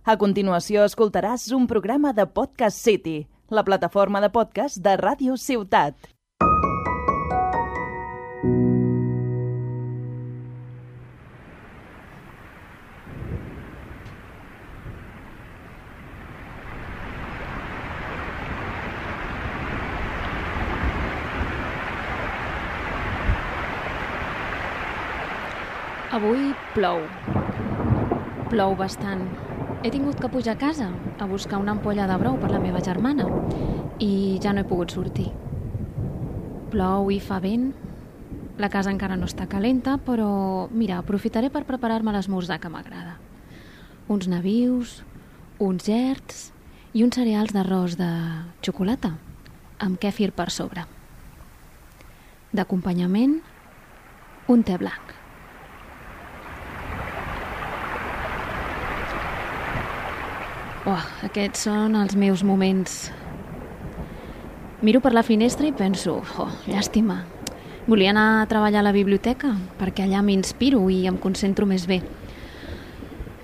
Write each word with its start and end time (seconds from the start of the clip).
A 0.00 0.14
continuació 0.16 0.86
escoltaràs 0.88 1.50
un 1.52 1.66
programa 1.68 2.14
de 2.16 2.24
Podcast 2.24 2.78
City, 2.80 3.26
la 3.50 3.60
plataforma 3.66 4.22
de 4.24 4.30
podcast 4.32 4.80
de 4.80 4.94
Ràdio 4.96 5.36
Ciutat. 5.36 6.08
Avui 26.10 26.48
plou. 26.72 27.04
Plou 28.48 28.74
bastant. 28.74 29.28
He 29.80 29.88
tingut 29.88 30.18
que 30.20 30.28
pujar 30.28 30.58
a 30.58 30.60
casa 30.60 30.90
a 31.18 31.24
buscar 31.24 31.56
una 31.56 31.72
ampolla 31.72 32.04
de 32.04 32.16
brou 32.20 32.34
per 32.36 32.50
la 32.52 32.58
meva 32.60 32.82
germana 32.84 33.24
i 33.96 34.36
ja 34.44 34.52
no 34.52 34.60
he 34.60 34.68
pogut 34.68 34.92
sortir. 34.92 35.30
Plou 36.68 37.08
i 37.08 37.16
fa 37.16 37.38
vent. 37.40 37.70
La 38.60 38.68
casa 38.68 38.92
encara 38.92 39.16
no 39.16 39.24
està 39.24 39.46
calenta, 39.48 39.94
però 39.96 40.68
mira, 40.68 40.98
aprofitaré 41.00 41.48
per 41.48 41.64
preparar-me 41.64 42.12
l'esmorzar 42.12 42.58
que 42.60 42.68
m'agrada. 42.68 43.16
Uns 44.12 44.28
navius, 44.28 44.98
uns 45.56 45.88
gerds 45.88 46.50
i 46.92 47.00
uns 47.06 47.16
cereals 47.16 47.54
d'arròs 47.56 47.96
de 47.96 48.10
xocolata 48.60 49.14
amb 49.80 49.96
kèfir 49.96 50.28
per 50.36 50.50
sobre. 50.52 50.84
D'acompanyament, 52.52 53.40
un 54.52 54.62
te 54.62 54.76
blanc. 54.76 55.19
Oh, 60.88 61.00
aquests 61.26 61.66
són 61.66 61.92
els 61.98 62.14
meus 62.16 62.40
moments. 62.40 63.10
Miro 64.80 65.02
per 65.04 65.10
la 65.12 65.20
finestra 65.20 65.66
i 65.68 65.74
penso, 65.76 66.14
oh, 66.40 66.46
llàstima. 66.64 67.18
Volia 67.84 68.14
anar 68.14 68.40
a 68.40 68.46
treballar 68.48 68.80
a 68.80 68.86
la 68.86 68.94
biblioteca 68.96 69.50
perquè 69.76 70.06
allà 70.06 70.22
m'inspiro 70.24 70.80
i 70.88 71.02
em 71.10 71.18
concentro 71.20 71.68
més 71.68 71.84
bé. 71.90 71.98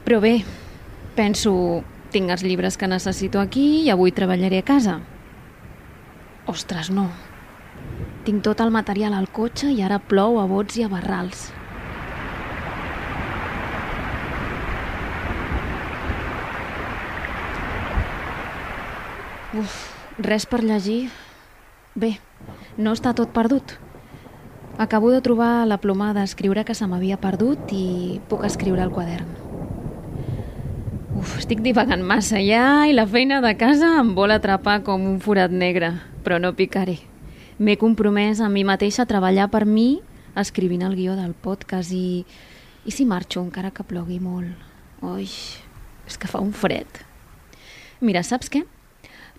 Però 0.06 0.22
bé, 0.24 0.38
penso, 1.18 1.52
tinc 2.14 2.32
els 2.32 2.46
llibres 2.46 2.80
que 2.80 2.88
necessito 2.88 3.42
aquí 3.42 3.82
i 3.82 3.92
avui 3.92 4.16
treballaré 4.16 4.62
a 4.64 4.68
casa. 4.72 4.96
Ostres, 6.48 6.88
no. 6.88 7.10
Tinc 8.24 8.40
tot 8.48 8.64
el 8.64 8.72
material 8.72 9.12
al 9.12 9.28
cotxe 9.28 9.68
i 9.76 9.84
ara 9.84 10.00
plou 10.00 10.40
a 10.40 10.48
bots 10.48 10.80
i 10.80 10.86
a 10.86 10.88
barrals. 10.88 11.50
Uf, 19.56 19.74
res 20.20 20.44
per 20.44 20.60
llegir. 20.64 21.08
Bé, 21.96 22.16
no 22.76 22.92
està 22.92 23.14
tot 23.16 23.30
perdut. 23.32 23.76
Acabo 24.76 25.08
de 25.08 25.22
trobar 25.24 25.64
la 25.64 25.78
ploma 25.80 26.10
d'escriure 26.12 26.66
que 26.68 26.74
se 26.76 26.84
m'havia 26.84 27.16
perdut 27.16 27.72
i 27.72 28.20
puc 28.28 28.44
escriure 28.44 28.84
al 28.84 28.92
quadern. 28.92 29.30
Uf, 31.16 31.38
estic 31.40 31.62
divagant 31.64 32.04
massa 32.04 32.42
ja 32.44 32.84
i 32.84 32.92
la 32.92 33.06
feina 33.08 33.40
de 33.40 33.54
casa 33.56 33.94
em 34.02 34.12
vol 34.18 34.34
atrapar 34.34 34.82
com 34.84 35.06
un 35.08 35.16
forat 35.24 35.54
negre, 35.54 35.94
però 36.20 36.36
no 36.42 36.52
picaré. 36.52 36.98
M'he 37.56 37.78
compromès 37.80 38.44
a 38.44 38.52
mi 38.52 38.66
mateixa 38.68 39.06
a 39.06 39.08
treballar 39.08 39.48
per 39.48 39.64
mi 39.64 40.02
escrivint 40.36 40.84
el 40.84 40.98
guió 40.98 41.16
del 41.16 41.32
podcast 41.32 41.96
i, 41.96 42.26
i 42.84 42.92
si 42.92 43.08
marxo 43.08 43.40
encara 43.40 43.72
que 43.72 43.88
plogui 43.88 44.20
molt. 44.20 44.52
Ui, 45.00 45.24
és 46.04 46.20
que 46.20 46.28
fa 46.28 46.44
un 46.44 46.52
fred. 46.52 47.00
Mira, 48.04 48.20
saps 48.20 48.52
què? 48.52 48.66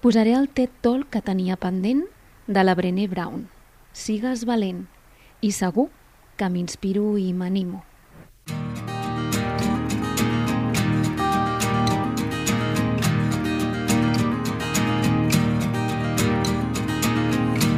Posaré 0.02 0.34
el 0.38 0.48
TED 0.48 0.70
Talk 0.82 1.10
que 1.10 1.24
tenia 1.26 1.56
pendent 1.58 2.04
de 2.46 2.64
la 2.64 2.76
Brené 2.78 3.08
Brown. 3.10 3.48
Sigues 3.98 4.44
valent 4.46 4.84
i 5.42 5.50
segur 5.52 5.88
que 6.38 6.50
m'inspiro 6.54 7.16
i 7.18 7.32
m'animo. 7.34 7.82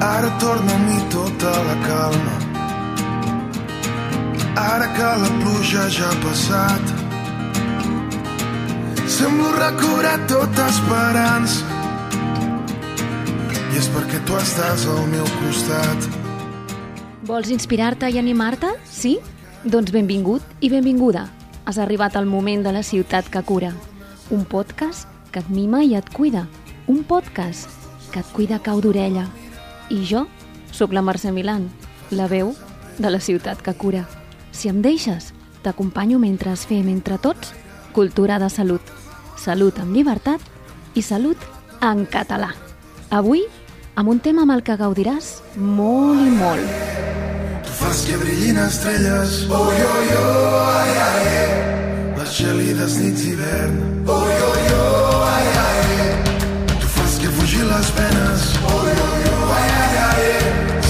Ara 0.04 0.36
torna 0.44 0.76
a 0.76 0.84
mi 0.84 1.00
tota 1.16 1.56
la 1.70 1.80
calma. 1.88 2.36
Ara 4.68 4.92
que 5.00 5.16
la 5.24 5.34
pluja 5.40 5.88
ja 5.88 6.12
ha 6.12 6.22
passat. 6.28 6.84
Semblo 9.08 9.56
recobrar 9.56 10.18
tota 10.28 10.68
esperança. 10.68 11.79
I 13.70 13.78
és 13.78 13.88
perquè 13.94 14.18
tu 14.26 14.34
estàs 14.34 14.86
al 14.90 15.04
meu 15.12 15.26
costat. 15.40 16.08
Vols 17.30 17.52
inspirar-te 17.54 18.10
i 18.10 18.18
animar-te? 18.18 18.72
Sí? 18.90 19.20
Doncs 19.64 19.94
benvingut 19.94 20.42
i 20.66 20.72
benvinguda. 20.74 21.28
Has 21.70 21.78
arribat 21.78 22.16
al 22.18 22.26
moment 22.26 22.64
de 22.66 22.74
la 22.74 22.82
ciutat 22.82 23.30
que 23.30 23.44
cura. 23.46 23.70
Un 24.34 24.46
podcast 24.50 25.06
que 25.30 25.44
et 25.44 25.52
mima 25.54 25.84
i 25.86 25.94
et 25.96 26.10
cuida. 26.10 26.48
Un 26.88 27.04
podcast 27.04 27.70
que 28.10 28.24
et 28.24 28.32
cuida 28.34 28.58
cau 28.66 28.82
d'orella. 28.82 29.28
I 29.94 30.02
jo 30.02 30.26
sóc 30.72 30.94
la 30.94 31.04
Mercè 31.06 31.30
Milan, 31.32 31.68
la 32.10 32.26
veu 32.28 32.56
de 32.98 33.12
la 33.14 33.20
ciutat 33.22 33.62
que 33.62 33.76
cura. 33.78 34.08
Si 34.52 34.70
em 34.70 34.82
deixes, 34.82 35.30
t'acompanyo 35.62 36.18
mentre 36.18 36.56
es 36.58 36.66
fem 36.66 36.90
entre 36.90 37.20
tots 37.22 37.54
cultura 37.94 38.40
de 38.40 38.50
salut. 38.50 38.82
Salut 39.38 39.78
amb 39.78 39.94
llibertat 39.94 40.42
i 40.98 41.06
salut 41.06 41.38
en 41.86 42.06
català. 42.10 42.50
Avui, 43.10 43.44
amb 44.00 44.08
un 44.08 44.20
tema 44.24 44.46
amb 44.46 44.54
el 44.54 44.62
que 44.64 44.78
gaudiràs 44.80 45.26
molt 45.60 46.22
i 46.24 46.30
molt. 46.32 46.76
Tu 47.66 47.74
fas 47.82 48.04
que 48.08 48.20
brillin 48.22 48.60
estrelles. 48.64 49.34
Oh, 49.52 49.66
yo, 49.76 49.90
yo, 50.08 50.22
ai, 50.70 50.94
ai. 51.06 51.34
Les 52.16 52.38
gelides 52.38 52.96
nits 53.02 53.26
d'hivern. 53.26 53.76
Oh, 54.08 54.22
yo, 54.38 54.52
yo, 54.70 54.86
ai, 55.34 55.50
ai. 55.66 56.08
Tu 56.78 56.94
fas 56.96 57.18
que 57.20 57.34
fugir 57.42 57.66
les 57.68 57.92
penes. 58.00 58.48
Oh, 58.72 58.80
yo, 58.88 59.10
yo, 59.26 59.36
ai, 59.58 59.68
ai, 59.82 60.00
ai. 60.06 60.32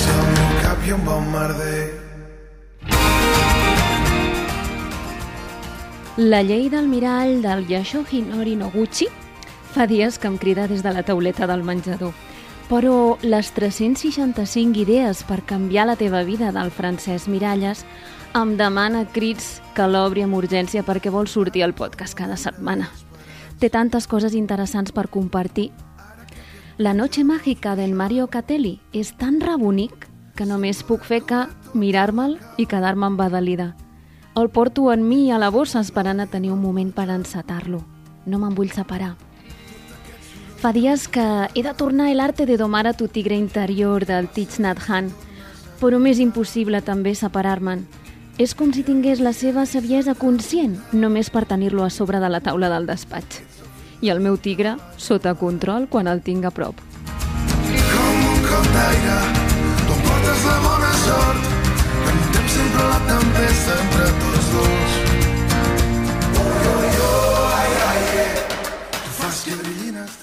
Si 0.04 0.14
al 0.14 0.30
meu 0.36 0.54
cap 0.68 0.86
hi 0.86 0.94
ha 0.94 1.02
un 1.02 1.10
bon 1.10 1.28
merder. 1.34 1.82
La 6.30 6.46
llei 6.46 6.70
del 6.70 6.86
mirall 6.94 7.40
del 7.42 7.66
Yashohi 7.74 8.22
Nori 8.30 8.58
Noguchi 8.60 9.10
fa 9.74 9.90
dies 9.90 10.22
que 10.22 10.28
em 10.30 10.38
crida 10.38 10.68
des 10.68 10.84
de 10.84 10.94
la 10.94 11.02
tauleta 11.02 11.48
del 11.50 11.64
menjador. 11.64 12.14
Però 12.70 13.18
les 13.26 13.50
365 13.56 14.78
idees 14.78 15.24
per 15.26 15.42
canviar 15.42 15.88
la 15.90 15.96
teva 15.98 16.22
vida 16.22 16.52
del 16.54 16.70
Francesc 16.70 17.26
Miralles 17.26 17.82
em 18.38 18.52
demana 18.60 19.08
crits 19.10 19.56
que 19.74 19.88
l'obri 19.90 20.22
amb 20.22 20.38
urgència 20.38 20.84
perquè 20.86 21.10
vol 21.10 21.26
sortir 21.26 21.64
al 21.66 21.74
podcast 21.74 22.14
cada 22.14 22.38
setmana. 22.38 22.92
Té 23.58 23.72
tantes 23.74 24.06
coses 24.06 24.36
interessants 24.38 24.94
per 24.94 25.08
compartir. 25.10 25.72
La 26.78 26.94
noche 26.94 27.24
mágica 27.24 27.74
del 27.76 27.96
Mario 27.98 28.28
Catelli 28.28 28.78
és 28.94 29.16
tan 29.18 29.42
rebonic 29.42 30.06
que 30.38 30.46
només 30.46 30.84
puc 30.86 31.02
fer 31.04 31.24
que 31.26 31.48
mirar-me'l 31.74 32.38
i 32.62 32.68
quedar-me 32.70 33.10
embadalida. 33.10 33.74
El 34.38 34.52
porto 34.54 34.94
en 34.94 35.08
mi 35.10 35.32
a 35.32 35.42
la 35.42 35.50
bossa 35.50 35.82
esperant 35.82 36.22
a 36.22 36.30
tenir 36.30 36.54
un 36.54 36.62
moment 36.62 36.94
per 36.94 37.10
encetar-lo. 37.10 37.82
No 38.30 38.38
me'n 38.38 38.54
vull 38.54 38.70
separar. 38.70 39.16
Fa 40.60 40.74
dies 40.74 41.08
que 41.08 41.48
he 41.56 41.64
de 41.64 41.74
tornar 41.74 42.10
el 42.12 42.20
arte 42.20 42.46
de 42.46 42.58
domar 42.58 42.86
a 42.86 42.92
tu 42.92 43.08
tigre 43.08 43.36
interior 43.38 44.06
del 44.06 44.28
Thich 44.28 44.60
Nhat 44.60 44.82
Hanh, 44.90 45.08
però 45.80 46.02
m'és 46.04 46.20
impossible 46.20 46.82
també 46.84 47.14
separar-me'n. 47.16 47.86
És 48.36 48.52
com 48.60 48.74
si 48.76 48.84
tingués 48.84 49.22
la 49.24 49.32
seva 49.32 49.64
saviesa 49.64 50.18
conscient, 50.20 50.76
només 50.92 51.32
per 51.32 51.46
tenir-lo 51.48 51.86
a 51.86 51.90
sobre 51.90 52.20
de 52.20 52.28
la 52.28 52.42
taula 52.44 52.68
del 52.68 52.92
despatx. 52.92 53.40
I 54.04 54.12
el 54.12 54.20
meu 54.20 54.36
tigre 54.36 54.76
sota 54.98 55.32
control 55.40 55.88
quan 55.88 56.12
el 56.12 56.20
tinc 56.28 56.44
a 56.44 56.52
prop. 56.52 56.76
Com 56.76 58.26
un 58.28 58.44
cop 58.44 58.72
d'aire, 58.76 59.20
tu 59.86 59.96
portes 60.04 60.44
la 60.44 60.58
bona 60.68 60.92
sort, 61.06 61.54
que 62.36 62.50
sempre 62.52 62.84
la 62.84 63.00
tempesta 63.08 63.80
entre 63.80 64.10
tots 64.10 64.29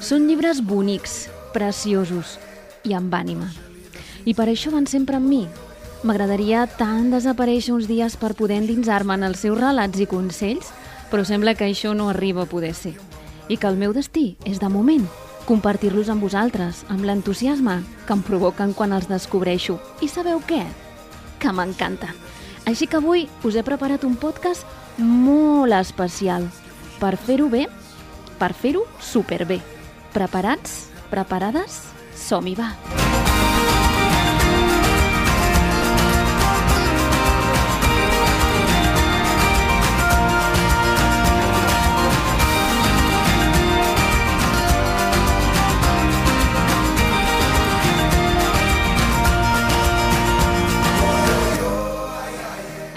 Són 0.07 0.29
llibres 0.29 0.61
bonics, 0.63 1.25
preciosos 1.51 2.37
i 2.87 2.93
amb 2.95 3.11
ànima. 3.19 3.49
I 4.23 4.37
per 4.39 4.45
això 4.47 4.71
van 4.71 4.87
sempre 4.87 5.19
amb 5.19 5.27
mi. 5.27 5.41
M'agradaria 6.07 6.61
tant 6.79 7.09
desaparèixer 7.11 7.75
uns 7.75 7.89
dies 7.91 8.15
per 8.15 8.37
poder 8.39 8.61
endinsar-me 8.61 9.17
en 9.19 9.27
els 9.27 9.43
seus 9.43 9.59
relats 9.59 9.99
i 9.99 10.07
consells, 10.07 10.71
però 11.11 11.27
sembla 11.27 11.57
que 11.59 11.67
això 11.67 11.97
no 11.99 12.07
arriba 12.13 12.45
a 12.45 12.53
poder 12.53 12.71
ser. 12.79 12.95
I 13.51 13.59
que 13.59 13.67
el 13.67 13.83
meu 13.83 13.91
destí 13.91 14.37
és, 14.47 14.63
de 14.63 14.71
moment, 14.71 15.11
compartir-los 15.51 16.07
amb 16.15 16.23
vosaltres, 16.23 16.85
amb 16.87 17.03
l'entusiasme 17.03 17.81
que 18.07 18.15
em 18.15 18.23
provoquen 18.23 18.79
quan 18.79 18.95
els 18.95 19.11
descobreixo. 19.11 19.81
I 20.07 20.07
sabeu 20.07 20.39
què? 20.39 20.63
Que 21.43 21.51
m'encanta. 21.51 22.15
Així 22.63 22.87
que 22.87 23.03
avui 23.03 23.27
us 23.43 23.59
he 23.59 23.67
preparat 23.67 24.07
un 24.07 24.15
podcast 24.15 24.63
molt 25.03 25.75
especial. 25.75 26.47
Per 27.03 27.17
fer-ho 27.19 27.51
bé, 27.51 27.67
per 28.39 28.55
fer-ho 28.55 28.87
superbé. 29.03 29.65
Preparats? 30.17 30.87
Preparades? 31.11 31.75
Som-hi, 32.17 32.55
va! 32.57 32.71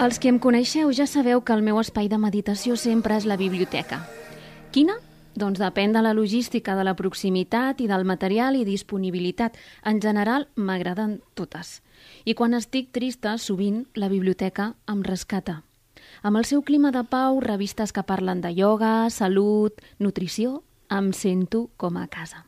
Els 0.00 0.16
que 0.16 0.32
em 0.32 0.40
coneixeu 0.40 0.88
ja 0.96 1.04
sabeu 1.04 1.44
que 1.44 1.52
el 1.52 1.60
meu 1.60 1.76
espai 1.84 2.08
de 2.08 2.16
meditació 2.16 2.80
sempre 2.80 3.20
és 3.20 3.28
la 3.28 3.36
biblioteca. 3.36 4.06
Quina? 4.72 4.96
Doncs 5.38 5.60
depèn 5.62 5.92
de 5.94 6.02
la 6.02 6.12
logística, 6.12 6.74
de 6.74 6.84
la 6.84 6.96
proximitat 6.98 7.80
i 7.80 7.86
del 7.86 8.04
material 8.04 8.56
i 8.58 8.64
disponibilitat. 8.66 9.56
En 9.86 10.00
general, 10.02 10.48
m'agraden 10.56 11.20
totes. 11.38 11.80
I 12.24 12.34
quan 12.34 12.54
estic 12.54 12.90
trista, 12.90 13.36
sovint 13.38 13.84
la 13.94 14.08
biblioteca 14.10 14.74
em 14.90 15.04
rescata. 15.06 15.62
Amb 16.22 16.40
el 16.40 16.44
seu 16.44 16.62
clima 16.66 16.90
de 16.90 17.04
pau, 17.06 17.38
revistes 17.40 17.92
que 17.92 18.02
parlen 18.02 18.40
de 18.42 18.50
ioga, 18.50 19.08
salut, 19.10 19.78
nutrició, 19.98 20.64
em 20.90 21.12
sento 21.14 21.68
com 21.76 21.96
a 21.96 22.08
casa. 22.08 22.46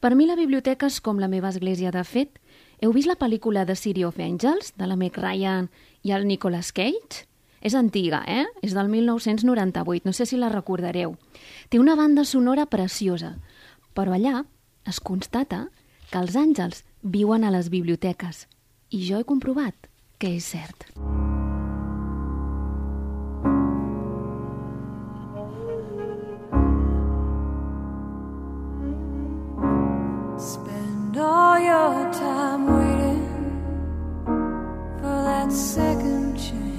Per 0.00 0.14
mi 0.16 0.26
la 0.26 0.38
biblioteca 0.38 0.88
és 0.88 1.00
com 1.00 1.20
la 1.20 1.28
meva 1.28 1.52
església. 1.52 1.92
De 1.92 2.04
fet, 2.04 2.40
heu 2.80 2.92
vist 2.96 3.10
la 3.10 3.20
pel·lícula 3.20 3.66
de 3.68 3.76
City 3.76 4.04
of 4.04 4.18
Angels, 4.20 4.72
de 4.76 4.88
la 4.88 4.96
Meg 4.96 5.18
Ryan 5.20 5.68
i 6.02 6.16
el 6.16 6.26
Nicolas 6.26 6.72
Cage? 6.72 7.26
És 7.66 7.74
antiga, 7.74 8.20
eh? 8.30 8.44
És 8.62 8.76
del 8.76 8.86
1998, 8.86 10.06
no 10.06 10.12
sé 10.14 10.26
si 10.30 10.36
la 10.38 10.52
recordareu. 10.52 11.16
Té 11.68 11.80
una 11.82 11.96
banda 11.98 12.22
sonora 12.22 12.68
preciosa, 12.70 13.32
però 13.96 14.14
allà 14.14 14.44
es 14.86 15.00
constata 15.02 15.64
que 16.12 16.20
els 16.20 16.36
àngels 16.38 16.84
viuen 17.02 17.42
a 17.42 17.50
les 17.50 17.70
biblioteques 17.72 18.44
i 18.94 19.02
jo 19.08 19.18
he 19.18 19.26
comprovat 19.26 19.90
que 20.22 20.36
és 20.36 20.46
cert. 20.46 20.86
Spend 30.38 31.18
all 31.18 31.58
your 31.58 32.12
time 32.12 32.62
waiting 32.76 33.26
for 35.00 35.18
that 35.26 35.50
second 35.50 36.38
chance, 36.38 36.75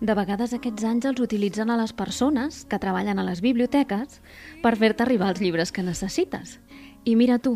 De 0.00 0.12
vegades 0.12 0.52
aquests 0.52 0.84
àngels 0.84 1.22
utilitzen 1.24 1.70
a 1.72 1.76
les 1.80 1.94
persones 1.96 2.66
que 2.68 2.78
treballen 2.78 3.18
a 3.18 3.24
les 3.24 3.40
biblioteques 3.40 4.20
per 4.60 4.74
fer-te 4.76 5.06
arribar 5.06 5.30
els 5.32 5.40
llibres 5.40 5.72
que 5.72 5.84
necessites. 5.86 6.58
I 7.08 7.16
mira 7.16 7.38
tu, 7.40 7.54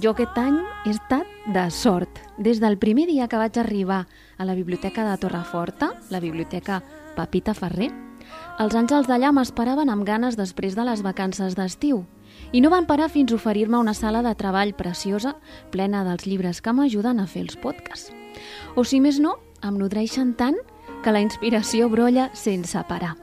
jo 0.00 0.14
aquest 0.14 0.38
any 0.40 0.56
he 0.86 0.94
estat 0.94 1.28
de 1.52 1.66
sort. 1.70 2.22
Des 2.38 2.62
del 2.62 2.78
primer 2.80 3.04
dia 3.10 3.28
que 3.28 3.36
vaig 3.36 3.60
arribar 3.60 4.06
a 4.38 4.48
la 4.48 4.56
biblioteca 4.56 5.04
de 5.04 5.18
Torreforta, 5.20 5.92
la 6.08 6.24
biblioteca 6.24 6.80
Pepita 7.18 7.52
Ferrer, 7.52 7.92
els 8.58 8.74
àngels 8.74 9.06
d'allà 9.10 9.34
m'esperaven 9.34 9.92
amb 9.92 10.08
ganes 10.08 10.38
després 10.40 10.78
de 10.78 10.88
les 10.88 11.04
vacances 11.04 11.52
d'estiu 11.54 12.06
i 12.56 12.62
no 12.64 12.70
van 12.72 12.88
parar 12.88 13.10
fins 13.12 13.30
a 13.30 13.36
oferir-me 13.36 13.76
una 13.76 13.94
sala 13.94 14.22
de 14.24 14.32
treball 14.34 14.72
preciosa 14.74 15.36
plena 15.70 16.00
dels 16.06 16.24
llibres 16.24 16.62
que 16.64 16.72
m'ajuden 16.72 17.20
a 17.20 17.26
fer 17.28 17.44
els 17.44 17.60
podcasts. 17.60 18.14
O 18.74 18.88
si 18.88 19.04
més 19.04 19.20
no, 19.20 19.36
em 19.62 19.76
nodreixen 19.76 20.32
tant 20.38 20.56
que 21.04 21.12
la 21.12 21.20
inspiració 21.20 21.90
brolla 21.92 22.30
sense 22.32 22.80
parar. 22.88 23.14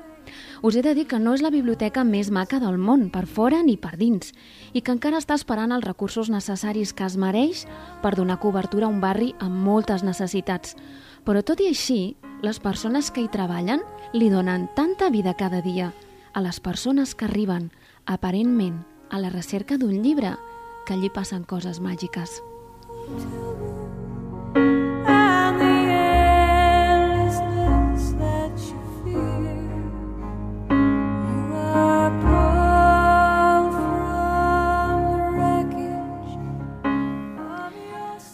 Us 0.62 0.76
he 0.78 0.84
de 0.86 0.94
dir 0.94 1.08
que 1.10 1.18
no 1.18 1.34
és 1.34 1.42
la 1.42 1.50
biblioteca 1.50 2.04
més 2.06 2.30
maca 2.30 2.60
del 2.62 2.78
món, 2.78 3.08
per 3.10 3.26
fora 3.26 3.64
ni 3.66 3.74
per 3.82 3.96
dins, 3.98 4.36
i 4.78 4.84
que 4.86 4.94
encara 4.94 5.18
està 5.18 5.34
esperant 5.34 5.74
els 5.74 5.88
recursos 5.88 6.30
necessaris 6.30 6.94
que 6.94 7.08
es 7.08 7.18
mereix 7.18 7.66
per 8.04 8.14
donar 8.14 8.38
cobertura 8.44 8.86
a 8.86 8.94
un 8.94 9.02
barri 9.02 9.32
amb 9.42 9.58
moltes 9.66 10.06
necessitats. 10.06 10.78
Però 11.26 11.42
tot 11.42 11.66
i 11.66 11.72
així, 11.74 12.16
les 12.46 12.62
persones 12.62 13.10
que 13.10 13.26
hi 13.26 13.32
treballen 13.34 13.82
li 14.14 14.30
donen 14.30 14.70
tanta 14.78 15.10
vida 15.10 15.34
cada 15.34 15.66
dia 15.66 15.90
a 16.34 16.46
les 16.46 16.62
persones 16.62 17.16
que 17.16 17.26
arriben, 17.26 17.72
aparentment, 18.06 18.84
a 19.10 19.18
la 19.18 19.34
recerca 19.34 19.82
d'un 19.82 20.04
llibre, 20.06 20.38
que 20.86 20.94
allí 20.94 21.10
passen 21.10 21.44
coses 21.44 21.82
màgiques. 21.82 22.42
And 23.12 23.81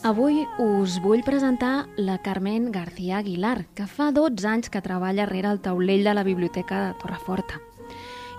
Avui 0.07 0.45
us 0.57 1.01
vull 1.03 1.19
presentar 1.19 1.89
la 1.97 2.21
Carmen 2.23 2.71
García 2.71 3.17
Aguilar, 3.17 3.65
que 3.75 3.89
fa 3.91 4.13
12 4.15 4.45
anys 4.47 4.69
que 4.71 4.79
treballa 4.79 5.25
rere 5.27 5.49
el 5.51 5.59
taulell 5.59 6.05
de 6.07 6.13
la 6.15 6.23
Biblioteca 6.23 6.77
de 6.85 6.93
Torreforta. 7.01 7.57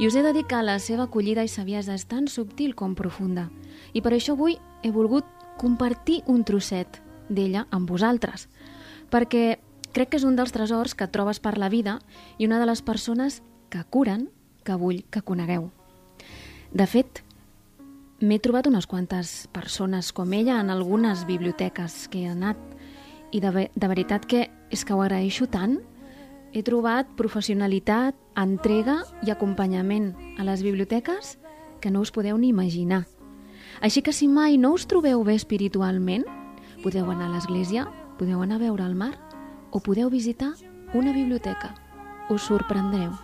I 0.01 0.09
us 0.09 0.17
he 0.17 0.23
de 0.25 0.33
dir 0.33 0.47
que 0.49 0.63
la 0.65 0.79
seva 0.81 1.05
acollida 1.11 1.45
i 1.45 1.53
saviesa 1.53 1.93
és 1.93 2.07
tan 2.09 2.25
subtil 2.33 2.73
com 2.73 2.95
profunda. 2.97 3.51
I 3.93 4.01
per 4.01 4.15
això 4.17 4.33
avui 4.33 4.57
he 4.81 4.95
volgut 4.97 5.29
compartir 5.61 6.23
un 6.25 6.41
trosset 6.49 7.03
d'ella 7.29 7.67
amb 7.69 7.93
vosaltres, 7.93 8.49
perquè 9.13 9.59
crec 9.93 10.15
que 10.15 10.23
és 10.23 10.25
un 10.25 10.41
dels 10.41 10.57
tresors 10.57 10.97
que 10.97 11.13
trobes 11.13 11.37
per 11.37 11.59
la 11.61 11.69
vida 11.69 11.99
i 12.39 12.49
una 12.49 12.65
de 12.65 12.73
les 12.73 12.81
persones 12.81 13.43
que 13.69 13.85
curen 13.85 14.31
que 14.65 14.73
vull 14.73 15.05
que 15.13 15.21
conegueu. 15.21 15.69
De 16.73 16.89
fet, 16.89 17.28
M'he 18.19 18.41
trobat 18.43 18.67
unes 18.67 18.89
quantes 18.91 19.47
persones 19.55 20.09
com 20.11 20.33
ella 20.35 20.57
en 20.59 20.73
algunes 20.75 21.21
biblioteques 21.23 22.09
que 22.11 22.25
he 22.25 22.27
anat 22.27 22.59
i 23.31 23.39
de, 23.39 23.69
de 23.71 23.87
veritat 23.87 24.25
que 24.27 24.49
és 24.75 24.83
que 24.83 24.97
ho 24.97 25.03
agraeixo 25.05 25.47
tant. 25.47 25.77
He 26.51 26.65
trobat 26.67 27.13
professionalitat, 27.15 28.19
entrega 28.35 29.05
i 29.23 29.31
acompanyament 29.31 30.17
a 30.35 30.49
les 30.49 30.65
biblioteques 30.67 31.37
que 31.79 31.93
no 31.95 32.03
us 32.03 32.11
podeu 32.11 32.35
ni 32.43 32.51
imaginar. 32.51 33.05
Així 33.79 34.03
que 34.03 34.13
si 34.13 34.27
mai 34.27 34.59
no 34.59 34.73
us 34.75 34.89
trobeu 34.91 35.23
bé 35.23 35.37
espiritualment, 35.39 36.27
podeu 36.83 37.07
anar 37.15 37.29
a 37.29 37.37
l'església, 37.37 37.87
podeu 38.19 38.43
anar 38.43 38.59
a 38.59 38.65
veure 38.67 38.83
el 38.83 38.99
mar 38.99 39.15
o 39.71 39.79
podeu 39.79 40.11
visitar 40.11 40.57
una 40.91 41.15
biblioteca. 41.15 41.71
Us 42.35 42.51
sorprendreu. 42.51 43.15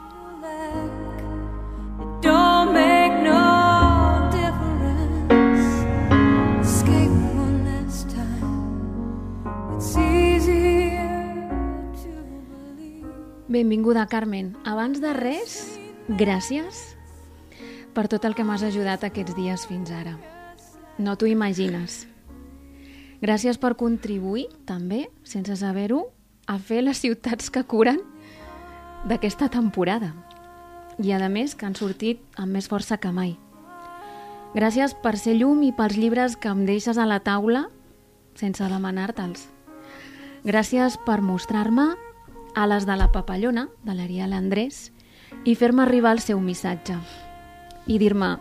Benvinguda, 13.55 14.09
Carmen. 14.09 14.57
Abans 14.67 14.99
de 14.99 15.13
res, 15.15 15.79
gràcies 16.09 16.97
per 17.95 18.09
tot 18.11 18.25
el 18.27 18.35
que 18.35 18.43
m'has 18.43 18.65
ajudat 18.67 19.05
aquests 19.07 19.37
dies 19.37 19.67
fins 19.71 19.93
ara. 19.95 20.17
No 20.99 21.15
t'ho 21.15 21.29
imagines. 21.31 22.01
Gràcies 23.23 23.61
per 23.63 23.77
contribuir, 23.79 24.49
també, 24.67 25.05
sense 25.23 25.55
saber-ho, 25.61 26.01
a 26.51 26.59
fer 26.59 26.81
les 26.83 26.99
ciutats 26.99 27.47
que 27.55 27.63
curen 27.63 28.01
d'aquesta 29.07 29.47
temporada. 29.55 30.11
I, 30.99 31.13
a 31.15 31.29
més, 31.31 31.55
que 31.55 31.71
han 31.71 31.79
sortit 31.79 32.27
amb 32.35 32.59
més 32.59 32.67
força 32.67 32.99
que 32.99 33.13
mai. 33.15 33.37
Gràcies 34.59 34.99
per 34.99 35.15
ser 35.15 35.37
llum 35.39 35.63
i 35.63 35.71
pels 35.71 35.95
llibres 35.95 36.35
que 36.35 36.51
em 36.51 36.67
deixes 36.67 36.99
a 36.99 37.07
la 37.07 37.21
taula 37.23 37.69
sense 38.35 38.67
demanar-te'ls. 38.67 39.47
Gràcies 40.43 40.99
per 41.07 41.21
mostrar-me 41.23 41.93
a 42.55 42.67
les 42.71 42.87
de 42.87 42.95
la 42.97 43.11
papallona, 43.13 43.69
de 43.83 43.95
l'Ariel 43.95 44.33
Andrés, 44.33 44.91
i 45.45 45.57
fer-me 45.59 45.83
arribar 45.83 46.15
el 46.15 46.23
seu 46.23 46.41
missatge. 46.41 46.97
I 47.87 47.99
dir-me 47.99 48.37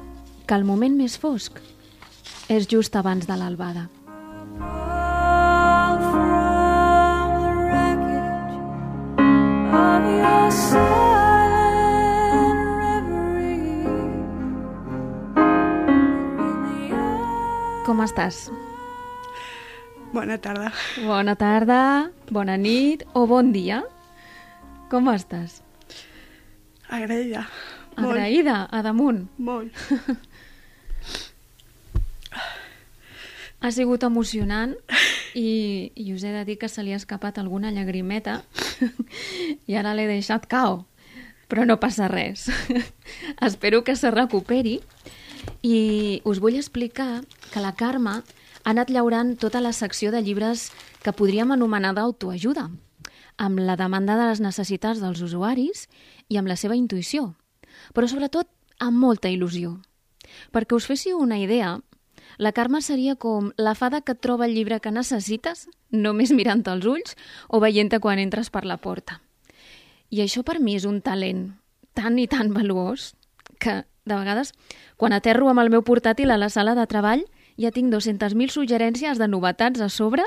que 0.46 0.56
el 0.56 0.64
moment 0.64 0.96
més 0.96 1.18
fosc 1.18 1.60
és 2.54 2.70
just 2.70 2.96
abans 2.96 3.28
de 3.28 3.38
l'albada. 3.40 3.90
Com 17.84 18.00
estàs? 18.00 18.48
Bona 20.14 20.38
tarda. 20.38 20.70
Bona 21.04 21.34
tarda, 21.36 21.82
bona 22.32 22.56
nit 22.58 23.04
o 23.18 23.26
bon 23.28 23.52
dia. 23.52 23.82
Com 24.94 25.08
estàs? 25.10 25.56
Agraïda. 26.94 27.48
Molt, 27.98 28.12
Agraïda, 28.12 28.68
a 28.70 28.82
damunt. 28.86 29.24
molt. 29.42 29.74
Ha 33.64 33.72
sigut 33.72 34.04
emocionant 34.04 34.76
I, 35.34 35.90
I 35.96 36.14
us 36.14 36.26
he 36.28 36.34
de 36.36 36.44
dir 36.46 36.58
que 36.62 36.70
se 36.70 36.84
li 36.84 36.94
ha 36.94 37.00
escapat 37.00 37.40
alguna 37.42 37.72
llagrimeta 37.72 38.44
i 39.70 39.74
ara 39.80 39.96
l'he 39.98 40.06
deixat 40.06 40.46
cao. 40.52 40.84
Però 41.50 41.66
no 41.66 41.80
passa 41.82 42.06
res. 42.12 42.46
Espero 43.50 43.82
que 43.84 43.96
se 43.98 44.12
recuperi 44.14 44.78
i 45.66 46.22
us 46.22 46.38
vull 46.44 46.60
explicar 46.60 47.24
que 47.50 47.66
la 47.66 47.74
Carme 47.74 48.20
ha 48.20 48.24
anat 48.70 48.94
llaurant 48.94 49.40
tota 49.42 49.64
la 49.64 49.74
secció 49.74 50.14
de 50.14 50.22
llibres 50.22 50.70
que 51.02 51.18
podríem 51.18 51.52
anomenar 51.52 51.96
d'autoajuda, 51.98 52.70
amb 53.38 53.60
la 53.60 53.78
demanda 53.80 54.18
de 54.20 54.28
les 54.30 54.42
necessitats 54.44 55.02
dels 55.02 55.22
usuaris 55.22 55.88
i 56.30 56.38
amb 56.38 56.50
la 56.50 56.58
seva 56.60 56.78
intuïció, 56.78 57.34
però 57.94 58.08
sobretot 58.08 58.50
amb 58.80 58.98
molta 59.00 59.32
il·lusió. 59.32 59.78
Perquè 60.52 60.76
us 60.76 60.88
féssiu 60.90 61.20
una 61.20 61.40
idea, 61.40 61.78
la 62.38 62.52
Carme 62.52 62.82
seria 62.82 63.16
com 63.16 63.52
la 63.58 63.76
fada 63.76 64.02
que 64.02 64.16
troba 64.16 64.46
el 64.46 64.56
llibre 64.56 64.80
que 64.82 64.92
necessites, 64.92 65.68
només 65.92 66.34
mirant 66.34 66.64
els 66.68 66.86
ulls 66.90 67.18
o 67.50 67.62
veient-te 67.62 68.00
quan 68.00 68.20
entres 68.20 68.50
per 68.50 68.66
la 68.66 68.78
porta. 68.78 69.22
I 70.10 70.22
això 70.22 70.44
per 70.46 70.60
mi 70.60 70.76
és 70.78 70.86
un 70.86 71.02
talent 71.02 71.54
tan 71.94 72.18
i 72.20 72.28
tan 72.28 72.54
valuós 72.54 73.14
que, 73.60 73.84
de 74.06 74.16
vegades, 74.16 74.54
quan 74.98 75.14
aterro 75.14 75.50
amb 75.50 75.62
el 75.62 75.72
meu 75.74 75.84
portàtil 75.86 76.34
a 76.34 76.38
la 76.38 76.50
sala 76.50 76.76
de 76.76 76.86
treball, 76.90 77.24
ja 77.58 77.72
tinc 77.72 77.94
200.000 77.94 78.50
suggerències 78.50 79.22
de 79.22 79.28
novetats 79.30 79.82
a 79.82 79.90
sobre 79.90 80.26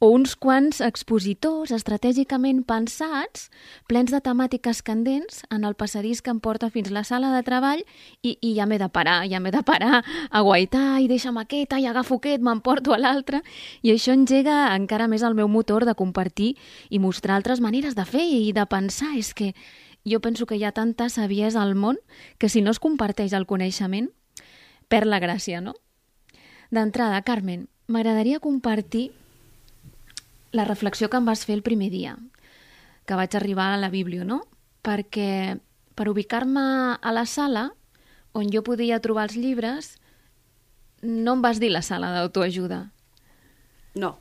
o 0.00 0.08
uns 0.16 0.32
quants 0.32 0.80
expositors 0.80 1.70
estratègicament 1.76 2.62
pensats, 2.64 3.50
plens 3.84 4.08
de 4.14 4.20
temàtiques 4.24 4.80
candents, 4.80 5.42
en 5.52 5.66
el 5.68 5.76
passadís 5.76 6.22
que 6.24 6.32
em 6.32 6.40
porta 6.40 6.70
fins 6.72 6.88
la 6.90 7.04
sala 7.04 7.34
de 7.34 7.42
treball 7.44 7.82
i, 8.24 8.38
i 8.40 8.54
ja 8.56 8.64
m'he 8.64 8.80
de 8.80 8.88
parar, 8.88 9.18
ja 9.28 9.42
m'he 9.44 9.52
de 9.52 9.60
parar 9.60 10.00
a 10.00 10.40
guaitar 10.40 11.02
i 11.04 11.10
deixa'm 11.10 11.36
aquest, 11.44 11.76
i 11.76 11.84
agafo 11.86 12.16
aquest, 12.16 12.40
m'emporto 12.40 12.96
a 12.96 12.98
l'altre. 12.98 13.42
I 13.84 13.92
això 13.92 14.16
engega 14.16 14.72
encara 14.72 15.06
més 15.06 15.20
el 15.20 15.36
meu 15.36 15.52
motor 15.52 15.84
de 15.84 15.94
compartir 15.94 16.54
i 16.88 16.98
mostrar 16.98 17.36
altres 17.36 17.60
maneres 17.60 17.94
de 17.94 18.08
fer 18.08 18.24
i 18.24 18.56
de 18.56 18.64
pensar. 18.72 19.12
És 19.20 19.34
que 19.36 19.52
jo 20.08 20.24
penso 20.24 20.48
que 20.48 20.56
hi 20.56 20.64
ha 20.64 20.72
tanta 20.72 21.10
saviesa 21.12 21.60
al 21.60 21.76
món 21.76 22.00
que 22.38 22.48
si 22.48 22.64
no 22.64 22.72
es 22.72 22.80
comparteix 22.80 23.36
el 23.36 23.44
coneixement, 23.44 24.08
perd 24.88 25.12
la 25.12 25.20
gràcia, 25.20 25.60
no? 25.60 25.76
D'entrada, 26.72 27.20
Carmen, 27.20 27.68
m'agradaria 27.86 28.40
compartir 28.40 29.10
la 30.52 30.64
reflexió 30.64 31.10
que 31.10 31.18
em 31.18 31.26
vas 31.26 31.44
fer 31.46 31.56
el 31.58 31.62
primer 31.66 31.90
dia, 31.90 32.16
que 33.06 33.18
vaig 33.18 33.34
arribar 33.36 33.70
a 33.72 33.80
la 33.80 33.90
Bíblia, 33.90 34.24
no? 34.24 34.42
Perquè 34.82 35.58
per 35.94 36.08
ubicar-me 36.08 36.62
a 37.00 37.12
la 37.12 37.26
sala 37.26 37.70
on 38.32 38.50
jo 38.50 38.62
podia 38.66 39.00
trobar 39.02 39.28
els 39.28 39.36
llibres, 39.36 39.96
no 41.02 41.34
em 41.36 41.42
vas 41.42 41.60
dir 41.60 41.70
la 41.70 41.82
sala 41.82 42.12
d'autoajuda. 42.14 42.90
No, 43.94 44.18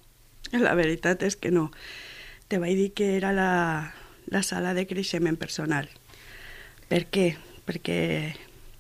la 0.52 0.74
veritat 0.78 1.24
és 1.24 1.36
que 1.36 1.52
no. 1.52 1.70
Te 2.50 2.58
vaig 2.58 2.78
dir 2.78 2.92
que 2.98 3.16
era 3.18 3.34
la, 3.34 3.94
la 4.28 4.44
sala 4.44 4.74
de 4.74 4.88
creixement 4.90 5.38
personal. 5.38 5.90
Per 6.90 7.06
què? 7.14 7.36
Perquè 7.70 8.00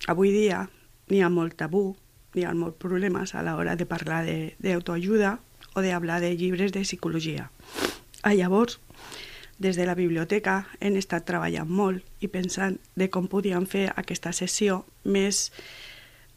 avui 0.09 0.31
dia 0.33 0.63
n'hi 1.09 1.21
ha 1.21 1.29
molt 1.29 1.57
tabú, 1.57 1.93
n'hi 2.33 2.45
ha 2.45 2.55
molts 2.57 2.79
problemes 2.81 3.35
a 3.35 3.43
l'hora 3.45 3.75
de 3.77 3.85
parlar 3.89 4.23
d'autoajuda 4.25 5.37
o 5.79 5.81
de 5.81 5.93
hablar 5.95 6.19
de 6.21 6.35
llibres 6.35 6.71
de 6.71 6.83
psicologia. 6.83 7.49
Ah, 8.21 8.35
llavors, 8.35 8.79
des 9.59 9.75
de 9.75 9.85
la 9.85 9.95
biblioteca 9.95 10.67
hem 10.79 10.95
estat 10.99 11.25
treballant 11.27 11.67
molt 11.67 12.23
i 12.23 12.27
pensant 12.31 12.77
de 12.95 13.09
com 13.11 13.27
podíem 13.31 13.67
fer 13.67 13.89
aquesta 13.95 14.31
sessió 14.35 14.83
més 15.03 15.49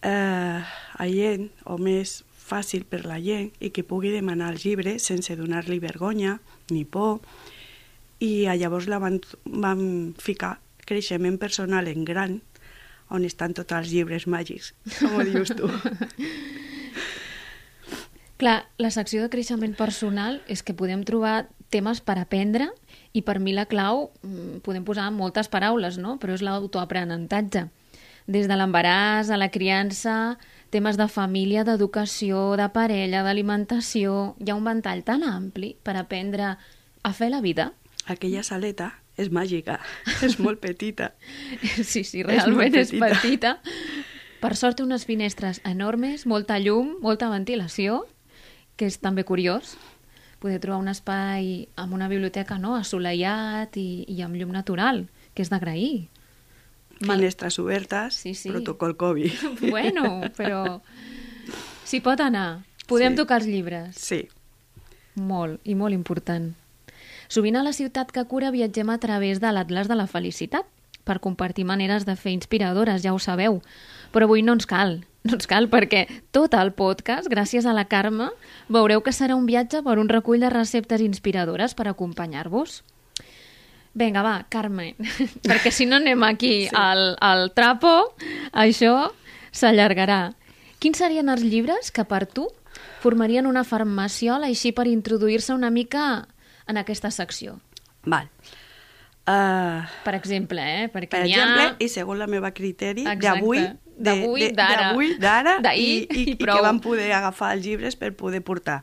eh, 0.02 0.58
aient 1.02 1.48
o 1.66 1.78
més 1.78 2.22
fàcil 2.42 2.86
per 2.86 3.04
la 3.06 3.18
gent 3.22 3.52
i 3.62 3.70
que 3.70 3.86
pugui 3.86 4.10
demanar 4.14 4.50
el 4.52 4.60
llibre 4.62 4.98
sense 4.98 5.38
donar-li 5.38 5.78
vergonya 5.82 6.38
ni 6.70 6.84
por. 6.84 7.22
I 8.22 8.46
llavors 8.58 8.86
la 8.90 8.98
van, 9.02 9.20
van 9.46 10.14
ficar 10.18 10.58
creixement 10.86 11.38
personal 11.38 11.88
en 11.90 12.04
gran, 12.06 12.40
on 13.10 13.26
estan 13.26 13.54
tots 13.54 13.74
els 13.74 13.90
llibres 13.90 14.26
màgics, 14.30 14.74
com 14.98 15.18
ho 15.18 15.26
dius 15.26 15.54
tu. 15.58 15.70
Clar, 18.42 18.64
la 18.74 18.90
secció 18.90 19.22
de 19.22 19.30
creixement 19.30 19.76
personal 19.78 20.40
és 20.50 20.64
que 20.66 20.74
podem 20.74 21.04
trobar 21.06 21.44
temes 21.70 22.00
per 22.02 22.16
aprendre 22.18 22.72
i 23.14 23.20
per 23.22 23.36
mi 23.38 23.52
la 23.54 23.68
clau 23.70 24.08
mm, 24.26 24.64
podem 24.66 24.82
posar 24.82 25.04
moltes 25.14 25.46
paraules, 25.46 25.94
no? 25.94 26.16
però 26.18 26.34
és 26.34 26.42
l'autoaprenentatge. 26.42 27.68
Des 28.26 28.48
de 28.50 28.56
l'embaràs 28.58 29.30
a 29.30 29.38
la 29.38 29.46
criança, 29.54 30.40
temes 30.74 30.98
de 30.98 31.06
família, 31.06 31.62
d'educació, 31.62 32.56
de 32.58 32.66
parella, 32.74 33.22
d'alimentació... 33.22 34.34
Hi 34.42 34.50
ha 34.50 34.56
un 34.58 34.66
ventall 34.66 35.04
tan 35.06 35.22
ampli 35.22 35.76
per 35.78 35.94
aprendre 36.00 36.56
a 36.58 37.12
fer 37.14 37.28
la 37.30 37.38
vida. 37.46 37.68
Aquella 38.10 38.42
saleta 38.42 38.88
és 39.14 39.30
màgica, 39.30 39.78
és 40.26 40.40
molt 40.42 40.58
petita. 40.58 41.12
Sí, 41.92 42.02
sí, 42.02 42.26
realment 42.26 42.74
és, 42.74 42.90
molt 42.90 43.14
és 43.14 43.22
petita. 43.22 43.54
Per 44.42 44.56
sort 44.58 44.80
té 44.80 44.82
unes 44.82 45.06
finestres 45.06 45.62
enormes, 45.62 46.26
molta 46.26 46.58
llum, 46.58 46.96
molta 47.06 47.30
ventilació, 47.30 48.00
que 48.82 48.88
és 48.90 48.98
també 48.98 49.22
curiós 49.22 49.76
poder 50.42 50.58
trobar 50.58 50.80
un 50.82 50.88
espai 50.90 51.68
amb 51.78 51.94
una 51.94 52.08
biblioteca 52.10 52.56
no, 52.58 52.74
assolellat 52.74 53.76
i, 53.78 54.02
i 54.10 54.22
amb 54.26 54.34
llum 54.34 54.50
natural, 54.50 55.04
que 55.36 55.44
és 55.46 55.52
d'agrair. 55.52 56.08
Finestres 56.98 57.58
obertes, 57.62 58.14
Sí, 58.18 58.34
sí. 58.34 58.50
protocol 58.50 58.96
Covid. 58.98 59.32
Bueno, 59.70 60.20
però 60.36 60.80
s'hi 61.86 62.00
pot 62.02 62.18
anar. 62.20 62.64
Podem 62.90 63.14
Sí. 63.14 63.20
tocar 63.22 63.38
els 63.42 63.46
llibres. 63.46 63.94
Sí, 63.96 64.24
Molt, 65.14 65.60
i 65.68 65.74
molt 65.76 65.92
important. 65.94 66.54
Sovint 67.28 67.56
a 67.56 67.62
la 67.62 67.74
ciutat 67.76 68.10
que 68.10 68.24
cura 68.24 68.50
viatgem 68.50 68.88
a 68.90 68.96
través 68.98 69.40
de 69.40 69.50
l'Atlas 69.52 69.86
de 69.86 69.94
la 69.94 70.06
Felicitat 70.08 70.64
per 71.04 71.20
compartir 71.20 71.66
maneres 71.68 72.06
de 72.08 72.16
fer 72.16 72.32
inspiradores, 72.32 73.02
ja 73.04 73.12
ho 73.12 73.18
sabeu. 73.20 73.60
Però 74.10 74.24
avui 74.24 74.40
no 74.42 74.54
ens 74.56 74.64
cal, 74.66 75.04
no 75.22 75.36
ens 75.38 75.48
cal 75.50 75.68
perquè 75.70 76.06
tot 76.34 76.54
el 76.58 76.72
podcast, 76.78 77.30
gràcies 77.30 77.66
a 77.66 77.74
la 77.76 77.86
Carme, 77.90 78.30
veureu 78.72 79.02
que 79.04 79.14
serà 79.14 79.36
un 79.38 79.46
viatge 79.46 79.82
per 79.86 79.98
un 80.02 80.10
recull 80.10 80.42
de 80.42 80.50
receptes 80.50 81.02
inspiradores 81.04 81.76
per 81.78 81.88
acompanyar-vos. 81.90 82.82
Vinga, 83.94 84.22
va, 84.24 84.36
Carme, 84.48 84.94
perquè 85.48 85.70
si 85.70 85.86
no 85.86 85.98
anem 86.00 86.22
aquí 86.24 86.54
sí. 86.66 86.74
al, 86.74 87.12
al 87.20 87.50
trapo, 87.54 88.14
això 88.52 89.12
s'allargarà. 89.52 90.32
Quins 90.82 90.98
serien 90.98 91.28
els 91.30 91.44
llibres 91.44 91.92
que 91.94 92.06
per 92.08 92.24
tu 92.26 92.48
formarien 93.02 93.46
una 93.46 93.62
farmaciola 93.68 94.48
així 94.48 94.72
per 94.72 94.88
introduir-se 94.90 95.52
una 95.54 95.70
mica 95.70 96.26
en 96.66 96.80
aquesta 96.80 97.10
secció? 97.10 97.60
val. 98.04 98.28
Uh, 99.22 99.86
Per 100.02 100.16
exemple, 100.18 100.58
eh? 100.58 100.88
Perquè 100.90 101.12
per 101.14 101.22
exemple, 101.28 101.62
ha... 101.70 101.76
i 101.78 101.88
segons 101.88 102.18
la 102.18 102.26
meva 102.26 102.50
criteri, 102.50 103.04
d'avui, 103.06 103.62
D'avui, 104.02 104.48
d'ara. 104.50 105.60
i, 105.76 105.84
i, 106.10 106.22
i 106.22 106.22
i 106.32 106.36
que 106.36 106.60
vam 106.64 106.80
poder 106.82 107.12
agafar 107.14 107.52
els 107.56 107.66
llibres 107.66 107.94
per 107.96 108.12
poder 108.18 108.42
portar. 108.42 108.82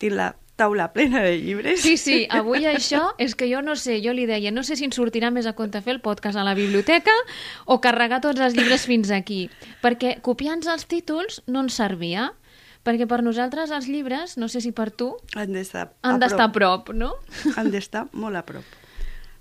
Tinc 0.00 0.16
la 0.16 0.32
taula 0.60 0.90
plena 0.92 1.22
de 1.24 1.38
llibres. 1.38 1.80
Sí, 1.80 1.96
sí, 1.96 2.26
avui 2.28 2.66
això 2.68 3.14
és 3.22 3.36
que 3.38 3.48
jo 3.48 3.62
no 3.64 3.76
sé, 3.80 4.00
jo 4.04 4.12
li 4.16 4.26
deia, 4.28 4.50
no 4.52 4.64
sé 4.66 4.76
si 4.76 4.84
ens 4.88 4.98
sortirà 4.98 5.30
més 5.32 5.46
a 5.48 5.54
compte 5.56 5.80
fer 5.80 5.94
el 5.94 6.02
podcast 6.04 6.36
a 6.36 6.44
la 6.44 6.52
biblioteca 6.58 7.14
o 7.64 7.78
carregar 7.80 8.20
tots 8.20 8.42
els 8.44 8.56
llibres 8.58 8.84
fins 8.90 9.12
aquí, 9.14 9.46
perquè 9.84 10.18
copiant 10.20 10.66
els 10.68 10.84
títols 10.90 11.40
no 11.46 11.62
ens 11.64 11.78
servia, 11.80 12.32
perquè 12.84 13.06
per 13.08 13.22
nosaltres 13.24 13.72
els 13.72 13.88
llibres, 13.88 14.36
no 14.36 14.50
sé 14.52 14.60
si 14.60 14.72
per 14.72 14.90
tu, 14.90 15.14
Han 15.36 15.54
d'estar 15.56 15.92
han 16.02 16.18
a 16.18 16.26
d'estar 16.26 16.50
a 16.50 16.52
prop. 16.52 16.90
prop, 16.90 16.96
no? 16.96 17.14
Han 17.56 17.72
d'estar 17.72 18.08
molt 18.12 18.36
a 18.36 18.44
prop. 18.44 18.79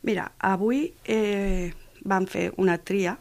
Mira, 0.02 0.32
avui 0.40 0.94
eh, 1.06 1.74
vam 2.08 2.28
fer 2.28 2.54
una 2.58 2.78
tria 2.78 3.18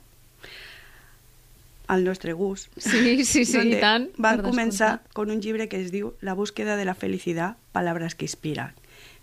al 1.89 2.05
nostre 2.05 2.35
gust. 2.35 2.71
Sí, 2.77 3.25
sí, 3.25 3.45
sí, 3.45 3.59
i 3.73 3.81
tant. 3.81 4.11
Començar 4.15 4.99
descomptat. 4.99 5.13
con 5.15 5.31
un 5.31 5.41
llibre 5.43 5.69
que 5.69 5.81
es 5.81 5.91
diu 5.91 6.15
La 6.21 6.35
búsqueda 6.35 6.77
de 6.77 6.85
la 6.85 6.95
felicidad, 6.95 7.57
palabras 7.73 8.15
que 8.15 8.27
inspiran, 8.27 8.75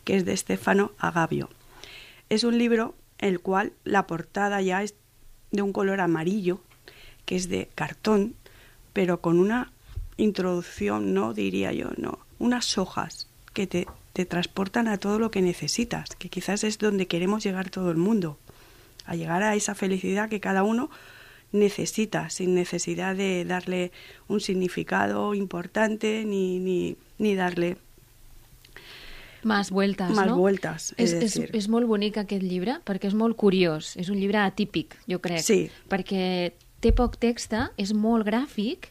que 0.03 0.17
es 0.17 0.25
de 0.25 0.35
Stefano 0.35 0.91
Agavio. 0.97 1.49
Es 2.29 2.43
un 2.43 2.57
libro 2.57 2.95
el 3.19 3.39
cual 3.39 3.71
la 3.83 4.07
portada 4.07 4.61
ya 4.61 4.83
es 4.83 4.95
de 5.51 5.61
un 5.61 5.71
color 5.71 6.01
amarillo, 6.01 6.59
que 7.25 7.35
es 7.35 7.47
de 7.49 7.69
cartón, 7.75 8.35
pero 8.93 9.21
con 9.21 9.39
una 9.39 9.71
introducción, 10.17 11.13
no 11.13 11.33
diría 11.33 11.71
yo, 11.71 11.89
no, 11.97 12.19
unas 12.39 12.77
hojas 12.77 13.27
que 13.53 13.67
te, 13.67 13.87
te 14.15 14.25
transportan 14.25 14.87
a 14.87 14.97
todo 14.97 15.19
lo 15.19 15.29
que 15.29 15.41
necesitas, 15.41 16.15
que 16.15 16.29
quizás 16.29 16.63
es 16.63 16.77
donde 16.77 17.05
queremos 17.05 17.43
llegar 17.43 17.69
todo 17.69 17.91
el 17.91 17.97
mundo, 17.97 18.37
a 19.05 19.13
llegar 19.13 19.43
a 19.43 19.55
esa 19.55 19.75
felicidad 19.75 20.29
que 20.29 20.39
cada 20.39 20.63
uno 20.63 20.89
necesita, 21.51 22.29
sin 22.29 22.55
necesidad 22.55 23.17
de 23.17 23.43
darle 23.43 23.91
un 24.29 24.39
significado 24.39 25.33
importante 25.33 26.23
ni, 26.23 26.59
ni, 26.59 26.95
ni 27.17 27.35
darle 27.35 27.77
Más 29.43 29.69
vueltes, 29.69 30.09
más 30.09 30.27
no? 30.27 30.37
vueltas. 30.37 30.95
És, 30.97 31.11
Es 31.11 31.13
és, 31.13 31.19
decir, 31.19 31.49
és 31.53 31.67
molt 31.67 31.85
bonic 31.85 32.15
aquest 32.17 32.41
llibre 32.41 32.79
perquè 32.87 33.11
és 33.11 33.13
molt 33.13 33.35
curiós. 33.35 33.91
És 33.99 34.07
un 34.09 34.17
llibre 34.17 34.39
atípic, 34.41 34.95
jo 35.11 35.19
crec. 35.21 35.43
Sí. 35.43 35.67
Perquè 35.91 36.55
té 36.81 36.95
poc 36.95 37.19
text, 37.21 37.53
és 37.77 37.93
molt 37.93 38.25
gràfic, 38.25 38.89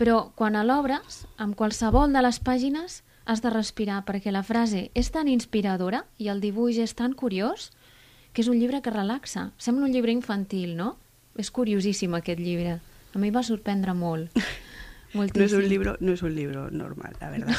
però 0.00 0.32
quan 0.34 0.56
l'obres, 0.66 1.26
amb 1.36 1.54
qualsevol 1.54 2.10
de 2.10 2.24
les 2.24 2.40
pàgines 2.40 3.02
has 3.32 3.42
de 3.42 3.50
respirar 3.50 4.02
perquè 4.04 4.32
la 4.32 4.44
frase 4.44 4.90
és 4.98 5.10
tan 5.10 5.28
inspiradora 5.28 6.04
i 6.20 6.28
el 6.28 6.42
dibuix 6.44 6.78
és 6.82 6.92
tan 6.94 7.16
curiós 7.16 7.70
que 8.32 8.42
és 8.44 8.48
un 8.48 8.58
llibre 8.60 8.80
que 8.84 8.92
relaxa. 8.92 9.50
Sembla 9.58 9.86
un 9.88 9.92
llibre 9.92 10.12
infantil, 10.12 10.76
no? 10.76 10.96
És 11.36 11.50
curiosíssim 11.50 12.14
aquest 12.16 12.40
llibre. 12.40 12.78
A 13.12 13.20
mi 13.20 13.28
em 13.28 13.36
va 13.36 13.42
sorprendre 13.44 13.94
molt. 13.96 14.32
Moltíssim. 15.16 15.40
No 15.40 15.46
es 15.46 15.52
un 15.52 15.68
libro, 15.68 15.96
no 16.00 16.12
es 16.12 16.22
un 16.22 16.34
libro 16.34 16.70
normal, 16.70 17.16
la 17.20 17.30
verdad. 17.30 17.56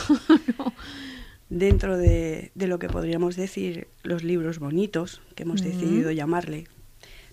Dentro 1.49 1.97
de, 1.97 2.51
de 2.55 2.67
lo 2.67 2.79
que 2.79 2.89
podríamos 2.89 3.35
decir 3.35 3.87
los 4.01 4.23
libros 4.23 4.57
bonitos, 4.57 5.21
que 5.35 5.43
hemos 5.43 5.61
decidido 5.61 6.11
llamarle, 6.11 6.67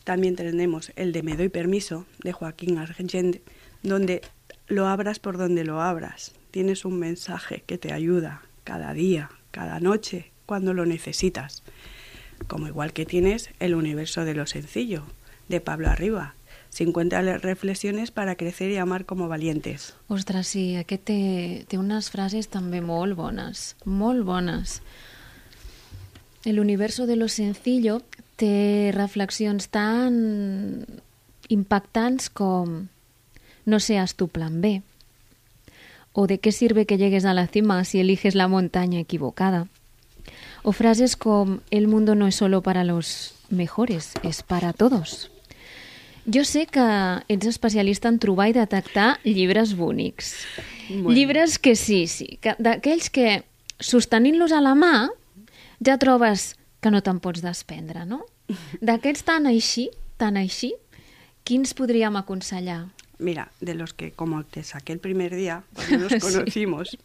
también 0.05 0.37
tenemos 0.37 0.93
el 0.97 1.13
de 1.13 1.23
Me 1.23 1.37
doy 1.37 1.49
permiso, 1.49 2.05
de 2.23 2.33
Joaquín 2.33 2.77
Argent, 2.77 3.37
donde 3.83 4.21
lo 4.67 4.89
abras 4.89 5.19
por 5.19 5.39
donde 5.39 5.65
lo 5.65 5.81
abras. 5.81 6.35
Tienes 6.51 6.85
un 6.85 6.99
mensaje 6.99 7.63
que 7.67 7.79
te 7.79 7.93
ayuda 7.93 8.43
cada 8.65 8.93
día, 8.93 9.31
cada 9.51 9.81
noche, 9.81 10.31
cuando 10.47 10.75
lo 10.75 10.85
necesitas. 10.87 11.63
Como 12.49 12.67
igual 12.67 12.93
que 12.93 13.07
tienes 13.07 13.51
el 13.61 13.75
universo 13.75 14.25
de 14.25 14.35
lo 14.35 14.47
sencillo, 14.47 15.05
de 15.49 15.61
Pablo 15.61 15.89
Arriba. 15.89 16.35
50 16.71 17.21
le- 17.23 17.39
reflexiones 17.39 18.11
para 18.13 18.37
crecer 18.37 18.71
y 18.71 18.77
amar 18.77 19.05
como 19.05 19.27
valientes. 19.29 19.95
Ostres, 20.09 20.47
sí, 20.47 20.77
aquest 20.77 21.03
té, 21.05 21.65
té 21.69 21.79
unes 21.79 22.11
frases 22.15 22.47
també 22.49 22.81
molt 22.81 23.17
bones, 23.19 23.75
molt 23.85 24.23
bones. 24.25 24.81
El 26.45 26.61
universo 26.61 27.07
de 27.07 27.17
lo 27.17 27.27
sencillo 27.29 28.03
té 28.37 28.93
reflexions 28.95 29.69
tan 29.69 30.87
impactants 31.51 32.31
com 32.31 32.87
no 33.67 33.81
seas 33.81 34.15
tu 34.15 34.29
plan 34.29 34.61
B 34.63 34.81
o 36.13 36.27
de 36.27 36.39
qué 36.39 36.53
sirve 36.53 36.87
que 36.87 36.99
llegues 36.99 37.25
a 37.25 37.35
la 37.35 37.47
cima 37.47 37.85
si 37.85 38.01
eliges 38.01 38.35
la 38.35 38.49
montaña 38.49 38.99
equivocada 39.01 39.69
o 40.63 40.73
frases 40.73 41.17
com 41.17 41.61
el 41.71 41.87
mundo 41.89 42.15
no 42.15 42.27
es 42.27 42.35
solo 42.37 42.61
para 42.63 42.85
los 42.85 43.33
mejores, 43.49 44.13
es 44.23 44.43
para 44.43 44.73
todos. 44.75 45.31
Jo 46.31 46.45
sé 46.45 46.67
que 46.67 46.85
ets 47.29 47.47
especialista 47.47 48.09
en 48.13 48.19
trobar 48.21 48.51
i 48.51 48.53
detectar 48.53 49.19
llibres 49.25 49.73
bonics. 49.75 50.35
Bueno. 50.91 51.13
Llibres 51.13 51.59
que 51.59 51.75
sí, 51.77 52.07
sí, 52.07 52.39
que- 52.43 52.57
d'aquells 52.59 53.09
que 53.09 53.43
sostenint-los 53.81 54.53
a 54.53 54.61
la 54.61 54.75
mà 54.77 55.09
ja 55.81 55.97
trobes 55.97 56.57
que 56.85 56.91
no 56.93 57.01
te'n 57.01 57.21
pots 57.25 57.41
desprendre, 57.41 58.05
no? 58.05 58.27
D'aquests 58.85 59.25
tan 59.25 59.47
així, 59.49 59.89
tan 60.21 60.37
així, 60.37 60.75
quins 61.43 61.73
podríem 61.73 62.17
aconsellar? 62.21 62.91
Mira, 63.21 63.51
de 63.61 63.75
los 63.75 63.93
que 63.95 64.13
como 64.13 64.45
te 64.45 64.63
saqué 64.65 64.93
el 64.93 64.99
primer 64.99 65.35
día, 65.35 65.63
cuando 65.75 65.99
nos 65.99 66.13
Sí. 66.13 66.19
conocimos, 66.21 66.99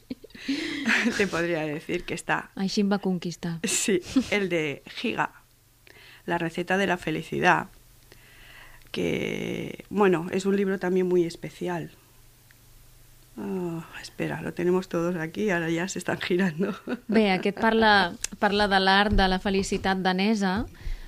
te 1.17 1.27
podría 1.27 1.61
decir 1.65 2.03
que 2.05 2.13
está, 2.13 2.49
Així 2.55 2.83
va 2.83 2.99
conquistar. 2.99 3.59
sí, 3.63 4.01
el 4.31 4.49
de 4.49 4.81
Giga, 4.87 5.29
la 6.25 6.37
receta 6.37 6.77
de 6.77 6.87
la 6.87 6.97
felicidad, 6.97 7.67
que, 8.91 9.85
bueno, 9.89 10.27
es 10.31 10.45
un 10.45 10.55
libro 10.55 10.79
también 10.79 11.07
muy 11.07 11.25
especial. 11.25 11.91
Ah, 13.37 13.83
espera, 14.01 14.41
lo 14.41 14.53
tenemos 14.53 14.87
todos 14.87 15.15
aquí, 15.17 15.49
ahora 15.49 15.69
ya 15.69 15.87
se 15.89 15.99
están 15.99 16.19
girando. 16.21 16.73
Bé, 17.07 17.31
aquest 17.31 17.59
parla, 17.59 18.13
parla 18.39 18.67
de 18.71 18.79
l'art 18.79 19.11
de 19.13 19.27
la 19.27 19.39
felicitat 19.39 19.97
danesa, 19.99 20.65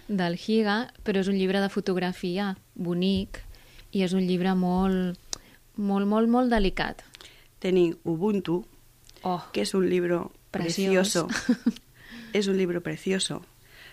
del 0.07 0.35
Higa, 0.39 0.91
però 1.03 1.19
és 1.19 1.27
un 1.27 1.35
llibre 1.35 1.59
de 1.59 1.67
fotografia 1.71 2.53
bonic 2.75 3.41
i 3.91 4.03
és 4.03 4.13
un 4.13 4.25
llibre 4.27 4.53
molt, 4.56 5.20
molt, 5.75 6.08
molt, 6.08 6.29
molt 6.29 6.51
delicat. 6.51 7.03
Tenim 7.60 7.96
Ubuntu, 8.03 8.63
Oh, 9.24 9.44
que 9.51 9.62
es 9.62 9.74
un 9.74 9.89
libro 9.89 10.32
precioso. 10.51 11.27
es 12.34 12.48
un 12.48 12.58
libro 12.58 12.82
precioso, 12.82 13.41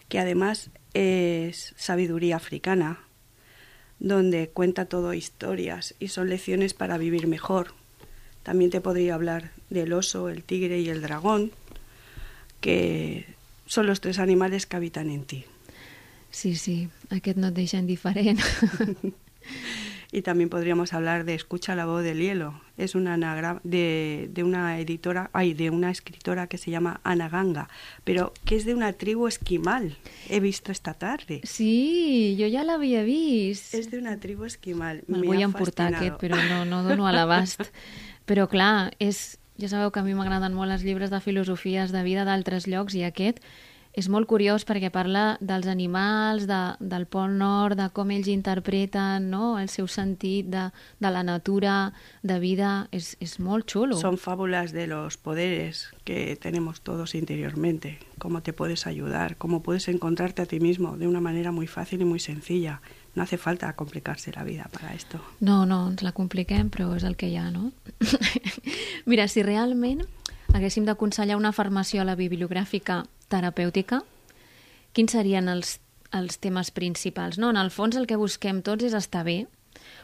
que 0.08 0.18
además 0.18 0.70
es 0.92 1.74
sabiduría 1.76 2.36
africana, 2.36 3.00
donde 3.98 4.48
cuenta 4.48 4.84
todo 4.84 5.14
historias 5.14 5.94
y 5.98 6.08
son 6.08 6.28
lecciones 6.28 6.74
para 6.74 6.98
vivir 6.98 7.26
mejor. 7.26 7.74
También 8.42 8.70
te 8.70 8.80
podría 8.80 9.14
hablar 9.14 9.52
del 9.70 9.92
oso, 9.92 10.28
el 10.28 10.44
tigre 10.44 10.80
y 10.80 10.90
el 10.90 11.00
dragón, 11.00 11.52
que 12.60 13.26
son 13.66 13.86
los 13.86 14.00
tres 14.00 14.18
animales 14.18 14.66
que 14.66 14.76
habitan 14.76 15.10
en 15.10 15.24
ti. 15.24 15.44
sí, 16.30 16.56
sí, 16.56 16.88
aquest 17.14 17.38
no 17.38 17.48
et 17.48 17.54
deixa 17.54 17.78
indiferent. 17.78 18.40
Y 20.14 20.22
también 20.22 20.48
podríamos 20.48 20.92
hablar 20.92 21.24
de 21.24 21.34
Escucha 21.34 21.74
la 21.74 21.86
voz 21.86 22.04
del 22.04 22.20
hielo. 22.20 22.54
Es 22.76 22.94
una 22.94 23.14
anagra- 23.14 23.60
de, 23.64 24.28
de 24.32 24.44
una 24.44 24.78
editora, 24.78 25.28
ay, 25.32 25.54
de 25.54 25.70
una 25.70 25.90
escritora 25.90 26.46
que 26.46 26.56
se 26.56 26.70
llama 26.70 27.00
Ana 27.02 27.28
Ganga, 27.28 27.68
pero 28.04 28.32
que 28.44 28.54
es 28.54 28.64
de 28.64 28.74
una 28.74 28.92
tribu 28.92 29.26
esquimal. 29.26 29.96
He 30.28 30.38
visto 30.38 30.70
esta 30.70 30.94
tarde. 30.94 31.40
Sí, 31.42 32.36
jo 32.38 32.46
ja 32.46 32.62
l'havia 32.62 33.02
vist. 33.02 33.74
Es 33.74 33.90
de 33.90 33.98
una 33.98 34.20
tribu 34.20 34.44
esquimal. 34.44 35.02
Me'l 35.08 35.20
Me 35.22 35.26
vull 35.26 35.42
emportar 35.42 35.90
fascinado. 35.92 36.14
aquest, 36.16 36.20
però 36.22 36.36
no, 36.48 36.64
no 36.64 36.84
dono 36.84 37.08
a 37.08 37.12
l'abast. 37.12 37.60
Però 38.24 38.46
clar, 38.48 38.94
és, 39.02 39.36
ja 39.60 39.68
sabeu 39.68 39.90
que 39.92 40.00
a 40.00 40.04
mi 40.06 40.14
m'agraden 40.14 40.54
molt 40.56 40.72
els 40.72 40.80
llibres 40.86 41.10
de 41.10 41.18
filosofies 41.20 41.90
de 41.92 42.00
vida 42.06 42.22
d'altres 42.24 42.64
llocs 42.70 42.94
i 42.94 43.02
aquest 43.04 43.42
és 43.94 44.08
molt 44.10 44.26
curiós 44.26 44.64
perquè 44.66 44.90
parla 44.90 45.36
dels 45.40 45.68
animals, 45.70 46.48
de, 46.50 46.60
del 46.82 47.06
Pol 47.06 47.36
Nord, 47.38 47.78
de 47.78 47.86
com 47.94 48.10
ells 48.10 48.26
interpreten 48.32 49.28
no? 49.30 49.54
el 49.60 49.70
seu 49.70 49.86
sentit 49.86 50.50
de, 50.50 50.66
de 50.98 51.12
la 51.14 51.22
natura, 51.22 51.92
de 52.22 52.40
vida. 52.42 52.88
És, 52.90 53.14
és 53.22 53.38
molt 53.38 53.70
xulo. 53.70 53.96
Son 54.00 54.18
fábulas 54.18 54.72
de 54.74 54.88
los 54.90 55.16
poderes 55.16 55.88
que 56.02 56.36
tenemos 56.36 56.80
todos 56.80 57.14
interiormente, 57.14 57.98
cómo 58.18 58.42
te 58.42 58.52
puedes 58.52 58.86
ayudar, 58.86 59.36
cómo 59.36 59.62
puedes 59.62 59.86
encontrarte 59.88 60.42
a 60.42 60.46
ti 60.46 60.58
mismo 60.58 60.96
de 60.96 61.06
una 61.06 61.20
manera 61.20 61.52
muy 61.52 61.68
fácil 61.68 62.02
y 62.02 62.04
muy 62.04 62.18
sencilla. 62.18 62.82
No 63.14 63.22
hace 63.22 63.38
falta 63.38 63.72
complicarse 63.76 64.32
la 64.32 64.42
vida 64.42 64.68
para 64.72 64.92
esto. 64.92 65.20
No, 65.38 65.66
no, 65.66 65.86
ens 65.86 66.02
la 66.02 66.10
compliquem, 66.10 66.66
però 66.66 66.90
és 66.98 67.06
el 67.06 67.14
que 67.14 67.30
hi 67.30 67.38
ha, 67.38 67.46
no? 67.54 67.70
Mira, 69.10 69.28
si 69.30 69.46
realment 69.46 70.02
haguéssim 70.50 70.82
d'aconsellar 70.82 71.38
una 71.38 71.54
farmaciola 71.54 72.18
bibliogràfica 72.18 73.04
terapèutica, 73.28 74.02
quins 74.92 75.12
serien 75.12 75.48
els, 75.48 75.78
els 76.12 76.38
temes 76.38 76.70
principals? 76.70 77.38
No, 77.38 77.50
en 77.50 77.56
el 77.56 77.70
fons 77.70 77.96
el 77.96 78.06
que 78.06 78.16
busquem 78.20 78.62
tots 78.62 78.84
és 78.84 78.94
estar 78.94 79.24
bé, 79.26 79.46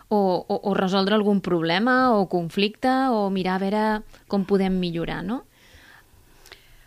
o, 0.09 0.19
o, 0.49 0.57
o 0.71 0.75
resoldre 0.75 1.15
algun 1.15 1.41
problema, 1.41 2.13
o 2.19 2.27
conflicte, 2.29 2.91
o 3.15 3.31
mirar 3.31 3.57
a 3.61 3.63
veure 3.63 3.85
com 4.29 4.45
podem 4.45 4.75
millorar, 4.81 5.23
no? 5.25 5.45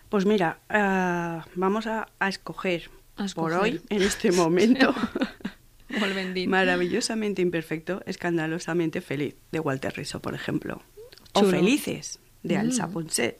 Pues 0.09 0.25
mira, 0.25 0.59
eh, 0.69 1.41
vamos 1.55 1.87
a, 1.87 2.07
a 2.19 2.29
escoger, 2.29 2.89
A 3.15 3.25
por 3.33 3.51
escoger. 3.51 3.57
hoy, 3.59 3.81
en 3.89 4.01
este 4.01 4.31
momento, 4.31 4.93
Molt 5.99 6.13
ben 6.15 6.33
dit. 6.33 6.47
maravillosamente 6.49 7.41
imperfecto, 7.41 8.01
escandalosamente 8.05 9.01
feliz, 9.01 9.35
de 9.51 9.59
Walter 9.59 9.93
Rizzo, 9.95 10.19
por 10.21 10.33
ejemplo. 10.35 10.81
O 11.33 11.39
Chulo. 11.39 11.51
Felices, 11.51 12.19
de 12.43 12.57
Mm. 12.57 12.61
Elsa 12.61 12.87
Ponset. 12.89 13.39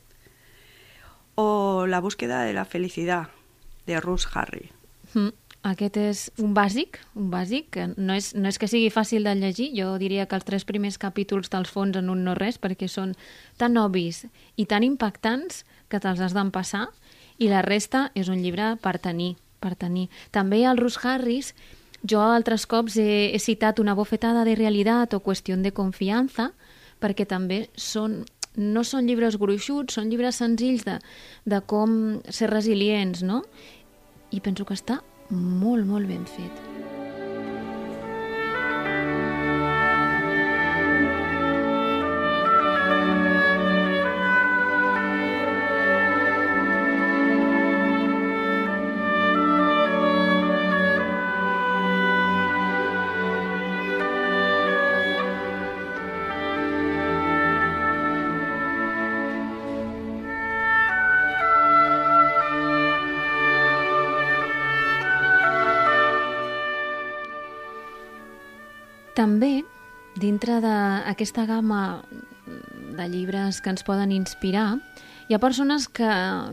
O 1.36 1.86
La 1.88 2.00
búsqueda 2.00 2.44
de 2.44 2.54
la 2.54 2.66
felicidad, 2.66 3.30
de 3.86 4.00
Russ 4.00 4.28
Harry. 4.34 4.72
Mm. 5.14 5.34
Aquest 5.64 5.96
és 5.96 6.22
un 6.44 6.52
bàsic, 6.52 6.98
un 7.16 7.30
bàsic, 7.32 7.70
que 7.72 7.86
no 7.96 8.18
és, 8.20 8.34
no 8.36 8.50
és 8.52 8.58
que 8.60 8.68
sigui 8.68 8.90
fàcil 8.92 9.24
de 9.24 9.32
llegir, 9.40 9.70
jo 9.78 9.94
diria 9.96 10.26
que 10.28 10.36
els 10.36 10.44
tres 10.44 10.66
primers 10.68 10.98
capítols 11.00 11.48
te'ls 11.48 11.72
fons 11.72 11.96
en 11.96 12.10
un 12.12 12.26
no 12.26 12.34
res, 12.36 12.58
perquè 12.60 12.90
són 12.92 13.14
tan 13.56 13.80
obvis 13.80 14.26
i 14.60 14.66
tan 14.68 14.84
impactants 14.84 15.62
que 15.88 16.02
te'ls 16.04 16.20
has 16.20 16.36
d'empassar, 16.36 16.90
i 17.40 17.48
la 17.48 17.64
resta 17.64 18.10
és 18.14 18.28
un 18.28 18.44
llibre 18.44 18.74
per 18.84 18.98
tenir, 19.00 19.38
per 19.64 19.78
tenir. 19.80 20.10
També 20.36 20.66
el 20.68 20.84
Rus 20.84 21.00
Harris, 21.00 21.54
jo 22.04 22.20
altres 22.20 22.68
cops 22.68 23.00
he, 23.00 23.32
he 23.32 23.40
citat 23.40 23.80
una 23.80 23.96
bofetada 23.96 24.44
de 24.44 24.58
realitat 24.60 25.16
o 25.16 25.24
qüestió 25.24 25.56
de 25.56 25.72
confiança, 25.72 26.52
perquè 27.00 27.24
també 27.24 27.70
són 27.80 28.26
no 28.58 28.84
són 28.88 29.08
llibres 29.10 29.38
gruixuts, 29.42 29.98
són 29.98 30.12
llibres 30.12 30.42
senzills 30.42 30.86
de, 30.88 31.00
de 31.50 31.62
com 31.66 32.22
ser 32.30 32.52
resilients, 32.54 33.24
no? 33.26 33.44
I 34.34 34.42
penso 34.42 34.66
que 34.66 34.78
està 34.78 35.02
molt, 35.30 35.86
molt 35.88 36.10
ben 36.10 36.26
fet. 36.30 36.93
També, 69.24 69.64
dintre 70.20 70.60
d'aquesta 70.60 71.48
gamma 71.48 72.04
de 72.94 73.08
llibres 73.08 73.64
que 73.64 73.72
ens 73.72 73.88
poden 73.88 74.12
inspirar, 74.12 74.76
Hi 75.30 75.38
ha 75.38 75.40
persones 75.40 75.88
que, 75.88 76.08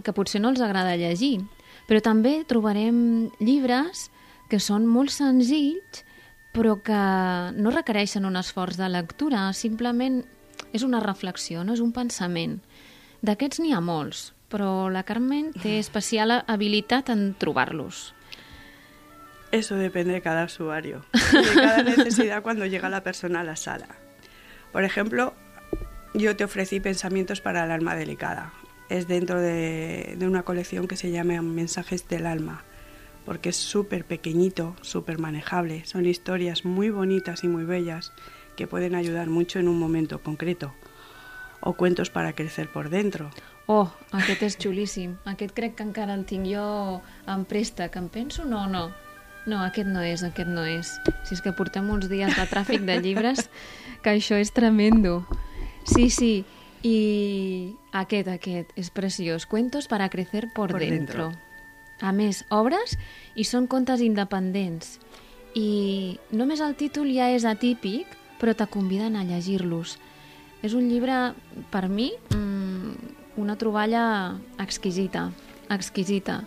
que 0.07 0.13
potser 0.15 0.39
no 0.39 0.53
els 0.53 0.61
agrada 0.63 0.95
llegir, 0.95 1.41
però 1.89 1.99
també 2.07 2.45
trobarem 2.47 3.01
llibres 3.43 4.07
que 4.47 4.61
són 4.63 4.87
molt 4.87 5.11
senzills 5.11 6.05
però 6.55 6.77
que 6.83 7.01
no 7.55 7.71
requereixen 7.71 8.27
un 8.27 8.39
esforç 8.39 8.79
de 8.81 8.89
lectura, 8.91 9.45
simplement 9.55 10.21
és 10.75 10.83
una 10.83 11.03
reflexió, 11.03 11.63
no 11.65 11.77
és 11.77 11.83
un 11.83 11.93
pensament. 11.95 12.59
D'aquests 13.23 13.61
n'hi 13.63 13.75
ha 13.75 13.83
molts, 13.85 14.31
però 14.51 14.91
la 14.91 15.05
Carmen 15.07 15.53
té 15.63 15.79
especial 15.79 16.41
habilitat 16.41 17.13
en 17.15 17.31
trobar-los. 17.39 18.11
Eso 19.53 19.75
depende 19.75 20.13
de 20.13 20.21
cada 20.21 20.45
usuario, 20.45 21.05
de 21.13 21.55
cada 21.55 21.83
necesidad 21.97 22.43
cuando 22.43 22.67
llega 22.67 22.89
la 22.89 23.03
persona 23.03 23.41
a 23.41 23.45
la 23.45 23.57
sala. 23.57 23.89
Por 24.73 24.85
ejemplo, 24.85 25.35
yo 26.15 26.37
te 26.37 26.45
ofrecí 26.45 26.79
Pensamientos 26.81 27.41
para 27.41 27.65
el 27.65 27.71
alma 27.71 27.97
delicada. 27.97 28.53
Es 28.89 29.09
dentro 29.09 29.41
de, 29.41 30.15
de 30.19 30.27
una 30.27 30.43
colección 30.43 30.87
que 30.89 30.97
se 30.97 31.11
llama 31.11 31.43
Mensajes 31.43 32.09
del 32.09 32.27
alma, 32.27 32.65
porque 33.25 33.51
es 33.51 33.57
súper 33.57 34.05
pequeñito, 34.05 34.77
súper 34.83 35.19
manejable. 35.19 35.85
Son 35.85 36.07
historias 36.07 36.65
muy 36.65 36.91
bonitas 36.91 37.45
y 37.45 37.49
muy 37.49 37.65
bellas 37.65 38.13
que 38.57 38.67
pueden 38.67 38.95
ayudar 38.95 39.29
mucho 39.29 39.59
en 39.59 39.69
un 39.69 39.79
momento 39.79 40.23
concreto. 40.23 40.75
O 41.61 41.75
cuentos 41.75 42.11
para 42.11 42.35
crecer 42.35 42.71
por 42.73 42.89
dentro. 42.89 43.31
Oh, 43.67 43.93
aquest 44.11 44.43
és 44.43 44.57
xulíssim. 44.59 45.13
Aquest 45.31 45.53
crec 45.55 45.77
que 45.79 45.85
encara 45.87 46.17
el 46.19 46.25
tinc 46.27 46.49
jo 46.51 47.03
en 47.31 47.45
préstec. 47.47 47.95
Em 48.01 48.09
penso? 48.11 48.43
No, 48.45 48.65
no. 48.67 48.89
No, 49.47 49.63
aquest 49.65 49.89
no 49.89 50.03
és, 50.05 50.23
aquest 50.23 50.49
no 50.49 50.65
és. 50.69 50.93
Si 51.25 51.35
és 51.35 51.41
que 51.41 51.53
portem 51.57 51.89
uns 51.91 52.09
dies 52.11 52.35
de 52.37 52.47
tràfic 52.51 52.85
de 52.85 52.99
llibres, 53.01 53.49
que 54.05 54.17
això 54.17 54.37
és 54.41 54.53
tremendo. 54.53 55.23
Sí, 55.85 56.11
sí. 56.11 56.45
I 56.83 57.77
aquest, 57.93 58.29
aquest, 58.33 58.71
és 58.77 58.89
preciós. 58.91 59.45
Cuentos 59.47 59.89
para 59.89 60.09
crecer 60.09 60.49
por, 60.55 60.71
Por 60.71 60.81
dentro. 60.81 61.29
dentro. 61.29 61.49
A 62.01 62.13
més, 62.17 62.47
obres 62.49 62.97
i 63.37 63.45
són 63.45 63.67
contes 63.69 64.01
independents. 64.01 64.99
I 65.53 66.19
només 66.33 66.61
el 66.65 66.77
títol 66.81 67.11
ja 67.13 67.29
és 67.35 67.45
atípic, 67.45 68.07
però 68.41 68.55
te 68.57 68.65
conviden 68.73 69.17
a 69.17 69.25
llegir-los. 69.29 69.99
És 70.65 70.73
un 70.73 70.89
llibre, 70.89 71.35
per 71.73 71.89
mi, 71.89 72.13
mm, 72.33 73.37
una 73.37 73.57
troballa 73.61 74.39
exquisita, 74.59 75.31
exquisita. 75.69 76.45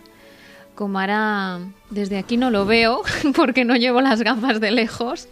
Como 0.74 0.98
ahora, 0.98 1.60
desde 1.90 2.18
aquí 2.18 2.36
no 2.36 2.50
lo 2.50 2.66
veo, 2.66 3.02
porque 3.36 3.64
no 3.64 3.76
llevo 3.76 4.00
las 4.00 4.22
gafas 4.22 4.60
de 4.60 4.70
lejos. 4.70 5.28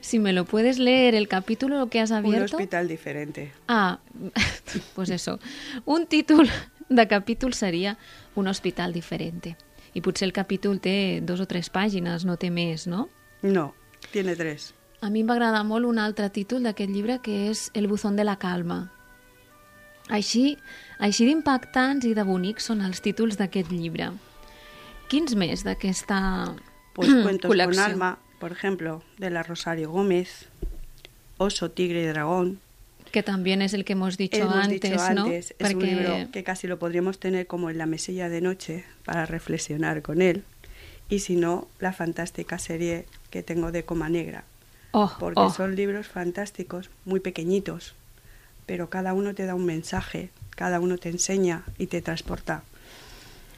Si 0.00 0.18
me 0.18 0.32
lo 0.32 0.44
puedes 0.44 0.78
leer, 0.78 1.14
el 1.14 1.28
capítulo 1.28 1.88
que 1.88 2.00
has 2.00 2.10
Un 2.10 2.16
abierto... 2.18 2.56
hospital 2.56 2.88
diferente. 2.88 3.52
Ah, 3.68 3.98
pues 4.94 5.10
eso. 5.10 5.38
Un 5.84 6.06
títol 6.06 6.48
de 6.88 7.06
capítol 7.08 7.54
seria 7.54 7.98
Un 8.34 8.48
hospital 8.48 8.92
diferente. 8.92 9.56
I 9.96 10.02
potser 10.04 10.26
el 10.26 10.34
capítol 10.36 10.76
té 10.84 11.22
dos 11.24 11.40
o 11.40 11.46
tres 11.48 11.70
pàgines, 11.72 12.26
no 12.28 12.36
té 12.36 12.50
més, 12.52 12.84
no? 12.84 13.08
No, 13.40 13.72
tiene 14.12 14.36
tres. 14.36 14.74
A 15.00 15.08
mi 15.08 15.22
em 15.24 15.30
va 15.30 15.38
agradar 15.38 15.62
molt 15.64 15.88
un 15.88 15.96
altre 15.98 16.28
títol 16.28 16.66
d'aquest 16.68 16.92
llibre 16.92 17.16
que 17.24 17.46
és 17.48 17.70
El 17.72 17.88
buzón 17.88 18.16
de 18.16 18.24
la 18.28 18.36
calma. 18.36 18.90
Així, 20.12 20.58
així 21.00 21.24
d'impactants 21.24 22.04
i 22.04 22.12
de 22.12 22.24
bonics 22.28 22.68
són 22.68 22.84
els 22.84 23.00
títols 23.00 23.40
d'aquest 23.40 23.72
llibre. 23.72 24.10
Quins 25.08 25.36
més 25.38 25.62
d'aquesta 25.64 26.54
Pues 26.94 27.08
cuentos 27.22 27.48
con 27.48 27.56
col·lecció? 27.56 27.84
alma, 27.84 28.18
por 28.40 28.52
ejemplo, 28.52 29.02
de 29.18 29.30
la 29.30 29.42
Rosario 29.42 29.90
Gómez, 29.90 30.46
Oso, 31.38 31.70
Tigre 31.70 32.02
y 32.02 32.06
Dragón. 32.06 32.60
Que 33.12 33.22
también 33.22 33.62
es 33.62 33.72
el 33.72 33.84
que 33.84 33.92
hemos 33.92 34.16
dicho 34.16 34.36
Hemos 34.38 34.54
antes, 34.54 34.80
dicho 34.80 34.96
¿no? 35.14 35.24
antes, 35.24 35.54
es 35.58 35.74
un 35.74 35.82
libro 35.86 36.28
que 36.32 36.42
casi 36.44 36.66
lo 36.66 36.78
podríamos 36.78 37.18
tener 37.18 37.46
como 37.46 37.70
en 37.70 37.78
la 37.78 37.86
mesilla 37.86 38.28
de 38.28 38.40
noche 38.40 38.84
para 39.04 39.26
reflexionar 39.26 40.02
con 40.02 40.20
él. 40.22 40.44
Y 41.08 41.20
si 41.20 41.36
no, 41.36 41.68
la 41.78 41.92
fantástica 41.92 42.58
serie 42.58 43.06
que 43.30 43.42
tengo 43.42 43.70
de 43.72 43.84
Coma 43.84 44.08
Negra, 44.08 44.44
Oh, 44.98 45.12
porque 45.18 45.40
oh. 45.40 45.50
son 45.50 45.76
libros 45.76 46.08
fantásticos, 46.08 46.88
muy 47.04 47.20
pequeñitos, 47.20 47.94
pero 48.64 48.88
cada 48.88 49.12
uno 49.12 49.34
te 49.34 49.44
da 49.44 49.54
un 49.54 49.66
mensaje, 49.66 50.30
cada 50.50 50.80
uno 50.80 50.96
te 50.96 51.10
enseña 51.10 51.64
y 51.76 51.88
te 51.88 52.00
transporta. 52.00 52.62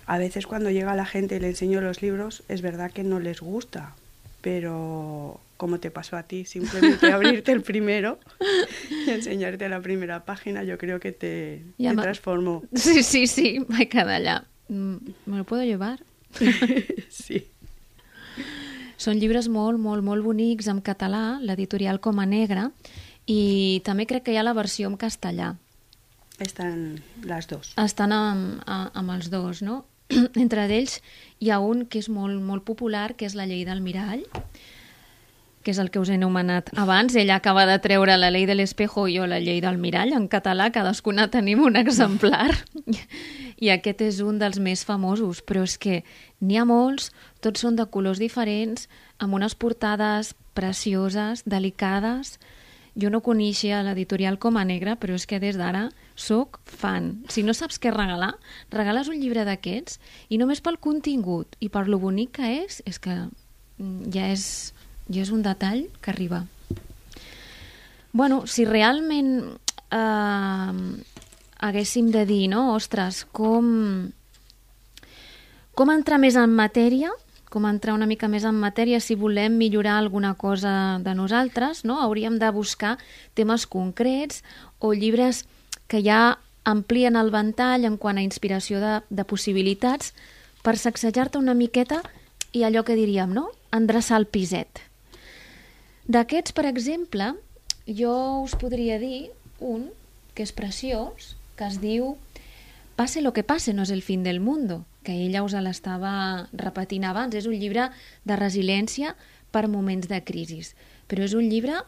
A 0.09 0.16
veces 0.16 0.47
cuando 0.47 0.71
llega 0.71 0.97
la 0.97 1.05
gente 1.05 1.37
y 1.37 1.40
le 1.40 1.49
enseño 1.49 1.83
los 1.83 2.01
libros, 2.01 2.42
es 2.49 2.62
verdad 2.62 2.90
que 2.90 3.05
no 3.05 3.21
les 3.21 3.42
gusta, 3.42 3.94
pero 4.40 5.38
como 5.59 5.81
te 5.81 5.90
pasó 5.90 6.16
a 6.16 6.23
ti, 6.23 6.47
simplemente 6.47 7.12
abrirte 7.12 7.53
el 7.53 7.61
primero 7.61 8.18
y 8.88 9.11
enseñarte 9.11 9.68
la 9.68 9.83
primera 9.83 10.25
página, 10.25 10.64
yo 10.64 10.79
creo 10.79 10.99
que 10.99 11.12
te, 11.12 11.62
Ya 11.77 11.90
te 11.94 12.01
transformó. 12.01 12.62
Sí, 12.75 13.03
sí, 13.03 13.27
sí, 13.27 13.59
vaig 13.68 13.90
quedar 13.90 14.16
allà. 14.16 14.44
Mm, 14.68 14.97
¿Me 15.27 15.37
lo 15.37 15.44
puedo 15.44 15.62
llevar? 15.62 16.01
sí. 17.11 17.44
Són 18.97 19.21
llibres 19.21 19.51
molt, 19.53 19.77
molt, 19.77 20.01
molt 20.03 20.25
bonics 20.25 20.71
en 20.73 20.81
català, 20.81 21.37
l'editorial 21.44 22.01
Coma 22.01 22.25
Negra, 22.25 22.71
i 23.29 23.83
també 23.85 24.09
crec 24.09 24.25
que 24.25 24.33
hi 24.33 24.40
ha 24.40 24.47
la 24.47 24.57
versió 24.57 24.88
en 24.88 24.97
castellà. 24.97 25.53
Están 26.40 27.03
las 27.29 27.47
dos. 27.47 27.75
Estan 27.77 28.16
amb, 28.16 28.64
amb 28.64 29.12
els 29.12 29.29
dos, 29.29 29.61
no? 29.61 29.83
Entre 30.42 30.64
ells 30.66 31.01
hi 31.38 31.53
ha 31.53 31.61
un 31.61 31.87
que 31.87 32.01
és 32.01 32.09
molt, 32.09 32.40
molt 32.42 32.64
popular, 32.66 33.12
que 33.16 33.29
és 33.29 33.37
la 33.38 33.47
llei 33.47 33.64
del 33.68 33.83
mirall, 33.85 34.25
que 35.62 35.73
és 35.75 35.79
el 35.83 35.90
que 35.92 36.01
us 36.01 36.09
he 36.09 36.16
anomenat 36.16 36.71
abans. 36.81 37.14
Ella 37.18 37.37
acaba 37.37 37.66
de 37.68 37.77
treure 37.85 38.16
la 38.16 38.31
llei 38.33 38.47
de 38.49 38.57
l'espejo 38.57 39.07
i 39.09 39.18
jo 39.18 39.27
la 39.29 39.40
llei 39.42 39.61
del 39.61 39.77
mirall. 39.77 40.14
En 40.16 40.29
català 40.33 40.71
cadascuna 40.73 41.29
tenim 41.35 41.61
un 41.66 41.77
exemplar. 41.77 42.55
I 43.59 43.73
aquest 43.75 44.01
és 44.07 44.21
un 44.25 44.38
dels 44.40 44.61
més 44.62 44.85
famosos, 44.88 45.42
però 45.42 45.66
és 45.66 45.77
que 45.83 46.03
n'hi 46.40 46.57
ha 46.57 46.64
molts, 46.64 47.11
tots 47.44 47.66
són 47.66 47.77
de 47.77 47.88
colors 47.90 48.23
diferents, 48.23 48.87
amb 49.18 49.35
unes 49.35 49.59
portades 49.59 50.33
precioses, 50.55 51.42
delicades. 51.44 52.38
Jo 52.99 53.11
no 53.15 53.23
coneixia 53.23 53.83
l'editorial 53.87 54.41
Coma 54.43 54.65
Negra, 54.67 54.97
però 54.99 55.15
és 55.15 55.27
que 55.31 55.39
des 55.39 55.57
d'ara 55.59 55.89
sóc 56.19 56.59
fan. 56.67 57.23
Si 57.31 57.45
no 57.47 57.55
saps 57.55 57.79
què 57.79 57.93
regalar, 57.95 58.33
regales 58.75 59.11
un 59.13 59.21
llibre 59.23 59.45
d'aquests 59.47 60.01
i 60.35 60.39
només 60.41 60.63
pel 60.65 60.81
contingut 60.83 61.55
i 61.63 61.71
per 61.71 61.87
lo 61.87 62.01
bonic 62.03 62.35
que 62.41 62.51
és, 62.65 62.83
és 62.91 62.99
que 62.99 63.15
mm, 63.15 64.11
ja 64.15 64.27
és, 64.33 64.75
ja 65.07 65.23
és 65.23 65.31
un 65.31 65.47
detall 65.47 65.87
que 66.03 66.11
arriba. 66.11 66.43
Bueno, 68.13 68.47
si 68.51 68.65
realment 68.67 69.59
eh, 69.95 70.75
haguéssim 71.59 72.11
de 72.11 72.27
dir, 72.27 72.49
no? 72.51 72.73
Ostres, 72.75 73.23
com, 73.31 74.11
com 75.79 75.95
entrar 75.95 76.19
més 76.19 76.35
en 76.35 76.51
matèria, 76.51 77.13
com 77.49 77.67
entrar 77.69 77.95
una 77.97 78.07
mica 78.07 78.29
més 78.29 78.45
en 78.45 78.57
matèria 78.61 79.01
si 79.01 79.17
volem 79.17 79.57
millorar 79.59 79.99
alguna 79.99 80.35
cosa 80.35 80.99
de 81.05 81.15
nosaltres, 81.15 81.85
no? 81.85 82.01
Hauríem 82.03 82.39
de 82.39 82.51
buscar 82.53 82.97
temes 83.35 83.67
concrets 83.67 84.43
o 84.79 84.93
llibres 84.93 85.45
que 85.89 86.03
ja 86.05 86.39
amplien 86.69 87.17
el 87.17 87.33
ventall 87.33 87.87
en 87.89 87.97
quant 87.97 88.19
a 88.21 88.25
inspiració 88.25 88.81
de, 88.83 88.99
de 89.09 89.25
possibilitats 89.25 90.13
per 90.63 90.77
sacsejar-te 90.77 91.41
una 91.41 91.57
miqueta 91.57 92.03
i 92.53 92.65
allò 92.65 92.85
que 92.85 92.97
diríem, 92.99 93.33
no? 93.33 93.49
Endreçar 93.73 94.21
el 94.21 94.29
piset. 94.29 94.83
D'aquests, 96.09 96.55
per 96.57 96.65
exemple, 96.69 97.35
jo 97.89 98.13
us 98.45 98.55
podria 98.57 98.99
dir 99.01 99.31
un 99.61 99.89
que 100.37 100.45
és 100.45 100.53
preciós, 100.53 101.35
que 101.57 101.67
es 101.69 101.81
diu 101.83 102.17
Pase 102.99 103.23
lo 103.23 103.31
que 103.33 103.45
pase, 103.47 103.71
no 103.79 103.85
és 103.87 103.93
el 103.95 104.03
fin 104.03 104.25
del 104.27 104.41
mundo, 104.43 104.83
que 105.07 105.15
ella 105.15 105.45
us 105.47 105.55
l'estava 105.55 106.49
repetint 106.53 107.05
abans. 107.07 107.35
És 107.39 107.47
un 107.47 107.55
llibre 107.55 107.85
de 108.27 108.37
resiliència 108.37 109.15
per 109.55 109.69
moments 109.71 110.09
de 110.11 110.19
crisis. 110.27 110.75
Però 111.07 111.23
és 111.23 111.37
un 111.39 111.47
llibre 111.47 111.79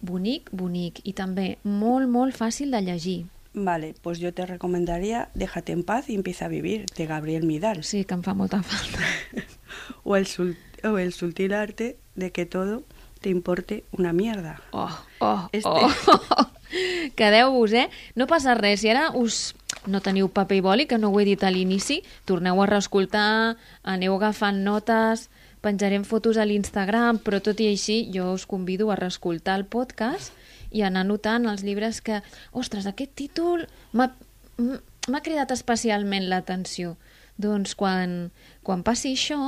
bonic, 0.00 0.48
bonic, 0.56 1.02
i 1.04 1.12
també 1.12 1.58
molt, 1.62 2.08
molt 2.08 2.32
fàcil 2.34 2.72
de 2.72 2.80
llegir. 2.86 3.18
Vale, 3.52 3.92
pues 4.00 4.20
yo 4.22 4.32
te 4.32 4.46
recomendaría 4.46 5.28
Déjate 5.34 5.72
en 5.72 5.82
paz 5.82 6.08
y 6.08 6.14
empieza 6.14 6.44
a 6.46 6.48
vivir, 6.48 6.86
de 6.96 7.04
Gabriel 7.06 7.42
Midal. 7.44 7.82
Sí, 7.84 8.04
que 8.06 8.14
em 8.14 8.22
fa 8.22 8.32
molta 8.34 8.62
falta. 8.62 9.04
O 10.04 10.16
el, 10.16 10.24
sul- 10.26 10.56
o 10.82 10.96
el 10.98 11.12
sutil 11.12 11.52
arte 11.52 11.96
de 12.16 12.32
que 12.32 12.46
todo 12.46 12.82
te 13.20 13.28
importe 13.28 13.84
una 13.92 14.12
mierda. 14.14 14.62
Oh, 14.72 14.88
oh, 15.20 15.48
Este. 15.52 15.68
oh. 15.68 15.90
Quedeu-vos, 17.16 17.72
eh? 17.72 17.90
No 18.14 18.26
passa 18.26 18.54
res. 18.54 18.80
Si 18.80 18.88
ara 18.88 19.10
us 19.14 19.54
no 19.86 20.00
teniu 20.04 20.28
paper 20.28 20.58
i 20.58 20.64
boli, 20.64 20.86
que 20.86 20.98
no 20.98 21.10
ho 21.10 21.20
he 21.20 21.26
dit 21.28 21.42
a 21.44 21.50
l'inici, 21.52 22.00
torneu 22.28 22.60
a 22.60 22.66
reescoltar, 22.68 23.56
aneu 23.82 24.16
agafant 24.16 24.60
notes, 24.64 25.28
penjarem 25.64 26.04
fotos 26.04 26.36
a 26.36 26.46
l'Instagram, 26.48 27.20
però 27.20 27.40
tot 27.44 27.60
i 27.60 27.68
així 27.70 28.02
jo 28.12 28.32
us 28.34 28.46
convido 28.48 28.90
a 28.90 28.98
reescoltar 28.98 29.58
el 29.60 29.66
podcast 29.68 30.32
i 30.70 30.84
anar 30.86 31.04
notant 31.08 31.48
els 31.50 31.64
llibres 31.66 32.00
que... 32.04 32.20
Ostres, 32.52 32.86
aquest 32.86 33.14
títol 33.18 33.66
m'ha 33.92 35.24
cridat 35.24 35.52
especialment 35.52 36.28
l'atenció. 36.30 36.96
Doncs 37.40 37.74
quan, 37.74 38.30
quan 38.62 38.84
passi 38.86 39.14
això, 39.16 39.40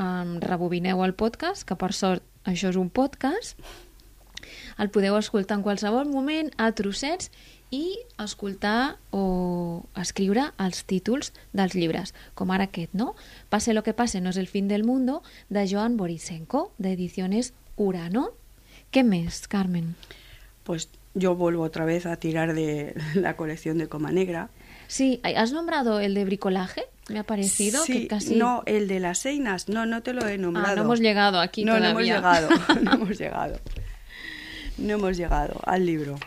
um, 0.00 0.34
rebobineu 0.42 1.04
el 1.04 1.14
podcast, 1.14 1.66
que 1.66 1.76
per 1.78 1.92
sort 1.96 2.24
això 2.48 2.70
és 2.72 2.78
un 2.80 2.90
podcast, 2.90 3.58
el 4.80 4.90
podeu 4.90 5.18
escoltar 5.18 5.58
en 5.58 5.64
qualsevol 5.66 6.08
moment, 6.08 6.50
a 6.56 6.70
trossets, 6.72 7.30
i 7.70 8.00
escoltar 8.18 8.98
o 9.14 9.86
escriure 9.96 10.50
els 10.58 10.82
títols 10.84 11.32
dels 11.54 11.74
llibres, 11.78 12.14
com 12.34 12.50
ara 12.50 12.66
aquest, 12.66 12.92
no? 12.94 13.14
Pase 13.48 13.74
lo 13.74 13.84
que 13.86 13.94
pase, 13.94 14.20
no 14.20 14.30
es 14.30 14.36
el 14.36 14.48
fin 14.48 14.68
del 14.68 14.84
mundo, 14.84 15.22
de 15.48 15.66
Joan 15.70 15.96
Borisenko, 15.96 16.72
de 16.78 16.92
Ediciones 16.92 17.54
Urano. 17.76 18.30
¿Qué 18.90 19.04
més, 19.04 19.46
Carmen? 19.46 19.94
Pues 20.64 20.88
yo 21.14 21.36
vuelvo 21.36 21.62
otra 21.62 21.84
vez 21.84 22.06
a 22.06 22.16
tirar 22.16 22.54
de 22.54 22.94
la 23.14 23.36
colección 23.36 23.78
de 23.78 23.88
Coma 23.88 24.10
Negra. 24.10 24.50
Sí, 24.88 25.20
¿has 25.22 25.52
nombrado 25.52 26.00
el 26.00 26.14
de 26.14 26.24
bricolaje? 26.24 26.82
Me 27.08 27.20
ha 27.20 27.24
parecido 27.24 27.82
sí, 27.84 28.02
que 28.02 28.08
casi... 28.08 28.36
no, 28.36 28.62
el 28.66 28.88
de 28.88 28.98
las 29.00 29.18
seinas, 29.18 29.68
no, 29.68 29.86
no 29.86 30.02
te 30.02 30.12
lo 30.12 30.26
he 30.26 30.38
nombrado. 30.38 30.72
Ah, 30.72 30.74
no 30.76 30.82
hemos 30.82 31.00
llegado 31.00 31.40
aquí 31.40 31.64
no, 31.64 31.76
todavía. 31.76 31.92
no 31.92 32.00
hemos 32.00 32.04
llegado, 32.04 32.48
no 32.82 32.92
hemos 32.94 33.18
llegado. 33.18 33.60
No 34.78 34.94
hemos 34.94 35.16
llegado 35.16 35.60
al 35.64 35.86
libro. 35.86 36.18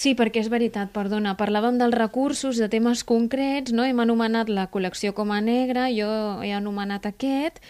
Sí, 0.00 0.14
perquè 0.16 0.40
és 0.40 0.48
veritat, 0.48 0.88
perdona, 0.94 1.34
parlàvem 1.36 1.76
dels 1.76 1.92
recursos, 1.92 2.56
de 2.56 2.70
temes 2.72 3.02
concrets, 3.04 3.74
no? 3.76 3.84
hem 3.84 3.98
anomenat 4.00 4.48
la 4.48 4.70
col·lecció 4.72 5.12
com 5.12 5.28
a 5.34 5.42
negra, 5.44 5.90
jo 5.92 6.08
he 6.40 6.54
anomenat 6.56 7.04
aquest. 7.10 7.60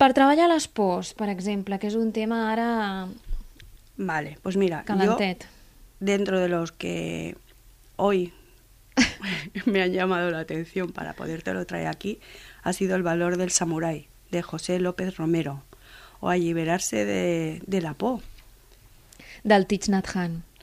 Per 0.00 0.08
treballar 0.16 0.48
les 0.48 0.64
pors, 0.64 1.12
per 1.18 1.28
exemple, 1.28 1.76
que 1.82 1.90
és 1.90 1.98
un 2.00 2.14
tema 2.16 2.46
ara 2.54 2.70
Vale, 3.96 4.38
pues 4.40 4.56
mira, 4.56 4.82
calentet. 4.88 5.44
yo 5.44 5.48
dentro 6.00 6.40
de 6.40 6.48
los 6.48 6.72
que 6.72 7.36
hoy 7.96 8.32
me 9.66 9.82
han 9.82 9.92
llamado 9.92 10.30
la 10.30 10.40
atención 10.40 10.90
para 10.92 11.12
podértelo 11.12 11.66
traer 11.66 11.88
aquí, 11.88 12.18
ha 12.62 12.72
sido 12.72 12.96
el 12.96 13.02
valor 13.02 13.36
del 13.36 13.50
samurái, 13.50 14.08
de 14.30 14.40
José 14.40 14.80
López 14.80 15.18
Romero, 15.18 15.64
o 16.20 16.30
a 16.30 16.36
liberarse 16.36 17.04
de, 17.04 17.62
de 17.66 17.80
la 17.82 17.92
po, 17.92 18.22
Del 19.44 19.66
Thich 19.66 19.88
Nhat 19.88 20.16
Hanh. 20.16 20.55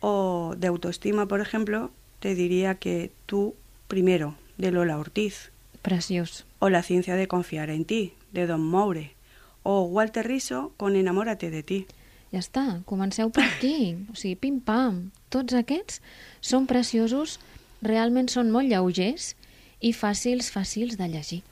O 0.00 0.54
de 0.56 0.66
autoestima, 0.66 1.26
por 1.26 1.40
ejemplo, 1.40 1.90
te 2.20 2.34
diría 2.34 2.76
que 2.76 3.10
tú 3.26 3.54
primero, 3.88 4.34
de 4.58 4.70
Lola 4.70 4.98
Ortiz, 4.98 5.50
Preciós. 5.82 6.44
o 6.58 6.68
La 6.68 6.82
ciencia 6.82 7.14
de 7.14 7.28
confiar 7.28 7.70
en 7.70 7.84
ti, 7.84 8.14
de 8.32 8.46
Don 8.46 8.62
Moure, 8.64 9.14
o 9.62 9.82
Walter 9.82 10.26
Riso 10.26 10.72
con 10.76 10.96
Enamórate 10.96 11.50
de 11.50 11.62
ti. 11.62 11.86
Ja 12.32 12.40
està, 12.42 12.82
comenceu 12.84 13.30
per 13.30 13.44
aquí. 13.46 13.96
O 14.10 14.16
sigui, 14.18 14.34
pim-pam. 14.34 15.12
Tots 15.30 15.54
aquests 15.54 16.00
són 16.42 16.66
preciosos, 16.66 17.38
realment 17.82 18.28
són 18.28 18.50
molt 18.50 18.66
lleugers 18.68 19.34
i 19.80 19.92
fàcils, 19.94 20.50
fàcils 20.50 20.98
de 20.98 21.06
llegir. 21.08 21.42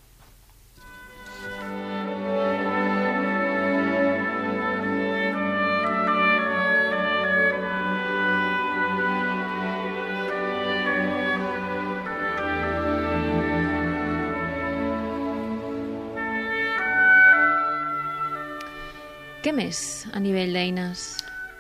Què 19.45 19.53
més 19.53 20.07
a 20.17 20.21
nivell 20.25 20.55
d'eines? 20.57 21.01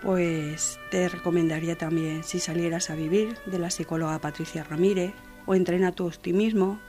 Pues 0.00 0.78
te 0.90 1.08
recomendaría 1.08 1.76
también 1.76 2.24
Si 2.24 2.38
salieras 2.40 2.90
a 2.90 2.94
vivir, 2.94 3.36
de 3.46 3.58
la 3.58 3.70
psicóloga 3.70 4.18
Patricia 4.20 4.64
Ramírez, 4.64 5.12
o 5.46 5.54
Entrena 5.54 5.92
tu 5.92 6.06
optimismo, 6.06 6.80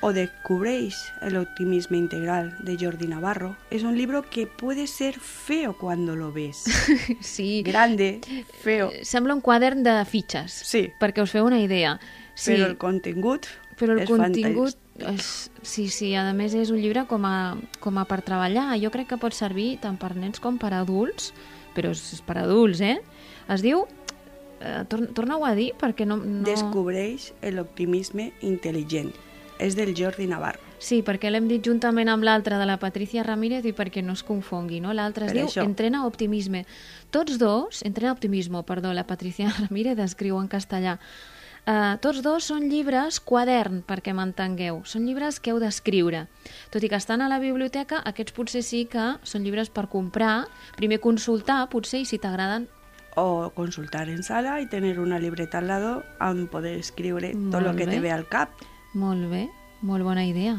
o 0.00 0.14
Descubréis 0.14 1.12
el 1.20 1.36
optimismo 1.36 1.96
integral 1.96 2.56
de 2.60 2.78
Jordi 2.80 3.06
Navarro. 3.08 3.56
Es 3.70 3.82
un 3.82 3.98
libro 3.98 4.22
que 4.22 4.46
puede 4.46 4.86
ser 4.86 5.18
feo 5.20 5.76
cuando 5.76 6.16
lo 6.16 6.32
ves. 6.32 6.64
Sí, 7.20 7.62
Grande, 7.62 8.20
feo, 8.62 8.90
Eh, 8.92 9.04
Sembla 9.04 9.34
un 9.34 9.42
quadern 9.42 9.82
de 9.82 10.02
fitxes, 10.06 10.52
Sí. 10.64 10.88
perquè 10.98 11.20
us 11.22 11.30
feu 11.30 11.44
una 11.44 11.60
idea. 11.60 12.00
Sí, 12.34 12.52
pero 12.52 12.66
el 12.66 12.78
contingut 12.78 13.46
però 13.76 13.92
el 13.92 14.00
és 14.00 14.08
contingut... 14.08 14.72
fantàstic. 14.72 14.89
És, 15.08 15.50
sí, 15.62 15.88
sí, 15.92 16.12
a 16.18 16.24
més 16.36 16.54
és 16.54 16.72
un 16.74 16.80
llibre 16.82 17.06
com 17.10 17.24
a, 17.28 17.56
com 17.80 17.98
a 18.00 18.04
per 18.08 18.20
treballar. 18.26 18.72
Jo 18.82 18.92
crec 18.94 19.12
que 19.12 19.20
pot 19.20 19.36
servir 19.36 19.74
tant 19.82 19.98
per 20.00 20.14
nens 20.16 20.42
com 20.42 20.58
per 20.60 20.72
adults, 20.76 21.32
però 21.76 21.94
és, 21.94 22.20
per 22.26 22.40
adults, 22.42 22.82
eh? 22.84 22.98
Es 23.50 23.64
diu... 23.66 23.86
Eh, 24.60 24.82
tor 24.92 25.06
Torna-ho 25.16 25.46
a 25.48 25.54
dir 25.56 25.70
perquè 25.80 26.04
no... 26.04 26.18
no... 26.20 26.44
Descubréis 26.44 27.30
el 27.40 27.62
optimismo 27.62 28.28
intel·ligent. 28.44 29.14
És 29.60 29.76
del 29.76 29.92
Jordi 29.96 30.26
Navarro. 30.28 30.70
Sí, 30.80 31.02
perquè 31.04 31.28
l'hem 31.28 31.44
dit 31.50 31.60
juntament 31.60 32.08
amb 32.08 32.24
l'altre 32.24 32.56
de 32.56 32.64
la 32.64 32.78
Patricia 32.80 33.20
Ramírez 33.26 33.66
i 33.68 33.74
perquè 33.76 34.00
no 34.00 34.14
es 34.16 34.22
confongui, 34.24 34.78
no? 34.80 34.94
L'altre 34.96 35.26
es 35.26 35.34
Per 35.34 35.36
diu 35.36 35.48
això. 35.50 35.64
Entrena 35.68 36.06
Optimisme. 36.08 36.64
Tots 37.12 37.36
dos, 37.40 37.82
Entrena 37.84 38.14
Optimismo, 38.16 38.62
perdó, 38.64 38.94
la 38.96 39.04
Patricia 39.04 39.52
Ramírez 39.60 40.00
escriu 40.00 40.40
en 40.40 40.48
castellà. 40.48 40.96
Uh, 41.68 41.94
tots 42.00 42.22
dos 42.24 42.46
són 42.48 42.68
llibres 42.70 43.20
quadern, 43.20 43.82
perquè 43.86 44.14
m'entengueu. 44.16 44.80
Són 44.88 45.04
llibres 45.06 45.38
que 45.40 45.52
heu 45.52 45.60
d'escriure. 45.60 46.24
Tot 46.72 46.82
i 46.82 46.88
que 46.88 46.96
estan 46.98 47.20
a 47.20 47.28
la 47.28 47.38
biblioteca, 47.38 48.00
aquests 48.04 48.32
potser 48.34 48.62
sí 48.64 48.86
que 48.90 49.16
són 49.22 49.44
llibres 49.44 49.68
per 49.70 49.86
comprar, 49.92 50.46
primer 50.76 50.98
consultar, 51.04 51.68
potser, 51.70 52.00
i 52.02 52.08
si 52.08 52.18
t'agraden, 52.18 52.68
O 53.16 53.50
consultar 53.56 54.08
en 54.08 54.22
sala 54.22 54.60
y 54.60 54.66
tener 54.66 55.00
una 55.00 55.18
libreta 55.18 55.58
al 55.58 55.66
lado 55.66 56.04
on 56.20 56.46
poder 56.46 56.78
escriure 56.78 57.32
todo 57.32 57.60
lo 57.60 57.72
Molt 57.72 57.78
que 57.78 57.86
bé. 57.86 57.92
te 57.92 58.00
ve 58.00 58.12
al 58.12 58.28
cap. 58.28 58.50
Molt 58.94 59.28
bé, 59.28 59.48
molt 59.82 60.04
bona 60.04 60.24
idea. 60.24 60.56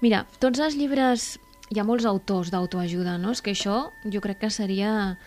Mira, 0.00 0.26
tots 0.38 0.60
els 0.60 0.76
llibres... 0.76 1.40
Hi 1.66 1.80
ha 1.80 1.84
molts 1.84 2.04
autors 2.06 2.52
d'autoajuda, 2.52 3.16
no? 3.18 3.32
És 3.32 3.40
que 3.42 3.50
això 3.50 3.90
jo 4.04 4.20
crec 4.20 4.38
que 4.38 4.50
seria 4.54 5.18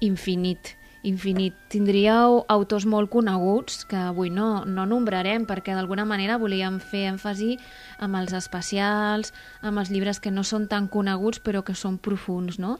infinit, 0.00 0.75
infinit. 1.06 1.54
Tindríeu 1.70 2.42
autors 2.52 2.86
molt 2.86 3.10
coneguts 3.12 3.84
que 3.88 3.98
avui 4.10 4.30
no, 4.30 4.64
no 4.66 4.86
nombrarem 4.88 5.46
perquè 5.46 5.76
d'alguna 5.76 6.04
manera 6.08 6.38
volíem 6.42 6.80
fer 6.82 7.06
èmfasi 7.12 7.56
amb 8.02 8.18
els 8.18 8.34
especials, 8.36 9.32
amb 9.62 9.82
els 9.82 9.92
llibres 9.94 10.20
que 10.20 10.34
no 10.34 10.44
són 10.44 10.66
tan 10.68 10.90
coneguts 10.90 11.42
però 11.44 11.62
que 11.64 11.76
són 11.78 12.00
profuns, 12.02 12.58
no? 12.58 12.76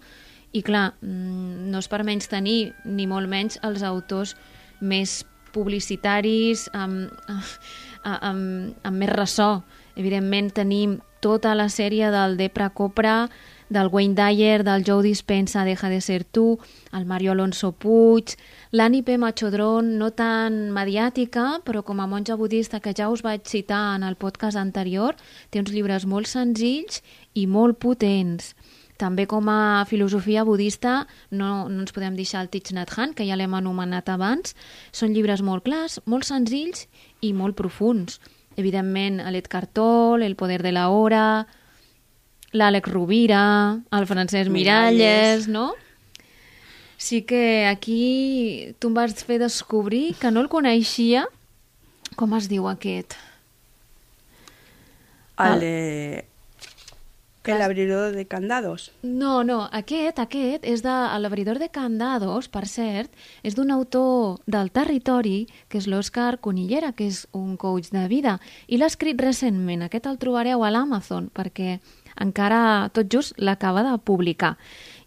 I 0.57 0.62
clar, 0.67 0.95
mm, 1.03 1.71
no 1.71 1.83
és 1.83 1.89
per 1.91 2.03
menys 2.07 2.31
tenir 2.33 2.75
ni 2.85 3.07
molt 3.07 3.29
menys 3.31 3.61
els 3.67 3.83
autors 3.87 4.37
més 4.81 5.23
publicitaris, 5.57 6.69
amb, 6.77 7.11
amb, 8.29 8.77
amb 8.83 8.97
més 8.97 9.12
ressò. 9.12 9.51
Evidentment 9.97 10.53
tenim 10.57 10.99
tota 11.25 11.55
la 11.57 11.71
sèrie 11.73 12.11
del 12.12 12.37
Depra 12.37 12.71
Copra, 12.71 13.27
del 13.68 13.88
Wayne 13.88 14.14
Dyer, 14.14 14.64
del 14.64 14.85
Joe 14.85 15.02
Dispensa, 15.02 15.64
Deja 15.64 15.88
de 15.88 16.00
ser 16.00 16.24
tu, 16.24 16.59
el 16.92 17.07
Mario 17.07 17.33
Alonso 17.33 17.72
Puig, 17.72 18.37
l'Annie 18.70 19.02
P. 19.02 19.18
Machodron, 19.18 19.96
no 19.98 20.12
tan 20.14 20.70
mediàtica, 20.72 21.61
però 21.66 21.83
com 21.83 22.00
a 22.00 22.07
monja 22.07 22.37
budista 22.37 22.81
que 22.81 22.94
ja 22.94 23.11
us 23.11 23.24
vaig 23.26 23.46
citar 23.46 23.96
en 23.96 24.07
el 24.07 24.16
podcast 24.16 24.57
anterior, 24.57 25.16
té 25.50 25.61
uns 25.61 25.72
llibres 25.74 26.07
molt 26.07 26.31
senzills 26.31 27.02
i 27.35 27.46
molt 27.46 27.81
potents. 27.83 28.55
També 28.96 29.26
com 29.29 29.48
a 29.52 29.85
filosofia 29.85 30.44
budista 30.44 31.02
no, 31.31 31.68
no 31.68 31.83
ens 31.83 31.92
podem 31.92 32.16
deixar 32.16 32.40
el 32.44 32.48
Thich 32.48 32.72
Nhat 32.72 32.94
Hanh, 32.96 33.12
que 33.12 33.26
ja 33.29 33.37
l'hem 33.37 33.52
anomenat 33.55 34.09
abans. 34.09 34.57
Són 34.92 35.12
llibres 35.12 35.42
molt 35.44 35.66
clars, 35.66 36.00
molt 36.07 36.24
senzills 36.24 36.87
i 37.20 37.35
molt 37.37 37.59
profuns. 37.59 38.20
Evidentment, 38.57 39.20
l'Edgar 39.29 39.66
Tolle, 39.68 40.24
El 40.24 40.37
poder 40.37 40.62
de 40.62 40.72
la 40.72 40.88
hora, 40.88 41.46
l'Àlex 42.52 42.88
Rovira, 42.90 43.80
el 43.90 44.06
Francesc 44.06 44.50
Miralles, 44.50 45.46
Miralles. 45.46 45.48
no? 45.48 45.74
Sí 46.96 47.22
que 47.22 47.66
aquí 47.66 48.74
tu 48.78 48.88
em 48.88 48.94
vas 48.94 49.12
fer 49.24 49.38
descobrir 49.38 50.14
que 50.16 50.30
no 50.30 50.40
el 50.40 50.48
coneixia. 50.48 51.26
Com 52.16 52.32
es 52.38 52.48
diu 52.48 52.68
aquest? 52.70 53.14
Al 55.37 55.61
de 55.61 56.24
El 57.44 57.62
abridor 57.62 58.11
de 58.12 58.26
candados. 58.26 58.90
No, 59.02 59.44
no, 59.44 59.68
aquest, 59.70 60.18
aquest 60.18 60.64
és 60.66 60.82
de 60.82 60.94
l'abridor 61.20 61.61
de 61.61 61.68
candados, 61.68 62.48
per 62.48 62.64
cert, 62.66 63.12
és 63.46 63.54
d'un 63.54 63.70
autor 63.70 64.40
del 64.50 64.72
territori, 64.74 65.46
que 65.68 65.78
és 65.78 65.87
l'Òscar 65.87 66.40
Conillera, 66.40 66.90
que 66.90 67.06
és 67.06 67.28
un 67.30 67.54
coach 67.56 67.92
de 67.92 68.09
vida, 68.09 68.40
i 68.66 68.80
l'ha 68.80 68.88
escrit 68.90 69.20
recentment. 69.22 69.85
Aquest 69.87 70.09
el 70.11 70.18
trobareu 70.18 70.64
a 70.64 70.72
l'Amazon, 70.74 71.30
perquè 71.30 71.78
encara 72.20 72.90
tot 72.94 73.11
just 73.12 73.38
l'acaba 73.38 73.83
de 73.87 73.96
publicar. 73.98 74.57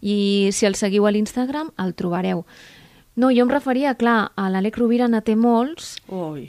I 0.00 0.50
si 0.52 0.66
el 0.66 0.74
seguiu 0.74 1.06
a 1.06 1.12
l'Instagram, 1.12 1.72
el 1.78 1.94
trobareu. 1.94 2.44
No, 3.20 3.28
jo 3.34 3.42
em 3.42 3.50
referia, 3.50 3.96
clar, 3.98 4.30
a 4.38 4.46
l'Alec 4.48 4.78
Rovira 4.78 5.04
en 5.10 5.16
té 5.20 5.34
molts, 5.36 5.98
Uy. 6.08 6.46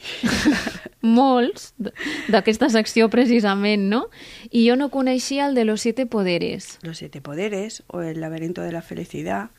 molts 1.20 1.74
d'aquesta 2.32 2.70
secció 2.70 3.10
precisament, 3.12 3.90
no? 3.90 4.06
I 4.52 4.68
jo 4.70 4.78
no 4.78 4.88
coneixia 4.94 5.50
el 5.50 5.58
de 5.58 5.66
los 5.66 5.82
siete 5.82 6.06
poderes. 6.06 6.78
Los 6.84 7.00
siete 7.00 7.20
poderes 7.20 7.84
o 7.88 8.02
el 8.02 8.22
laberinto 8.22 8.62
de 8.62 8.72
la 8.72 8.82
felicidad. 8.82 9.50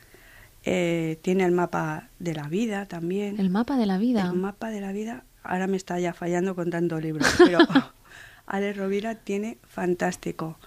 Eh, 0.63 1.19
tiene 1.21 1.43
el 1.43 1.51
mapa 1.51 2.09
de 2.19 2.33
la 2.33 2.47
vida 2.47 2.87
también. 2.87 3.37
El 3.39 3.49
mapa 3.49 3.75
de 3.77 3.85
la 3.85 3.97
vida. 3.97 4.29
El 4.31 4.39
mapa 4.39 4.69
de 4.69 4.79
la 4.79 4.93
vida. 4.93 5.25
Ahora 5.43 5.67
me 5.67 5.75
está 5.75 5.99
ya 5.99 6.13
fallando 6.13 6.55
con 6.55 6.71
tanto 6.71 6.99
libro, 7.01 7.25
pero 7.37 7.59
Ale 8.47 8.73
Rovira 8.73 9.15
tiene 9.15 9.57
fantástico. 9.67 10.57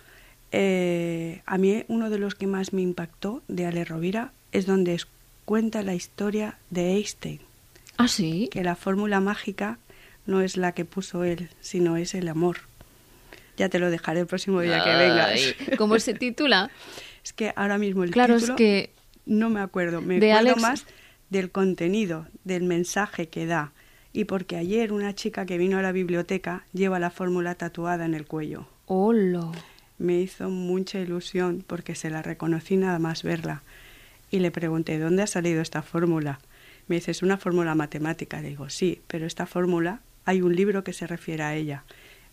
Eh, 0.59 1.43
a 1.45 1.59
mí 1.59 1.85
uno 1.89 2.09
de 2.09 2.19
los 2.19 2.35
que 2.35 2.47
más 2.47 2.73
me 2.73 2.81
impactó 2.81 3.43
de 3.47 3.67
Ale 3.67 3.85
Rovira 3.85 4.33
es 4.53 4.65
donde 4.65 4.95
es- 4.95 5.07
cuenta 5.45 5.83
la 5.83 5.95
historia 5.95 6.57
de 6.71 6.93
Einstein. 6.95 7.41
Ah, 7.99 8.09
sí? 8.09 8.49
que 8.51 8.63
la 8.65 8.75
fórmula 8.75 9.21
mágica 9.21 9.79
no 10.27 10.41
es 10.41 10.57
la 10.57 10.73
que 10.73 10.85
puso 10.87 11.25
él, 11.25 11.51
sino 11.61 11.97
es 11.99 12.15
el 12.15 12.29
amor. 12.29 12.59
Ya 13.59 13.69
te 13.69 13.79
lo 13.79 13.91
dejaré 13.91 14.21
el 14.21 14.27
próximo 14.27 14.61
día 14.63 14.83
que 14.83 14.91
vengas. 14.97 15.41
¿Cómo 15.79 15.99
se 15.99 16.15
titula? 16.15 16.71
Es 17.25 17.33
que 17.35 17.53
ahora 17.55 17.77
mismo 17.79 18.03
el 18.05 18.11
Claro, 18.11 18.35
título 18.37 18.55
es 18.55 18.57
que 18.59 18.91
no 19.27 19.51
me 19.51 19.61
acuerdo. 19.61 20.01
Me 20.01 20.21
de 20.21 20.33
acuerdo 20.33 20.53
Alex- 20.57 20.63
más 20.63 20.87
del 21.31 21.51
contenido, 21.51 22.27
del 22.45 22.63
mensaje 22.65 23.29
que 23.29 23.45
da. 23.47 23.73
Y 24.15 24.25
porque 24.25 24.57
ayer 24.57 24.91
una 24.93 25.15
chica 25.15 25.45
que 25.45 25.59
vino 25.59 25.79
a 25.79 25.83
la 25.83 25.93
biblioteca 25.93 26.65
lleva 26.73 26.99
la 26.99 27.11
fórmula 27.11 27.55
tatuada 27.57 28.05
en 28.07 28.15
el 28.15 28.25
cuello. 28.27 28.67
Hola. 28.87 29.53
Me 29.99 30.21
hizo 30.21 30.51
mucha 30.51 30.99
ilusión 30.99 31.65
porque 31.67 31.95
se 31.95 32.11
la 32.11 32.23
reconocí 32.23 32.77
nada 32.77 32.99
más 32.99 33.23
verla. 33.23 33.63
Y 34.31 34.41
le 34.41 34.51
pregunté, 34.51 34.99
¿dónde 34.99 35.23
ha 35.23 35.27
salido 35.27 35.63
esta 35.63 35.83
fórmula? 35.83 36.41
Me 36.89 36.97
dice, 36.97 37.11
es 37.11 37.23
una 37.23 37.37
fórmula 37.37 37.75
matemática. 37.75 38.41
Le 38.41 38.51
digo, 38.51 38.69
sí, 38.69 39.01
pero 39.07 39.27
esta 39.27 39.47
fórmula 39.47 40.01
hay 40.25 40.43
un 40.43 40.55
libro 40.55 40.85
que 40.85 40.93
se 40.93 41.07
refiere 41.07 41.43
a 41.43 41.55
ella. 41.55 41.85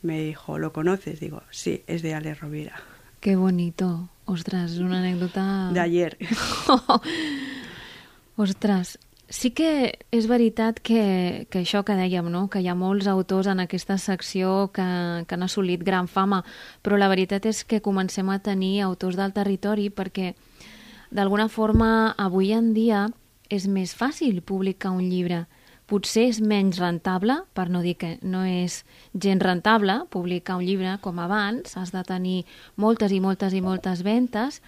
Me 0.02 0.20
dijo, 0.22 0.60
¿lo 0.60 0.74
conoces? 0.74 1.20
Digo, 1.20 1.44
sí, 1.50 1.84
es 1.88 2.02
de 2.02 2.14
Ale 2.14 2.34
Rovira. 2.36 2.76
Que 3.22 3.38
bonito. 3.38 4.10
Ostres, 4.26 4.72
és 4.72 4.80
una 4.80 5.02
anècdota... 5.02 5.72
De 5.76 5.80
ayer. 5.80 6.18
Ostres, 8.38 8.98
sí 9.34 9.50
que 9.50 9.98
és 10.14 10.28
veritat 10.30 10.78
que, 10.86 11.48
que 11.50 11.64
això 11.64 11.82
que 11.84 11.96
dèiem, 11.98 12.30
no? 12.30 12.46
que 12.54 12.62
hi 12.62 12.70
ha 12.70 12.76
molts 12.78 13.10
autors 13.10 13.50
en 13.50 13.64
aquesta 13.64 13.98
secció 13.98 14.70
que, 14.76 14.86
que 15.26 15.36
han 15.36 15.46
assolit 15.48 15.82
gran 15.82 16.08
fama, 16.08 16.44
però 16.86 17.00
la 17.02 17.10
veritat 17.10 17.48
és 17.50 17.64
que 17.66 17.82
comencem 17.82 18.30
a 18.30 18.38
tenir 18.46 18.84
autors 18.86 19.18
del 19.18 19.34
territori 19.34 19.90
perquè 19.90 20.36
d'alguna 21.10 21.50
forma 21.50 22.14
avui 22.14 22.54
en 22.54 22.72
dia 22.78 23.08
és 23.50 23.66
més 23.66 23.98
fàcil 23.98 24.42
publicar 24.46 24.94
un 24.94 25.10
llibre. 25.10 25.44
Potser 25.90 26.30
és 26.30 26.40
menys 26.40 26.78
rentable, 26.80 27.42
per 27.58 27.68
no 27.74 27.82
dir 27.84 27.98
que 28.00 28.16
no 28.22 28.46
és 28.48 28.84
gens 29.14 29.42
rentable 29.44 29.98
publicar 30.14 30.62
un 30.62 30.66
llibre 30.70 30.96
com 31.02 31.18
abans, 31.20 31.74
has 31.78 31.92
de 31.92 32.06
tenir 32.08 32.46
moltes 32.78 33.12
i 33.12 33.20
moltes 33.20 33.54
i 33.54 33.62
moltes 33.66 34.06
ventes, 34.06 34.62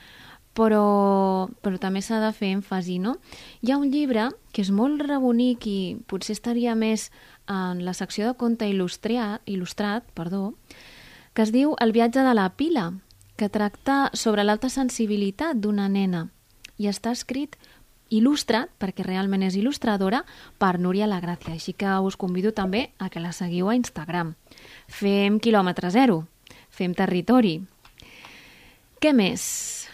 però, 0.55 1.49
però 1.61 1.79
també 1.81 2.01
s'ha 2.01 2.21
de 2.23 2.31
fer 2.33 2.53
èmfasi, 2.55 2.97
no? 3.03 3.17
Hi 3.61 3.73
ha 3.73 3.79
un 3.81 3.91
llibre 3.91 4.29
que 4.55 4.63
és 4.63 4.71
molt 4.71 5.03
rebonic 5.03 5.67
i 5.67 5.79
potser 6.07 6.37
estaria 6.37 6.75
més 6.79 7.09
en 7.51 7.83
la 7.85 7.93
secció 7.93 8.25
de 8.25 8.37
conte 8.39 8.67
il·lustrat, 8.71 9.43
il·lustrat 9.45 10.07
perdó, 10.15 10.53
que 11.35 11.43
es 11.43 11.51
diu 11.51 11.75
El 11.83 11.91
viatge 11.91 12.23
de 12.23 12.33
la 12.33 12.47
pila, 12.55 12.93
que 13.35 13.51
tracta 13.51 14.09
sobre 14.15 14.45
l'alta 14.47 14.71
sensibilitat 14.71 15.59
d'una 15.59 15.89
nena 15.91 16.29
i 16.79 16.87
està 16.87 17.11
escrit 17.11 17.57
il·lustrat, 18.13 18.69
perquè 18.79 19.03
realment 19.03 19.43
és 19.43 19.57
il·lustradora, 19.59 20.23
per 20.61 20.77
Núria 20.79 21.07
La 21.09 21.19
Gràcia. 21.19 21.55
Així 21.55 21.73
que 21.73 21.89
us 22.05 22.15
convido 22.15 22.53
també 22.53 22.91
a 22.99 23.09
que 23.09 23.19
la 23.19 23.33
seguiu 23.33 23.69
a 23.69 23.75
Instagram. 23.75 24.35
Fem 24.87 25.39
quilòmetre 25.39 25.91
zero, 25.91 26.23
fem 26.69 26.93
territori. 26.93 27.57
Què 29.01 29.11
més? 29.13 29.84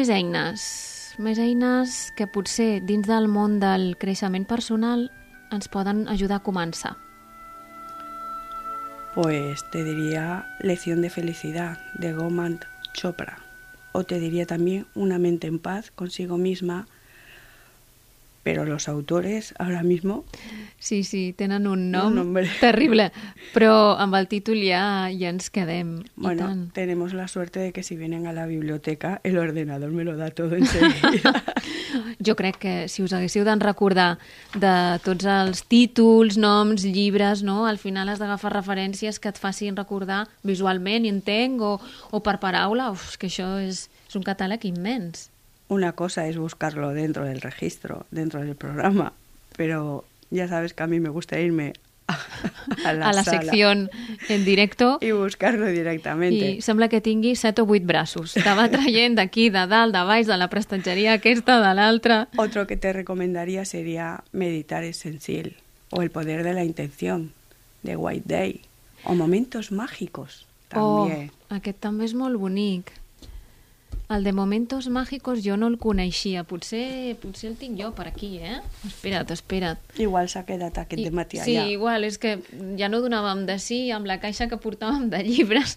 Més 0.00 0.08
eines. 0.08 0.62
Més 1.20 1.36
eines 1.36 1.94
que 2.16 2.24
potser 2.24 2.78
dins 2.88 3.04
del 3.04 3.26
món 3.28 3.58
del 3.60 3.98
creixement 4.00 4.46
personal 4.48 5.02
ens 5.52 5.68
poden 5.68 6.06
ajudar 6.08 6.38
a 6.40 6.44
començar. 6.46 6.94
Pues 9.12 9.60
te 9.74 9.84
diría 9.84 10.46
Lección 10.64 11.02
de 11.04 11.10
Felicidad 11.10 11.76
de 11.98 12.14
Gomant 12.14 12.64
Chopra. 12.94 13.36
O 13.92 14.02
te 14.04 14.18
diría 14.18 14.46
también 14.46 14.86
Una 14.94 15.18
mente 15.18 15.48
en 15.48 15.58
paz 15.58 15.90
consigo 15.90 16.38
misma. 16.38 16.86
Pero 18.42 18.64
los 18.64 18.88
autores 18.88 19.54
ahora 19.58 19.82
mismo 19.82 20.24
Sí, 20.78 21.04
sí, 21.04 21.34
tenen 21.36 21.66
un 21.66 21.90
nom 21.90 22.06
Un 22.08 22.14
nombre. 22.14 22.48
terrible, 22.60 23.10
però 23.52 23.98
amb 24.00 24.16
el 24.16 24.28
títol 24.28 24.62
ja, 24.64 25.10
ja 25.12 25.28
ens 25.28 25.50
quedem. 25.52 25.98
Bueno, 26.16 26.46
tant. 26.46 26.72
tenemos 26.72 27.12
la 27.12 27.28
suerte 27.28 27.60
de 27.60 27.72
que 27.72 27.82
si 27.82 27.96
vienen 27.96 28.26
a 28.26 28.32
la 28.32 28.46
biblioteca, 28.46 29.20
el 29.24 29.36
ordenador 29.36 29.90
me 29.90 30.04
lo 30.04 30.16
da 30.16 30.30
todo 30.30 30.56
enseguida. 30.56 31.44
Jo 32.24 32.36
crec 32.36 32.58
que 32.60 32.88
si 32.88 33.02
us 33.02 33.12
haguéssiu 33.16 33.44
d'en 33.44 33.60
recordar 33.60 34.18
de 34.54 35.00
tots 35.04 35.24
els 35.24 35.62
títols, 35.64 36.36
noms, 36.38 36.84
llibres, 36.84 37.42
no? 37.42 37.64
al 37.66 37.78
final 37.78 38.08
has 38.12 38.20
d'agafar 38.20 38.52
referències 38.52 39.18
que 39.18 39.28
et 39.32 39.38
facin 39.40 39.76
recordar 39.76 40.26
visualment, 40.44 41.06
entenc, 41.08 41.60
o, 41.64 41.80
o 42.10 42.20
per 42.20 42.36
paraula. 42.38 42.90
Uf, 42.92 43.16
que 43.16 43.30
això 43.32 43.56
és, 43.64 43.88
és 44.08 44.16
un 44.20 44.22
catàleg 44.26 44.68
immens. 44.68 45.29
Una 45.70 45.92
cosa 45.92 46.26
es 46.26 46.36
buscarlo 46.36 46.90
dentro 46.90 47.24
del 47.24 47.40
registro, 47.40 48.04
dentro 48.10 48.40
del 48.40 48.56
programa, 48.56 49.12
pero 49.56 50.04
ya 50.30 50.48
sabes 50.48 50.74
que 50.74 50.82
a 50.82 50.88
mí 50.88 50.98
me 50.98 51.10
gusta 51.10 51.38
irme 51.38 51.74
a, 52.08 52.18
a 52.84 52.92
la, 52.92 53.10
a 53.10 53.12
la 53.12 53.22
sala 53.22 53.42
secció 53.42 53.70
en 53.70 54.44
directo 54.44 54.98
y 55.00 55.12
buscarlo 55.12 55.66
directamente. 55.66 56.50
i 56.58 56.60
sembla 56.60 56.88
que 56.88 57.00
tingui 57.00 57.36
set 57.36 57.62
o 57.62 57.66
vuit 57.66 57.86
braços. 57.86 58.34
Te 58.34 58.54
va 58.58 58.66
traient 58.66 59.14
d'aquí, 59.14 59.46
de 59.54 59.62
dalt, 59.70 59.94
de 59.94 60.02
baix, 60.02 60.26
de 60.26 60.36
la 60.42 60.50
prestatgeria 60.50 61.14
aquesta, 61.20 61.60
de 61.62 61.72
l'altra... 61.78 62.26
Otro 62.36 62.66
que 62.66 62.76
te 62.76 62.92
recomendaría 62.92 63.64
sería 63.64 64.24
Meditar 64.32 64.82
es 64.82 64.96
sensible 64.96 65.54
o 65.90 66.02
El 66.02 66.10
poder 66.10 66.42
de 66.42 66.52
la 66.52 66.64
intención 66.64 67.30
de 67.84 67.94
White 67.94 68.26
Day 68.26 68.62
o 69.04 69.14
Momentos 69.14 69.70
mágicos 69.70 70.46
también. 70.68 71.30
Oh, 71.30 71.54
aquest 71.54 71.78
també 71.78 72.10
és 72.10 72.14
molt 72.14 72.38
bonic. 72.38 72.90
El 74.10 74.24
de 74.24 74.32
Momentos 74.32 74.88
Mágicos 74.88 75.44
jo 75.44 75.56
no 75.56 75.68
el 75.70 75.76
coneixia. 75.78 76.42
Potser, 76.42 77.14
potser 77.22 77.52
el 77.52 77.56
tinc 77.60 77.78
jo 77.78 77.92
per 77.94 78.08
aquí, 78.10 78.38
eh? 78.42 78.56
Espera't, 78.88 79.28
espera't. 79.30 79.78
Igual 80.02 80.26
s'ha 80.32 80.42
quedat 80.48 80.80
aquest 80.82 81.04
de 81.06 81.12
matí 81.14 81.38
sí, 81.38 81.54
allà. 81.54 81.68
igual, 81.70 82.02
és 82.08 82.18
que 82.18 82.32
ja 82.80 82.88
no 82.90 82.98
donàvem 83.04 83.44
de 83.46 83.60
sí 83.62 83.78
amb 83.94 84.10
la 84.10 84.18
caixa 84.18 84.48
que 84.50 84.58
portàvem 84.58 85.06
de 85.12 85.22
llibres. 85.28 85.76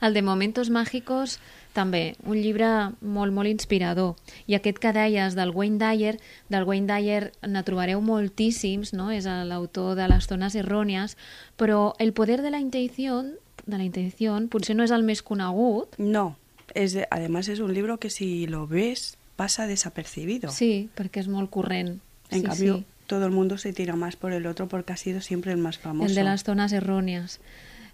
El 0.00 0.16
de 0.16 0.22
Momentos 0.24 0.70
Mágicos 0.72 1.36
també, 1.76 2.14
un 2.24 2.38
llibre 2.40 2.70
molt, 3.02 3.34
molt 3.36 3.50
inspirador. 3.50 4.14
I 4.48 4.56
aquest 4.56 4.80
que 4.80 4.94
deies 4.96 5.36
del 5.36 5.52
Wayne 5.52 5.76
Dyer, 5.76 6.14
del 6.48 6.64
Wayne 6.64 6.88
Dyer 6.88 7.32
ne 7.44 7.62
trobareu 7.66 8.00
moltíssims, 8.00 8.94
no? 8.96 9.10
és 9.12 9.26
l'autor 9.26 9.92
de 9.98 10.06
les 10.08 10.24
zones 10.24 10.56
errònies, 10.56 11.18
però 11.60 11.92
El 11.98 12.14
poder 12.14 12.40
de 12.40 12.50
la 12.50 12.62
intenció, 12.64 13.20
de 13.66 13.76
la 13.76 13.84
intenció 13.84 14.38
potser 14.48 14.72
no 14.76 14.88
és 14.88 14.90
el 14.94 15.04
més 15.04 15.20
conegut, 15.20 15.98
No, 15.98 16.38
es 16.74 16.92
de- 16.92 17.06
además 17.10 17.48
es 17.48 17.60
un 17.60 17.72
libro 17.74 17.98
que 17.98 18.10
si 18.10 18.46
lo 18.46 18.66
ves 18.66 19.16
pasa 19.36 19.66
desapercibido. 19.66 20.50
sí, 20.50 20.88
perquè 20.96 21.20
és 21.20 21.28
molt 21.28 21.50
corrent. 21.50 22.00
En 22.30 22.40
sí, 22.40 22.42
cambio, 22.46 22.78
sí. 22.78 22.84
todo 23.06 23.26
el 23.26 23.32
mundo 23.32 23.58
se 23.58 23.72
tira 23.72 23.96
más 23.96 24.16
por 24.16 24.32
el 24.32 24.46
otro 24.46 24.68
porque 24.68 24.92
ha 24.92 24.96
sido 24.96 25.20
siempre 25.20 25.52
el 25.52 25.58
más 25.58 25.78
famoso. 25.78 26.08
El 26.08 26.14
de 26.14 26.24
les 26.24 26.42
zones 26.44 26.72
errònies. 26.72 27.40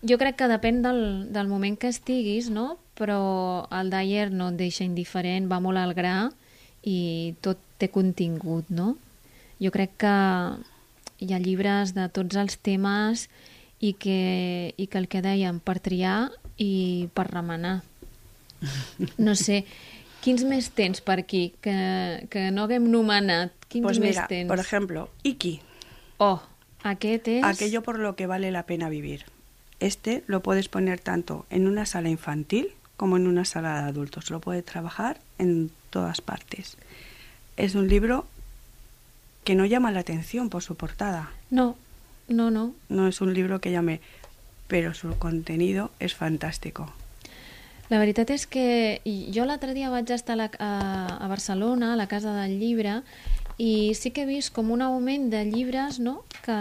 Jo 0.03 0.16
crec 0.16 0.37
que 0.37 0.49
depèn 0.49 0.81
del, 0.83 1.33
del 1.33 1.49
moment 1.49 1.77
que 1.79 1.88
estiguis, 1.88 2.49
no? 2.49 2.79
Però 2.97 3.66
el 3.71 3.90
Dyer 3.90 4.31
no 4.33 4.49
et 4.49 4.57
deixa 4.57 4.85
indiferent, 4.85 5.51
va 5.51 5.61
molt 5.61 5.77
al 5.77 5.93
gra 5.95 6.31
i 6.85 7.35
tot 7.45 7.59
té 7.77 7.90
contingut, 7.93 8.69
no? 8.71 8.97
Jo 9.61 9.71
crec 9.71 9.97
que 10.01 10.14
hi 11.21 11.33
ha 11.35 11.38
llibres 11.38 11.93
de 11.93 12.09
tots 12.09 12.37
els 12.40 12.57
temes 12.64 13.29
i 13.81 13.93
que, 13.93 14.73
i 14.77 14.87
que 14.88 14.99
el 14.99 15.09
que 15.09 15.21
dèiem, 15.21 15.61
per 15.61 15.81
triar 15.81 16.31
i 16.57 17.09
per 17.13 17.27
remenar. 17.31 17.83
No 19.19 19.35
sé, 19.37 19.65
quins 20.21 20.44
més 20.44 20.71
tens 20.77 21.00
per 21.00 21.19
aquí 21.21 21.54
que, 21.63 22.27
que 22.31 22.50
no 22.50 22.65
haguem 22.65 22.90
nomenat? 22.92 23.52
Quins 23.69 23.85
Pues 23.87 23.98
més 24.00 24.17
mira, 24.17 24.27
tens? 24.29 24.48
por 24.48 24.58
ejemplo, 24.58 25.08
Iki, 25.23 25.61
Oh, 26.19 26.42
aquest 26.83 27.29
és... 27.29 27.44
aquello 27.44 27.83
por 27.83 27.98
lo 27.98 28.15
que 28.17 28.27
vale 28.27 28.50
la 28.50 28.65
pena 28.67 28.88
vivir. 28.90 29.25
Este 29.81 30.23
lo 30.27 30.42
puedes 30.42 30.69
poner 30.69 31.00
tanto 31.00 31.46
en 31.48 31.67
una 31.67 31.87
sala 31.87 32.11
infantil 32.11 32.69
como 32.98 33.17
en 33.17 33.27
una 33.27 33.46
sala 33.46 33.81
de 33.83 33.88
adultos. 33.88 34.31
Lo 34.31 34.40
puedes 34.40 34.63
trabajar 34.65 35.19
en 35.38 35.71
todas 35.88 36.21
partes. 36.21 36.77
Es 37.56 37.75
un 37.75 37.88
libro 37.88 38.27
que 39.44 39.54
no 39.54 39.65
llama 39.65 39.90
la 39.92 40.00
atención 40.00 40.50
por 40.50 40.63
su 40.63 40.75
portada. 40.75 41.31
No, 41.50 41.77
no, 42.29 42.50
no. 42.50 42.75
No 42.90 43.08
es 43.08 43.23
un 43.23 43.33
libro 43.33 43.61
que 43.63 43.71
llame, 43.73 44.02
pero 44.69 44.92
su 44.92 45.17
contenido 45.17 45.90
es 45.98 46.15
fantástico. 46.15 46.92
La 47.91 47.99
veritat 47.99 48.31
és 48.31 48.47
que 48.47 49.03
jo 49.35 49.45
l'altre 49.49 49.75
dia 49.75 49.91
vaig 49.91 50.11
estar 50.15 50.37
a, 50.37 50.41
la, 50.45 50.49
a, 50.63 50.71
a 51.19 51.29
Barcelona, 51.29 51.93
a 51.93 51.99
la 51.99 52.07
Casa 52.07 52.33
del 52.37 52.61
Llibre, 52.61 53.01
i 53.61 53.93
sí 53.99 54.13
que 54.15 54.23
he 54.23 54.29
vist 54.29 54.55
com 54.57 54.71
un 54.73 54.81
augment 54.81 55.27
de 55.33 55.43
llibres 55.45 55.99
no? 56.01 56.23
que, 56.47 56.57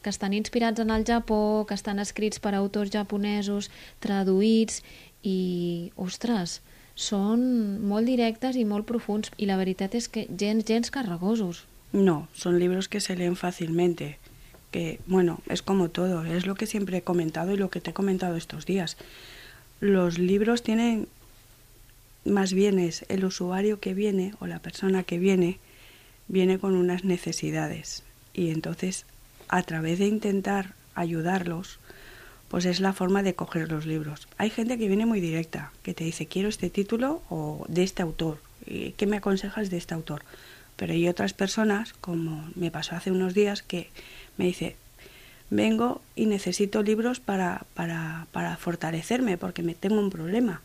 que 0.00 0.08
estan 0.08 0.32
inspirats 0.32 0.80
en 0.80 0.94
el 0.94 1.04
Japó, 1.04 1.66
que 1.68 1.74
estan 1.74 1.98
escrits 1.98 2.40
per 2.40 2.54
autors 2.54 2.94
japonesos, 2.94 3.68
traduïts, 4.00 4.80
i, 5.26 5.90
ostres, 5.98 6.60
són 6.94 7.42
molt 7.84 8.08
directes 8.08 8.56
i 8.56 8.64
molt 8.64 8.86
profuns, 8.86 9.32
i 9.36 9.50
la 9.50 9.58
veritat 9.58 9.98
és 9.98 10.08
que 10.08 10.24
gens, 10.30 10.64
gens 10.64 10.94
carregosos. 10.94 11.66
No, 11.92 12.28
son 12.34 12.58
libros 12.58 12.88
que 12.88 13.00
se 13.00 13.16
leen 13.16 13.36
fácilmente. 13.36 14.18
Que, 14.70 15.00
bueno, 15.06 15.40
es 15.48 15.62
como 15.62 15.88
todo, 15.88 16.24
es 16.24 16.46
lo 16.46 16.54
que 16.54 16.66
siempre 16.66 16.98
he 16.98 17.02
comentado 17.02 17.52
y 17.52 17.56
lo 17.56 17.70
que 17.70 17.80
te 17.80 17.90
he 17.90 17.94
comentado 17.94 18.36
estos 18.36 18.66
días. 18.66 18.96
Los 19.80 20.18
libros 20.18 20.62
tienen, 20.62 21.08
más 22.24 22.52
bien 22.52 22.78
es 22.78 23.04
el 23.08 23.24
usuario 23.24 23.78
que 23.78 23.94
viene 23.94 24.34
o 24.40 24.46
la 24.46 24.58
persona 24.58 25.04
que 25.04 25.18
viene, 25.18 25.58
viene 26.26 26.58
con 26.58 26.74
unas 26.74 27.04
necesidades. 27.04 28.02
Y 28.34 28.50
entonces, 28.50 29.06
a 29.48 29.62
través 29.62 29.98
de 29.98 30.06
intentar 30.06 30.74
ayudarlos, 30.94 31.78
pues 32.48 32.64
es 32.64 32.80
la 32.80 32.92
forma 32.92 33.22
de 33.22 33.34
coger 33.34 33.70
los 33.70 33.86
libros. 33.86 34.26
Hay 34.36 34.50
gente 34.50 34.78
que 34.78 34.88
viene 34.88 35.06
muy 35.06 35.20
directa, 35.20 35.72
que 35.82 35.94
te 35.94 36.04
dice, 36.04 36.26
quiero 36.26 36.48
este 36.48 36.70
título 36.70 37.22
o 37.28 37.64
de 37.68 37.84
este 37.84 38.02
autor. 38.02 38.40
¿Y 38.66 38.92
¿Qué 38.92 39.06
me 39.06 39.18
aconsejas 39.18 39.70
de 39.70 39.76
este 39.76 39.94
autor? 39.94 40.22
Pero 40.76 40.92
hay 40.92 41.08
otras 41.08 41.34
personas, 41.34 41.92
como 42.00 42.50
me 42.54 42.70
pasó 42.70 42.96
hace 42.96 43.10
unos 43.10 43.34
días, 43.34 43.62
que 43.62 43.90
me 44.36 44.46
dice, 44.46 44.76
vengo 45.50 46.00
y 46.14 46.26
necesito 46.26 46.82
libros 46.82 47.20
para, 47.20 47.64
para, 47.74 48.26
para 48.32 48.56
fortalecerme 48.56 49.38
porque 49.38 49.62
me 49.62 49.74
tengo 49.74 49.98
un 49.98 50.10
problema. 50.10 50.62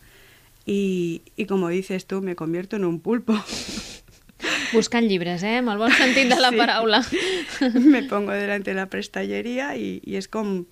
Y, 0.65 1.21
y 1.35 1.45
como 1.45 1.69
dices 1.69 2.05
tú, 2.05 2.21
me 2.21 2.35
convierto 2.35 2.75
en 2.75 2.85
un 2.85 2.99
pulpo. 2.99 3.33
Buscant 4.73 5.07
llibres, 5.07 5.43
eh? 5.43 5.57
Amb 5.61 5.69
el 5.71 5.77
bon 5.79 5.91
sentit 5.93 6.27
de 6.31 6.39
la 6.39 6.49
Sí. 6.53 6.57
paraula. 6.57 7.03
me 7.79 8.03
pongo 8.03 8.31
delante 8.31 8.71
de 8.71 8.75
la 8.75 8.87
prestallería 8.87 9.77
y, 9.77 10.01
y 10.03 10.15
es 10.15 10.27
com, 10.27 10.65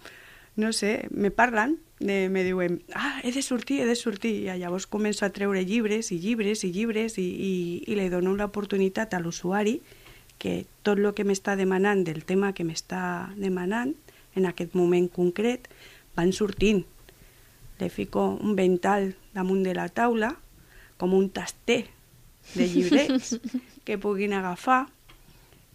no 0.56 0.74
sé, 0.74 1.08
me 1.12 1.30
parlen, 1.32 1.78
de, 2.00 2.28
me 2.30 2.44
diuen, 2.44 2.82
ah, 2.96 3.22
he 3.24 3.32
de 3.32 3.42
sortir, 3.44 3.82
he 3.82 3.86
de 3.86 3.96
sortir, 3.96 4.34
i 4.44 4.58
llavors 4.60 4.88
començo 4.90 5.24
a 5.24 5.30
treure 5.30 5.62
llibres 5.64 6.10
i 6.12 6.18
llibres 6.20 6.64
i 6.66 6.72
llibres 6.74 7.20
i, 7.22 7.28
i, 7.30 7.54
i 7.86 7.96
li 7.96 8.10
dono 8.10 8.34
l'oportunitat 8.36 9.14
a 9.14 9.20
l'usuari 9.22 9.78
que 10.42 10.66
tot 10.82 10.98
el 10.98 11.12
que 11.14 11.26
m'està 11.28 11.54
demanant 11.60 12.02
del 12.08 12.24
tema 12.26 12.52
que 12.58 12.66
m'està 12.66 13.30
demanant 13.38 13.94
en 14.36 14.48
aquest 14.50 14.74
moment 14.78 15.06
concret 15.14 15.68
van 16.18 16.34
sortint. 16.34 16.82
Le 17.80 17.90
fico 17.90 18.26
un 18.42 18.56
vental 18.58 19.14
damunt 19.36 19.62
de 19.66 19.76
la 19.78 19.88
taula 19.90 20.34
com 20.98 21.14
un 21.18 21.30
taster 21.30 21.84
de 22.56 22.68
llibrets 22.68 23.38
que 23.86 24.02
puguin 24.02 24.34
agafar 24.38 24.88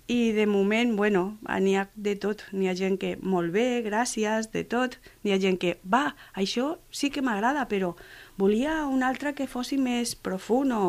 i 0.07 0.31
de 0.33 0.47
moment, 0.47 0.95
bueno, 0.95 1.39
n'hi 1.43 1.75
ha 1.75 1.89
de 1.95 2.14
tot. 2.23 2.45
N'hi 2.55 2.71
ha 2.71 2.77
gent 2.79 2.95
que, 3.03 3.17
molt 3.19 3.51
bé, 3.55 3.83
gràcies, 3.83 4.53
de 4.53 4.62
tot. 4.62 4.95
N'hi 5.25 5.35
ha 5.35 5.41
gent 5.43 5.59
que, 5.59 5.77
va, 5.83 6.14
això 6.39 6.77
sí 6.95 7.11
que 7.11 7.25
m'agrada, 7.27 7.67
però 7.67 7.97
volia 8.37 8.84
un 8.87 9.03
altre 9.03 9.32
que 9.34 9.49
fossi 9.49 9.78
més 9.80 10.14
profund 10.14 10.74
o, 10.76 10.82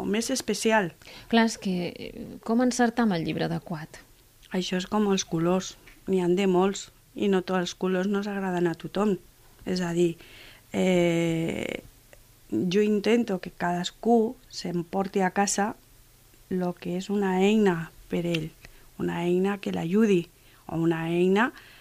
o 0.00 0.04
més 0.06 0.30
especial. 0.34 0.92
Clar, 1.30 1.46
és 1.50 1.58
que 1.58 1.74
eh, 1.90 2.26
com 2.46 2.64
encertar 2.64 3.06
amb 3.06 3.16
el 3.16 3.24
llibre 3.26 3.46
adequat? 3.46 4.00
Això 4.54 4.78
és 4.80 4.88
com 4.90 5.08
els 5.12 5.26
colors. 5.26 5.74
N'hi 6.08 6.20
han 6.20 6.36
de 6.38 6.48
molts 6.50 6.90
i 7.14 7.30
no 7.30 7.42
tots 7.42 7.62
els 7.62 7.74
colors 7.78 8.10
no 8.10 8.22
s'agraden 8.26 8.68
a 8.68 8.74
tothom. 8.78 9.16
És 9.64 9.80
a 9.80 9.94
dir, 9.96 10.14
eh, 10.74 11.82
jo 12.50 12.82
intento 12.82 13.40
que 13.40 13.50
cadascú 13.50 14.36
s'emporti 14.50 15.22
a 15.22 15.32
casa 15.34 15.74
el 16.50 16.66
que 16.78 16.98
és 16.98 17.08
una 17.10 17.38
eina 17.42 17.90
per 18.10 18.26
ell, 18.28 18.50
una 19.00 19.24
eina 19.24 19.58
que 19.58 19.72
l'ajudi 19.72 20.26
o 20.66 20.78
una 20.78 21.08
eina 21.10 21.50
que, 21.50 21.73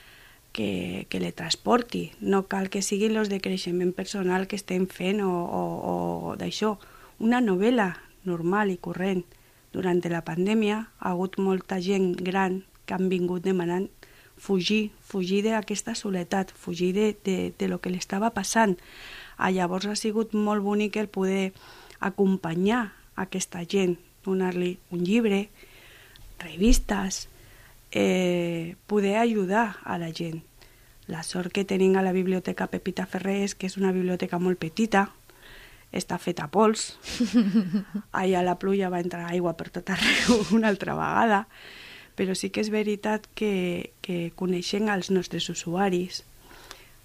que 0.53 1.19
le 1.19 1.31
transporti. 1.31 2.11
No 2.21 2.45
cal 2.47 2.69
que 2.69 2.81
siguin 2.85 3.17
els 3.17 3.29
de 3.29 3.41
creixement 3.41 3.93
personal 3.97 4.47
que 4.47 4.55
estem 4.55 4.85
fent 4.87 5.23
o, 5.25 5.31
o, 5.31 5.63
o 5.89 5.95
d'això. 6.39 6.77
Una 7.19 7.41
novel·la 7.41 7.89
normal 8.23 8.71
i 8.71 8.77
corrent. 8.77 9.25
Durant 9.73 9.99
la 10.05 10.21
pandèmia 10.21 10.77
ha 10.99 11.11
hagut 11.11 11.39
molta 11.41 11.81
gent 11.81 12.13
gran 12.15 12.61
que 12.85 12.93
han 12.93 13.09
vingut 13.09 13.43
demanant 13.43 13.89
fugir, 14.37 14.91
fugir 15.01 15.41
d'aquesta 15.45 15.95
soledat, 15.95 16.51
fugir 16.51 16.93
de, 16.93 17.15
de, 17.25 17.53
de 17.57 17.67
lo 17.67 17.79
que 17.81 17.89
li 17.89 17.97
estava 17.97 18.31
passant. 18.35 18.77
Ah, 19.37 19.51
llavors 19.51 19.87
ha 19.87 19.95
sigut 19.97 20.33
molt 20.33 20.63
bonic 20.63 20.97
el 20.97 21.09
poder 21.09 21.53
acompanyar 21.99 22.93
aquesta 23.15 23.63
gent, 23.65 23.97
donar-li 24.25 24.77
un 24.91 25.03
llibre, 25.07 25.47
revistes, 26.43 27.27
eh, 27.93 28.75
poder 28.87 29.17
ajudar 29.17 29.77
a 29.83 29.97
la 29.97 30.11
gent. 30.11 30.43
La 31.07 31.23
sort 31.23 31.51
que 31.53 31.65
tenim 31.65 31.95
a 31.95 32.01
la 32.01 32.11
biblioteca 32.11 32.67
Pepita 32.67 33.05
Ferrer 33.05 33.43
és 33.45 33.55
que 33.55 33.67
és 33.67 33.77
una 33.77 33.91
biblioteca 33.93 34.39
molt 34.39 34.59
petita, 34.59 35.11
està 35.93 36.17
feta 36.17 36.47
a 36.47 36.51
pols, 36.51 36.95
allà 38.19 38.41
la 38.41 38.57
pluja 38.57 38.89
va 38.89 39.03
entrar 39.03 39.29
aigua 39.29 39.53
per 39.53 39.69
tot 39.69 39.93
arreu 39.93 40.41
una 40.57 40.71
altra 40.73 40.97
vegada, 40.97 41.45
però 42.17 42.33
sí 42.35 42.49
que 42.49 42.63
és 42.65 42.71
veritat 42.73 43.27
que, 43.37 43.93
que 44.01 44.31
coneixent 44.35 44.89
els 44.89 45.11
nostres 45.13 45.49
usuaris, 45.53 46.23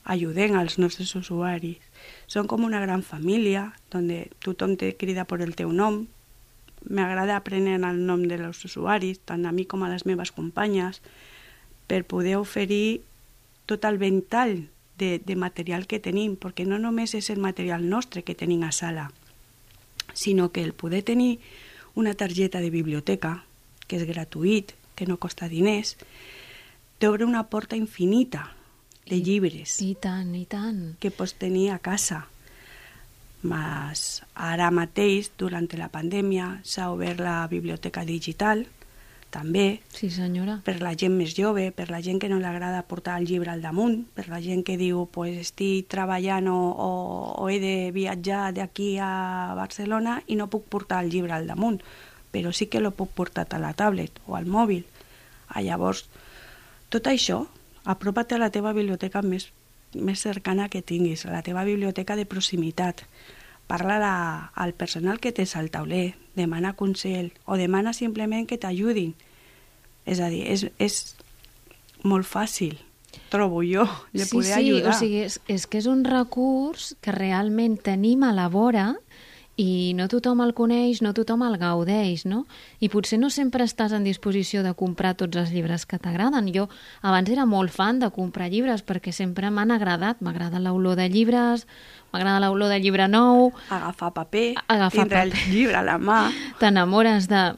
ajudem 0.09 0.57
als 0.57 0.79
nostres 0.81 1.13
usuaris. 1.19 1.85
Són 2.27 2.49
com 2.49 2.65
una 2.65 2.81
gran 2.81 3.03
família, 3.05 3.75
donde 3.93 4.31
tothom 4.45 4.77
te 4.81 4.95
crida 4.97 5.27
per 5.29 5.43
el 5.45 5.53
teu 5.57 5.73
nom. 5.73 6.07
M'agrada 6.87 7.37
aprendre 7.37 7.75
el 7.75 8.03
nom 8.07 8.23
dels 8.29 8.65
usuaris, 8.65 9.21
tant 9.25 9.47
a 9.47 9.53
mi 9.53 9.67
com 9.67 9.83
a 9.83 9.91
les 9.91 10.07
meves 10.07 10.31
companyes, 10.33 11.03
per 11.89 12.05
poder 12.05 12.37
oferir 12.39 13.01
tot 13.67 13.85
el 13.85 13.99
ventall 13.99 14.69
de, 14.99 15.19
de 15.19 15.37
material 15.37 15.87
que 15.87 16.01
tenim, 16.03 16.37
perquè 16.37 16.67
no 16.67 16.79
només 16.79 17.15
és 17.15 17.31
el 17.31 17.41
material 17.41 17.89
nostre 17.89 18.23
que 18.23 18.37
tenim 18.39 18.65
a 18.67 18.73
sala, 18.73 19.11
sinó 20.13 20.51
que 20.53 20.63
el 20.63 20.73
poder 20.73 21.03
tenir 21.03 21.39
una 21.95 22.15
targeta 22.15 22.61
de 22.61 22.71
biblioteca, 22.71 23.45
que 23.87 23.97
és 23.97 24.07
gratuït, 24.07 24.75
que 24.95 25.07
no 25.07 25.19
costa 25.23 25.49
diners, 25.49 25.97
t'obre 26.99 27.25
una 27.25 27.47
porta 27.49 27.79
infinita 27.79 28.53
de 29.09 29.21
llibres 29.23 29.79
I 29.81 29.95
tant, 29.95 30.35
i 30.35 30.45
tant. 30.51 30.99
que 31.01 31.11
pots 31.15 31.35
tenir 31.39 31.71
a 31.71 31.79
casa. 31.79 32.27
Mas 33.43 34.25
ara 34.35 34.71
mateix, 34.75 35.31
durant 35.39 35.69
la 35.79 35.89
pandèmia, 35.93 36.59
s'ha 36.65 36.91
obert 36.91 37.21
la 37.23 37.47
biblioteca 37.47 38.05
digital, 38.05 38.67
també, 39.31 39.83
Sí, 39.93 40.09
senyora. 40.11 40.63
per 40.65 40.81
la 40.81 40.95
gent 40.97 41.13
més 41.13 41.35
jove, 41.37 41.71
per 41.71 41.91
la 41.91 42.01
gent 42.01 42.19
que 42.19 42.29
no 42.29 42.39
li 42.39 42.49
agrada 42.49 42.83
portar 42.89 43.19
el 43.21 43.27
llibre 43.27 43.51
al 43.51 43.61
damunt, 43.63 44.07
per 44.15 44.29
la 44.29 44.41
gent 44.41 44.65
que 44.65 44.79
diu 44.81 45.07
pues, 45.13 45.37
estic 45.39 45.89
treballant 45.93 46.49
o, 46.49 46.57
o, 46.57 46.89
o 47.37 47.49
he 47.51 47.59
de 47.61 47.91
viatjar 47.93 48.55
d'aquí 48.57 48.97
a 48.99 49.55
Barcelona 49.55 50.23
i 50.27 50.37
no 50.37 50.49
puc 50.49 50.65
portar 50.73 51.05
el 51.05 51.11
llibre 51.13 51.37
al 51.37 51.47
damunt, 51.47 51.83
però 52.33 52.53
sí 52.53 52.67
que 52.67 52.81
lo 52.81 52.91
puc 52.91 53.11
portar 53.11 53.47
a 53.53 53.59
la 53.61 53.75
tablet 53.75 54.19
o 54.27 54.37
al 54.37 54.47
mòbil. 54.47 54.85
Ah, 55.49 55.61
llavors, 55.63 56.09
tot 56.89 57.07
això, 57.07 57.47
apropa't 57.85 58.33
a 58.33 58.39
la 58.39 58.51
teva 58.51 58.73
biblioteca 58.73 59.23
més, 59.23 59.51
més 59.95 60.21
cercana 60.21 60.69
que 60.69 60.83
tinguis, 60.83 61.25
a 61.27 61.33
la 61.33 61.43
teva 61.43 61.65
biblioteca 61.65 62.17
de 62.17 62.27
proximitat. 62.27 63.05
Parla 63.69 63.99
la, 64.01 64.17
al 64.55 64.73
personal 64.73 65.21
que 65.21 65.33
tens 65.33 65.55
al 65.57 65.71
tauler, 65.71 66.17
demana 66.37 66.75
consell 66.77 67.33
o 67.45 67.59
demana 67.61 67.93
simplement 67.93 68.49
que 68.49 68.59
t'ajudin. 68.61 69.15
És 70.09 70.21
a 70.25 70.31
dir, 70.33 70.47
és, 70.49 70.69
és 70.81 71.17
molt 72.03 72.29
fàcil, 72.29 72.79
trobo 73.29 73.63
jo, 73.67 73.85
de 74.13 74.25
sí, 74.25 74.33
poder 74.33 74.55
sí, 74.55 74.71
ajudar. 74.71 74.95
o 74.95 74.99
sigui, 74.99 75.21
és, 75.27 75.41
és 75.49 75.67
que 75.69 75.81
és 75.83 75.89
un 75.91 76.05
recurs 76.07 76.95
que 77.05 77.13
realment 77.13 77.77
tenim 77.85 78.25
a 78.25 78.33
la 78.33 78.49
vora 78.53 78.95
i 79.59 79.93
no 79.99 80.07
tothom 80.07 80.39
el 80.45 80.53
coneix, 80.55 81.01
no 81.03 81.11
tothom 81.17 81.43
el 81.43 81.57
gaudeix, 81.59 82.23
no? 82.31 82.45
I 82.79 82.87
potser 82.93 83.19
no 83.19 83.27
sempre 83.35 83.65
estàs 83.67 83.91
en 83.97 84.05
disposició 84.07 84.63
de 84.63 84.71
comprar 84.79 85.17
tots 85.19 85.35
els 85.41 85.51
llibres 85.51 85.83
que 85.85 85.99
t'agraden. 85.99 86.53
Jo 86.55 86.69
abans 87.03 87.29
era 87.35 87.43
molt 87.45 87.75
fan 87.75 87.99
de 87.99 88.13
comprar 88.15 88.47
llibres 88.53 88.85
perquè 88.87 89.11
sempre 89.11 89.51
m'han 89.51 89.75
agradat. 89.75 90.23
M'agrada 90.23 90.63
l'olor 90.63 90.95
de 90.95 91.09
llibres, 91.11 91.67
m'agrada 92.15 92.47
l'olor 92.47 92.71
de 92.71 92.79
llibre 92.79 93.09
nou, 93.11 93.51
Agafar 93.69 94.13
paper, 94.15 94.55
Agafar 94.69 95.09
tindre 95.09 95.25
paper. 95.25 95.43
el 95.49 95.53
llibre 95.57 95.77
a 95.77 95.83
la 95.83 95.99
mà. 95.99 96.21
t'enamores 96.61 97.27
de... 97.29 97.57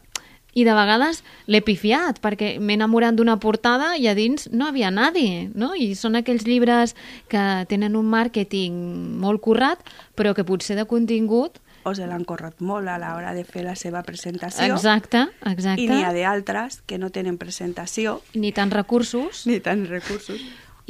I 0.51 0.65
de 0.67 0.73
vegades 0.75 1.21
l'he 1.47 1.61
pifiat, 1.63 2.17
perquè 2.19 2.57
m'he 2.59 2.75
enamorat 2.75 3.15
d'una 3.15 3.37
portada 3.39 3.93
i 3.95 4.09
a 4.11 4.17
dins 4.19 4.49
no 4.51 4.67
havia 4.67 4.89
nadie, 4.91 5.51
no? 5.55 5.77
I 5.79 5.95
són 5.95 6.17
aquells 6.19 6.43
llibres 6.43 6.97
que 7.31 7.45
tenen 7.71 7.95
un 7.95 8.09
màrqueting 8.11 8.75
molt 9.23 9.45
currat, 9.45 9.85
però 10.17 10.33
que 10.35 10.49
potser 10.49 10.81
de 10.81 10.89
contingut... 10.89 11.61
o 11.85 11.95
se 11.95 12.07
l'han 12.07 12.25
corret 12.25 12.61
molt 12.61 12.89
a 12.89 12.99
l'hora 12.99 13.33
de 13.35 13.45
fer 13.45 13.65
la 13.65 13.75
seva 13.77 14.03
presentació. 14.03 14.67
Exacte, 14.75 15.27
exacte. 15.47 15.83
I 15.83 15.89
n'hi 15.89 16.03
ha 16.05 16.13
d'altres 16.13 16.83
que 16.87 16.99
no 16.99 17.11
tenen 17.11 17.39
presentació 17.39 18.21
Ni 18.35 18.53
tants 18.53 18.75
recursos. 18.75 19.47
ni 19.47 19.61
tants 19.61 19.89
recursos. 19.89 20.41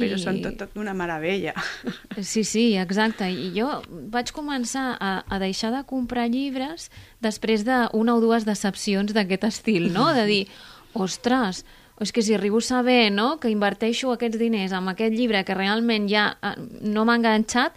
però 0.01 0.15
I- 0.17 0.21
són 0.23 0.39
tot, 0.41 0.55
tot 0.57 0.77
una 0.81 0.95
meravella. 0.97 1.53
Sí, 2.21 2.43
sí, 2.43 2.75
exacte. 2.75 3.27
I 3.29 3.51
jo 3.53 3.67
vaig 4.09 4.31
començar 4.33 4.97
a, 4.99 5.23
a 5.29 5.37
deixar 5.39 5.69
de 5.75 5.83
comprar 5.85 6.25
llibres 6.31 6.89
després 7.21 7.63
d'una 7.67 8.15
o 8.15 8.19
dues 8.23 8.43
decepcions 8.47 9.13
d'aquest 9.13 9.43
estil, 9.43 9.91
no? 9.93 10.07
De 10.15 10.25
dir, 10.25 10.47
ostres, 10.93 11.65
és 12.01 12.09
que 12.11 12.23
si 12.25 12.33
arribo 12.33 12.57
a 12.57 12.61
saber 12.65 13.11
no, 13.13 13.37
que 13.39 13.51
inverteixo 13.53 14.09
aquests 14.11 14.39
diners 14.41 14.71
en 14.73 14.87
aquest 14.89 15.13
llibre 15.13 15.43
que 15.45 15.53
realment 15.53 16.07
ja 16.09 16.31
eh, 16.41 16.55
no 16.81 17.05
m'ha 17.05 17.19
enganxat, 17.19 17.75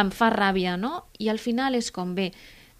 em 0.00 0.10
fa 0.10 0.30
ràbia, 0.34 0.76
no? 0.76 1.04
I 1.18 1.30
al 1.30 1.38
final 1.38 1.74
és 1.78 1.90
com, 1.94 2.14
bé, 2.16 2.32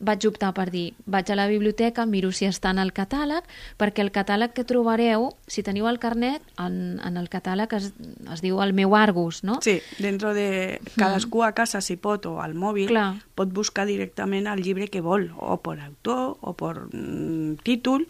vaig 0.05 0.27
optar 0.27 0.51
per 0.55 0.69
dir, 0.73 0.93
vaig 1.07 1.31
a 1.31 1.37
la 1.39 1.47
biblioteca, 1.49 2.05
miro 2.07 2.31
si 2.35 2.47
està 2.49 2.73
en 2.75 2.81
el 2.83 2.93
catàleg, 2.97 3.47
perquè 3.81 4.03
el 4.05 4.11
catàleg 4.15 4.55
que 4.57 4.65
trobareu, 4.67 5.31
si 5.47 5.63
teniu 5.67 5.87
el 5.91 6.01
carnet, 6.03 6.43
en, 6.61 6.99
en 7.05 7.21
el 7.21 7.31
catàleg 7.33 7.73
es, 7.79 7.93
es 8.35 8.45
diu 8.45 8.61
el 8.65 8.75
meu 8.77 8.97
Argus, 8.99 9.43
no? 9.47 9.61
Sí, 9.65 9.79
dentro 9.99 10.35
de 10.35 10.81
cadascú 10.99 11.45
a 11.45 11.53
casa, 11.55 11.81
si 11.81 11.97
pot, 11.97 12.27
o 12.27 12.41
al 12.43 12.57
mòbil, 12.59 12.91
Clar. 12.91 13.13
pot 13.35 13.55
buscar 13.55 13.87
directament 13.87 14.51
el 14.51 14.65
llibre 14.67 14.91
que 14.91 15.05
vol, 15.05 15.31
o 15.39 15.59
per 15.63 15.79
autor, 15.81 16.37
o 16.41 16.57
per 16.59 16.75
mm, 16.91 17.63
títol, 17.65 18.09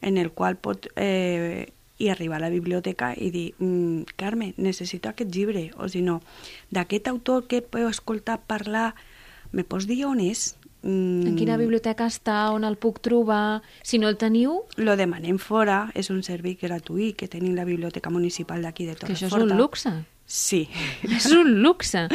en 0.00 0.16
el 0.16 0.32
qual 0.32 0.56
pot 0.56 0.88
eh, 0.96 1.72
i 2.00 2.08
arribar 2.08 2.38
a 2.40 2.46
la 2.46 2.50
biblioteca 2.52 3.12
i 3.16 3.28
dir 3.30 3.46
mm, 3.58 4.16
Carme, 4.16 4.54
necessito 4.56 5.10
aquest 5.10 5.30
llibre, 5.34 5.68
o 5.76 5.88
si 5.92 6.00
no, 6.02 6.20
d'aquest 6.72 7.10
autor 7.12 7.44
que 7.46 7.60
heu 7.76 7.90
escoltat 7.90 8.46
parlar, 8.48 8.94
me 9.52 9.64
pots 9.68 9.86
dir 9.86 10.00
on 10.08 10.20
és? 10.24 10.54
Mm, 10.82 11.26
En 11.28 11.36
quina 11.36 11.58
biblioteca 11.60 12.06
està, 12.08 12.38
on 12.56 12.64
el 12.64 12.78
puc 12.80 13.02
trobar... 13.04 13.60
Si 13.84 13.98
no 14.00 14.08
el 14.08 14.16
teniu, 14.16 14.62
Lo 14.80 14.96
demanem 14.96 15.36
fora, 15.38 15.90
és 15.94 16.08
un 16.08 16.22
servei 16.24 16.56
gratuït 16.56 17.18
que 17.20 17.28
tenim 17.28 17.52
la 17.58 17.66
Biblioteca 17.68 18.08
Municipal 18.08 18.64
d'aquí 18.64 18.86
de 18.88 18.94
que 18.96 19.04
Torreforta. 19.04 19.26
això 19.28 19.44
és 19.44 19.52
un 19.52 19.58
luxe. 19.58 19.92
Sí. 20.30 20.68
És 21.10 21.26
un 21.34 21.56
luxe. 21.64 22.06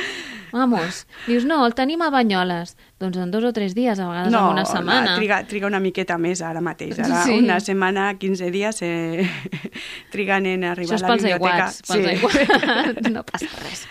Vamos, 0.56 1.02
dius, 1.28 1.44
no, 1.44 1.58
el 1.68 1.74
tenim 1.76 2.00
a 2.06 2.08
Banyoles. 2.14 2.78
Doncs 3.02 3.18
en 3.20 3.32
dos 3.34 3.44
o 3.44 3.52
tres 3.52 3.74
dies, 3.76 4.00
a 4.00 4.06
vegades 4.08 4.32
en 4.32 4.40
una 4.40 4.64
setmana. 4.64 5.10
la- 5.12 5.16
triga, 5.18 5.42
triga 5.50 5.68
una 5.68 5.82
miqueta 5.84 6.16
més 6.18 6.40
ara 6.42 6.62
mateix. 6.64 6.96
Ara 7.04 7.24
Sí. 7.26 7.34
sí. 7.34 7.40
una 7.44 7.60
setmana, 7.60 8.06
15 8.18 8.52
dies 8.56 8.80
eh, 8.88 9.28
triguen 10.14 10.46
en 10.46 10.64
arribar 10.64 10.96
Això 10.96 10.96
és 10.96 11.04
a 11.04 11.08
la 11.08 11.12
pels 11.12 11.24
biblioteca. 11.28 11.66
aiguats, 11.66 11.82
pels 11.90 12.08
aiguats. 12.14 13.12
No 13.18 13.26
passa 13.28 13.52
res. 13.66 13.84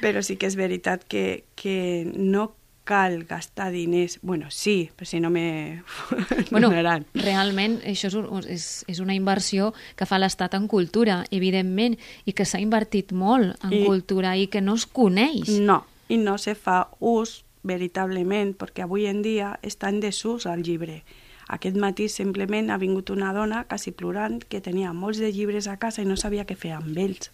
Però 0.00 0.22
sí 0.24 0.38
que 0.40 0.48
és 0.48 0.56
veritat 0.56 1.04
que, 1.04 1.44
que 1.54 2.10
no 2.16 2.54
cal 2.90 3.20
gastar 3.30 3.68
diners. 3.70 4.18
Bueno, 4.26 4.50
sí, 4.50 4.90
però 4.96 5.06
si 5.06 5.20
no 5.22 5.30
me 5.30 5.82
Bueno, 6.50 6.70
realment 7.14 7.78
això 7.86 8.10
és, 8.10 8.16
un, 8.18 8.26
és, 8.50 8.64
és 8.90 8.98
una 9.00 9.14
inversió 9.14 9.70
que 9.96 10.08
fa 10.10 10.18
l'Estat 10.18 10.56
en 10.58 10.66
cultura, 10.68 11.20
evidentment, 11.30 11.94
i 12.26 12.34
que 12.34 12.44
s'ha 12.48 12.58
invertit 12.60 13.12
molt 13.14 13.54
en 13.64 13.76
I- 13.78 13.84
cultura 13.86 14.34
i 14.36 14.48
que 14.50 14.60
no 14.60 14.74
es 14.74 14.86
coneix. 14.86 15.48
No, 15.62 15.84
i 16.10 16.18
no 16.18 16.36
se 16.42 16.56
fa 16.58 16.88
ús 16.98 17.44
veritablement, 17.62 18.54
perquè 18.56 18.82
avui 18.86 19.06
en 19.06 19.22
dia 19.22 19.54
està 19.62 19.90
en 19.92 20.00
desús 20.00 20.46
el 20.50 20.62
llibre. 20.66 21.02
Aquest 21.50 21.76
matí 21.76 22.06
simplement 22.08 22.70
ha 22.70 22.78
vingut 22.78 23.10
una 23.10 23.32
dona 23.34 23.64
quasi 23.68 23.90
plorant 23.90 24.38
que 24.48 24.60
tenia 24.62 24.92
molts 24.94 25.18
de 25.18 25.32
llibres 25.34 25.66
a 25.66 25.76
casa 25.82 26.02
i 26.02 26.06
no 26.06 26.16
sabia 26.16 26.44
què 26.46 26.54
fer 26.56 26.72
amb 26.76 26.96
ells. 26.96 27.30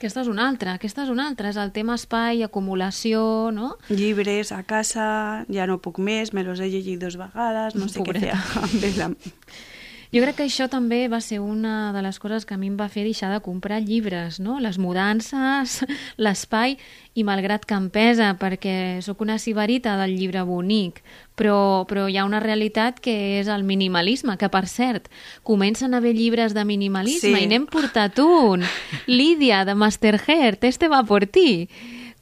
Aquesta 0.00 0.22
és 0.24 0.28
una 0.32 0.46
altra, 0.48 0.78
aquesta 0.78 1.02
és 1.04 1.10
una 1.12 1.26
altra, 1.28 1.50
és 1.52 1.58
el 1.60 1.74
tema 1.76 1.92
espai, 1.98 2.38
acumulació, 2.40 3.20
no? 3.52 3.74
Llibres 3.92 4.48
a 4.56 4.62
casa, 4.64 5.08
ja 5.52 5.66
no 5.68 5.76
puc 5.84 6.00
més, 6.00 6.32
me 6.32 6.40
los 6.46 6.62
he 6.64 6.70
llegit 6.72 7.02
dos 7.02 7.18
vegades, 7.20 7.76
no 7.76 7.84
sé 7.92 8.00
Pobreta. 8.00 8.38
què 8.40 8.80
fer 8.80 8.94
amb. 9.10 9.20
Jo 10.10 10.18
crec 10.24 10.40
que 10.40 10.46
això 10.48 10.66
també 10.66 11.04
va 11.06 11.20
ser 11.22 11.38
una 11.38 11.92
de 11.94 12.00
les 12.02 12.16
coses 12.18 12.42
que 12.44 12.54
a 12.54 12.58
mi 12.58 12.66
em 12.66 12.74
va 12.74 12.88
fer 12.90 13.04
deixar 13.06 13.28
de 13.30 13.38
comprar 13.44 13.76
llibres, 13.78 14.40
no? 14.42 14.56
Les 14.58 14.74
mudances, 14.82 15.84
l'espai, 16.18 16.76
i 17.14 17.22
malgrat 17.22 17.62
que 17.64 17.76
em 17.78 17.86
pesa, 17.94 18.32
perquè 18.40 18.98
sóc 19.06 19.20
una 19.22 19.36
sibarita 19.38 19.94
del 20.00 20.16
llibre 20.18 20.42
bonic, 20.42 20.98
però, 21.38 21.86
però 21.86 22.08
hi 22.10 22.18
ha 22.18 22.24
una 22.26 22.40
realitat 22.42 22.98
que 22.98 23.14
és 23.38 23.46
el 23.46 23.62
minimalisme, 23.62 24.34
que 24.36 24.48
per 24.50 24.64
cert, 24.66 25.06
comencen 25.46 25.94
a 25.94 25.98
haver 26.02 26.16
llibres 26.18 26.54
de 26.58 26.64
minimalisme 26.66 27.36
Sí. 27.38 27.44
i 27.44 27.46
n'hem 27.46 27.68
portat 27.70 28.18
un. 28.18 28.66
Lídia, 29.06 29.64
de 29.64 29.74
Masterheart, 29.78 30.64
este 30.64 30.88
va 30.88 31.04
por 31.04 31.26
ti. 31.26 31.68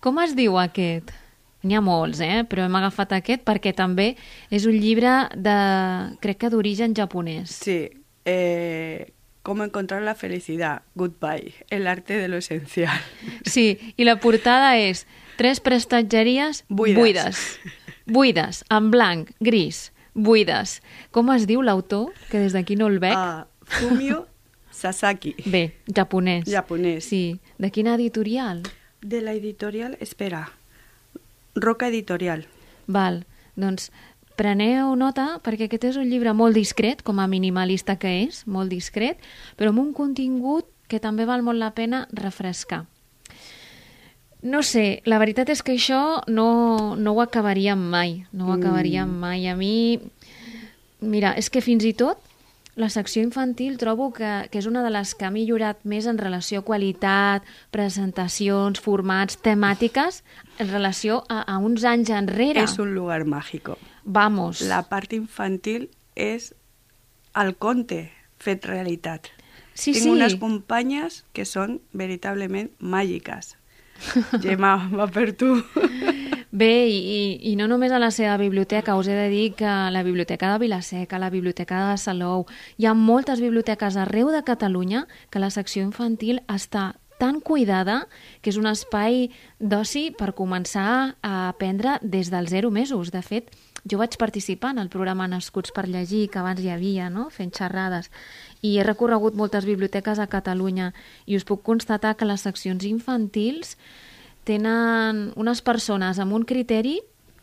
Com 0.00 0.20
es 0.20 0.36
diu 0.36 0.58
aquest? 0.60 1.08
N'hi 1.66 1.74
ha 1.74 1.80
molts, 1.82 2.20
eh? 2.22 2.44
però 2.46 2.64
hem 2.68 2.76
agafat 2.78 3.16
aquest 3.16 3.42
perquè 3.46 3.72
també 3.74 4.12
és 4.54 4.66
un 4.70 4.76
llibre 4.78 5.28
de, 5.34 5.56
crec 6.22 6.38
que 6.44 6.50
d'origen 6.54 6.94
japonès. 6.94 7.50
Sí, 7.64 7.88
eh, 8.24 9.12
¿Cómo 9.42 9.64
encontrar 9.64 10.02
la 10.02 10.14
felicidad? 10.14 10.82
Goodbye, 10.94 11.54
el 11.70 11.86
arte 11.86 12.18
de 12.18 12.28
lo 12.28 12.36
esencial. 12.36 13.00
Sí, 13.46 13.78
i 13.96 14.04
la 14.04 14.18
portada 14.20 14.74
és 14.76 15.06
tres 15.38 15.60
prestatgeries 15.64 16.64
Buides. 16.68 16.98
buides. 16.98 17.58
Buides, 18.04 18.64
en 18.68 18.90
blanc, 18.90 19.30
gris, 19.40 19.92
buides. 20.12 20.82
Com 21.10 21.30
es 21.32 21.46
diu 21.48 21.62
l'autor? 21.62 22.12
Que 22.28 22.42
des 22.44 22.52
d'aquí 22.52 22.76
no 22.76 22.90
el 22.92 22.98
veig. 23.00 23.16
Ah, 23.16 23.46
Fumio 23.64 24.26
Sasaki, 24.70 25.34
Bé, 25.46 25.78
japonès. 25.96 26.44
japonès. 26.46 27.04
Sí. 27.08 27.40
De 27.58 27.70
quina 27.70 27.94
editorial? 27.96 28.62
De 29.00 29.22
la 29.22 29.32
editorial, 29.32 29.96
espera, 30.00 30.52
Roca 31.60 31.88
Editorial. 31.88 32.46
Val, 32.86 33.24
doncs 33.56 33.90
preneu 34.38 34.94
nota 34.96 35.40
perquè 35.44 35.66
aquest 35.66 35.88
és 35.90 35.98
un 35.98 36.08
llibre 36.10 36.32
molt 36.36 36.54
discret, 36.56 37.02
com 37.02 37.18
a 37.18 37.26
minimalista 37.30 37.98
que 37.98 38.12
és, 38.24 38.44
molt 38.46 38.70
discret, 38.70 39.18
però 39.58 39.72
amb 39.72 39.82
un 39.82 39.92
contingut 39.96 40.68
que 40.88 41.02
també 41.02 41.26
val 41.28 41.42
molt 41.44 41.60
la 41.60 41.74
pena 41.76 42.06
refrescar. 42.14 42.86
No 44.40 44.62
sé, 44.62 45.02
la 45.04 45.18
veritat 45.18 45.50
és 45.50 45.64
que 45.66 45.74
això 45.74 46.22
no, 46.30 46.94
no 46.94 47.12
ho 47.16 47.20
acabaríem 47.24 47.80
mai, 47.90 48.22
no 48.30 48.46
ho 48.46 48.54
acabaríem 48.54 49.10
mai. 49.10 49.48
A 49.50 49.56
mi, 49.58 49.98
mira, 51.02 51.34
és 51.34 51.50
que 51.50 51.64
fins 51.64 51.82
i 51.84 51.92
tot 51.98 52.22
la 52.78 52.88
secció 52.88 53.22
infantil 53.26 53.76
trobo 53.76 54.12
que, 54.14 54.46
que 54.52 54.60
és 54.60 54.68
una 54.70 54.84
de 54.84 54.92
les 54.94 55.14
que 55.18 55.26
ha 55.26 55.32
millorat 55.34 55.82
més 55.82 56.06
en 56.06 56.18
relació 56.20 56.62
a 56.62 56.66
qualitat, 56.66 57.46
presentacions, 57.74 58.78
formats, 58.80 59.40
temàtiques, 59.42 60.22
en 60.62 60.70
relació 60.70 61.24
a, 61.26 61.42
a 61.42 61.58
uns 61.58 61.84
anys 61.84 62.14
enrere. 62.14 62.62
Es 62.62 62.78
un 62.78 62.94
lugar 62.94 63.24
mágico. 63.26 63.76
Vamos. 64.04 64.62
La 64.62 64.84
part 64.88 65.12
infantil 65.12 65.90
és 66.14 66.52
el 67.34 67.56
conte 67.58 68.04
fet 68.38 68.64
realitat. 68.70 69.26
Sí, 69.74 69.92
Tinc 69.92 70.04
sí. 70.04 70.10
unes 70.14 70.38
companyes 70.38 71.24
que 71.34 71.44
són 71.46 71.80
veritablement 71.92 72.70
màgiques. 72.78 73.56
Gemma, 74.44 74.76
va 74.94 75.10
per 75.10 75.32
tu. 75.34 75.56
Bé, 76.58 76.88
i, 76.90 77.38
i, 77.46 77.54
no 77.54 77.68
només 77.70 77.92
a 77.94 78.00
la 78.02 78.08
seva 78.10 78.34
biblioteca, 78.40 78.96
us 78.98 79.06
he 79.06 79.14
de 79.14 79.26
dir 79.30 79.52
que 79.54 79.72
la 79.94 80.00
biblioteca 80.02 80.48
de 80.50 80.58
Vilaseca, 80.64 81.20
la 81.22 81.28
biblioteca 81.30 81.84
de 81.90 81.98
Salou, 82.02 82.46
hi 82.78 82.88
ha 82.88 82.94
moltes 82.98 83.38
biblioteques 83.44 83.98
arreu 84.00 84.32
de 84.34 84.40
Catalunya 84.42 85.04
que 85.30 85.38
la 85.38 85.52
secció 85.54 85.84
infantil 85.86 86.40
està 86.50 86.96
tan 87.20 87.38
cuidada 87.38 88.00
que 88.42 88.50
és 88.50 88.58
un 88.58 88.66
espai 88.66 89.28
d'oci 89.60 90.08
per 90.18 90.32
començar 90.40 90.88
a 91.22 91.32
aprendre 91.44 92.00
des 92.02 92.32
dels 92.34 92.50
zero 92.50 92.72
mesos. 92.74 93.14
De 93.14 93.22
fet, 93.22 93.54
jo 93.86 94.02
vaig 94.02 94.18
participar 94.18 94.72
en 94.74 94.82
el 94.82 94.90
programa 94.90 95.30
Nascuts 95.30 95.70
per 95.70 95.86
llegir, 95.86 96.26
que 96.26 96.42
abans 96.42 96.64
hi 96.64 96.72
havia, 96.74 97.06
no? 97.06 97.28
fent 97.30 97.54
xerrades, 97.54 98.10
i 98.66 98.80
he 98.80 98.88
recorregut 98.88 99.38
moltes 99.38 99.68
biblioteques 99.68 100.18
a 100.18 100.26
Catalunya 100.26 100.90
i 101.26 101.38
us 101.38 101.46
puc 101.46 101.62
constatar 101.62 102.16
que 102.18 102.26
les 102.26 102.42
seccions 102.50 102.82
infantils 102.88 103.76
tenen 104.48 105.28
unes 105.36 105.62
persones 105.62 106.18
amb 106.18 106.34
un 106.36 106.48
criteri 106.48 106.98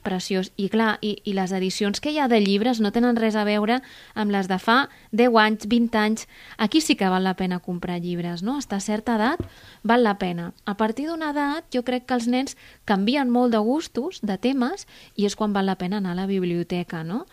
preciós. 0.05 0.51
I 0.55 0.69
clar, 0.69 0.99
i, 1.01 1.15
i 1.25 1.33
les 1.35 1.51
edicions 1.57 1.99
que 1.99 2.13
hi 2.13 2.19
ha 2.21 2.29
de 2.31 2.37
llibres 2.43 2.79
no 2.79 2.93
tenen 2.95 3.17
res 3.17 3.35
a 3.35 3.43
veure 3.47 3.79
amb 4.13 4.31
les 4.31 4.47
de 4.51 4.59
fa 4.61 4.77
10 5.17 5.39
anys, 5.41 5.65
20 5.71 5.99
anys. 5.99 6.27
Aquí 6.61 6.79
sí 6.85 6.95
que 6.95 7.09
val 7.11 7.25
la 7.25 7.33
pena 7.39 7.59
comprar 7.65 7.97
llibres, 8.03 8.45
no? 8.45 8.59
Hasta 8.61 8.79
certa 8.79 9.17
edat 9.17 9.41
val 9.83 10.05
la 10.05 10.15
pena. 10.21 10.51
A 10.65 10.77
partir 10.77 11.09
d'una 11.09 11.33
edat 11.33 11.65
jo 11.73 11.83
crec 11.87 12.05
que 12.05 12.19
els 12.19 12.29
nens 12.29 12.55
canvien 12.85 13.33
molt 13.33 13.57
de 13.57 13.63
gustos, 13.65 14.21
de 14.21 14.37
temes, 14.37 14.85
i 15.17 15.25
és 15.25 15.35
quan 15.35 15.57
val 15.57 15.65
la 15.65 15.79
pena 15.81 15.97
anar 15.97 16.13
a 16.13 16.21
la 16.21 16.29
biblioteca, 16.29 17.03
no? 17.03 17.25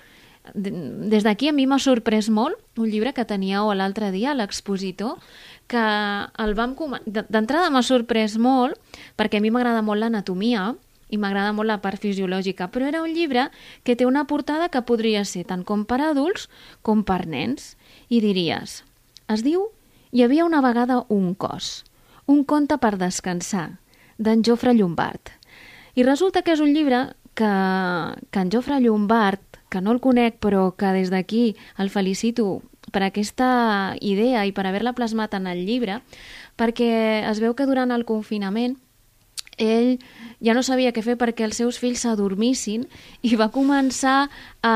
De- 0.54 0.72
Des 1.08 1.22
d'aquí 1.22 1.48
a 1.48 1.52
mi 1.54 1.68
m'ha 1.70 1.78
sorprès 1.78 2.28
molt 2.28 2.58
un 2.76 2.90
llibre 2.90 3.12
que 3.14 3.24
teníeu 3.24 3.70
l'altre 3.78 4.10
dia 4.10 4.32
a 4.32 4.34
l'expositor 4.34 5.20
que 5.70 5.78
el 6.42 6.54
vam 6.58 6.74
d'entrada 7.06 7.70
m'ha 7.70 7.82
sorprès 7.86 8.34
molt 8.38 8.74
perquè 9.16 9.38
a 9.38 9.40
mi 9.44 9.52
m'agrada 9.54 9.82
molt 9.86 10.02
l'anatomia 10.02 10.74
i 11.12 11.18
m'agrada 11.20 11.52
molt 11.52 11.68
la 11.68 11.78
part 11.84 12.00
fisiològica, 12.00 12.70
però 12.72 12.88
era 12.88 13.02
un 13.04 13.12
llibre 13.12 13.50
que 13.84 13.94
té 13.94 14.06
una 14.08 14.24
portada 14.26 14.70
que 14.72 14.80
podria 14.82 15.24
ser 15.28 15.44
tant 15.44 15.62
com 15.62 15.84
per 15.84 16.00
adults 16.00 16.48
com 16.82 17.04
per 17.04 17.26
nens. 17.28 17.76
I 18.08 18.20
diries, 18.24 18.82
es 19.28 19.42
diu 19.44 19.68
Hi 20.12 20.22
havia 20.24 20.44
una 20.44 20.60
vegada 20.60 21.06
un 21.08 21.34
cos, 21.34 21.84
un 22.26 22.42
conte 22.44 22.76
per 22.76 22.98
descansar, 23.00 23.78
d'en 24.18 24.42
Jofre 24.44 24.74
Llombard. 24.74 25.30
I 25.96 26.02
resulta 26.04 26.42
que 26.42 26.52
és 26.52 26.60
un 26.60 26.74
llibre 26.74 27.14
que, 27.34 27.48
que 28.30 28.40
en 28.40 28.50
Jofre 28.52 28.76
Llombard, 28.80 29.40
que 29.72 29.80
no 29.80 29.96
el 29.96 30.02
conec, 30.04 30.36
però 30.36 30.74
que 30.76 30.92
des 30.92 31.08
d'aquí 31.10 31.56
el 31.80 31.88
felicito 31.88 32.60
per 32.92 33.06
aquesta 33.06 33.96
idea 34.04 34.44
i 34.44 34.52
per 34.52 34.66
haver-la 34.68 34.92
plasmat 34.92 35.34
en 35.38 35.48
el 35.48 35.64
llibre, 35.64 36.02
perquè 36.60 37.24
es 37.24 37.40
veu 37.40 37.56
que 37.56 37.66
durant 37.66 37.94
el 37.94 38.04
confinament 38.04 38.76
ell 39.60 39.98
ja 40.42 40.54
no 40.56 40.62
sabia 40.64 40.92
què 40.92 41.02
fer 41.04 41.14
perquè 41.20 41.44
els 41.46 41.58
seus 41.60 41.78
fills 41.78 42.02
s'adormissin 42.02 42.86
i 43.22 43.36
va 43.36 43.50
començar 43.52 44.28
a 44.64 44.74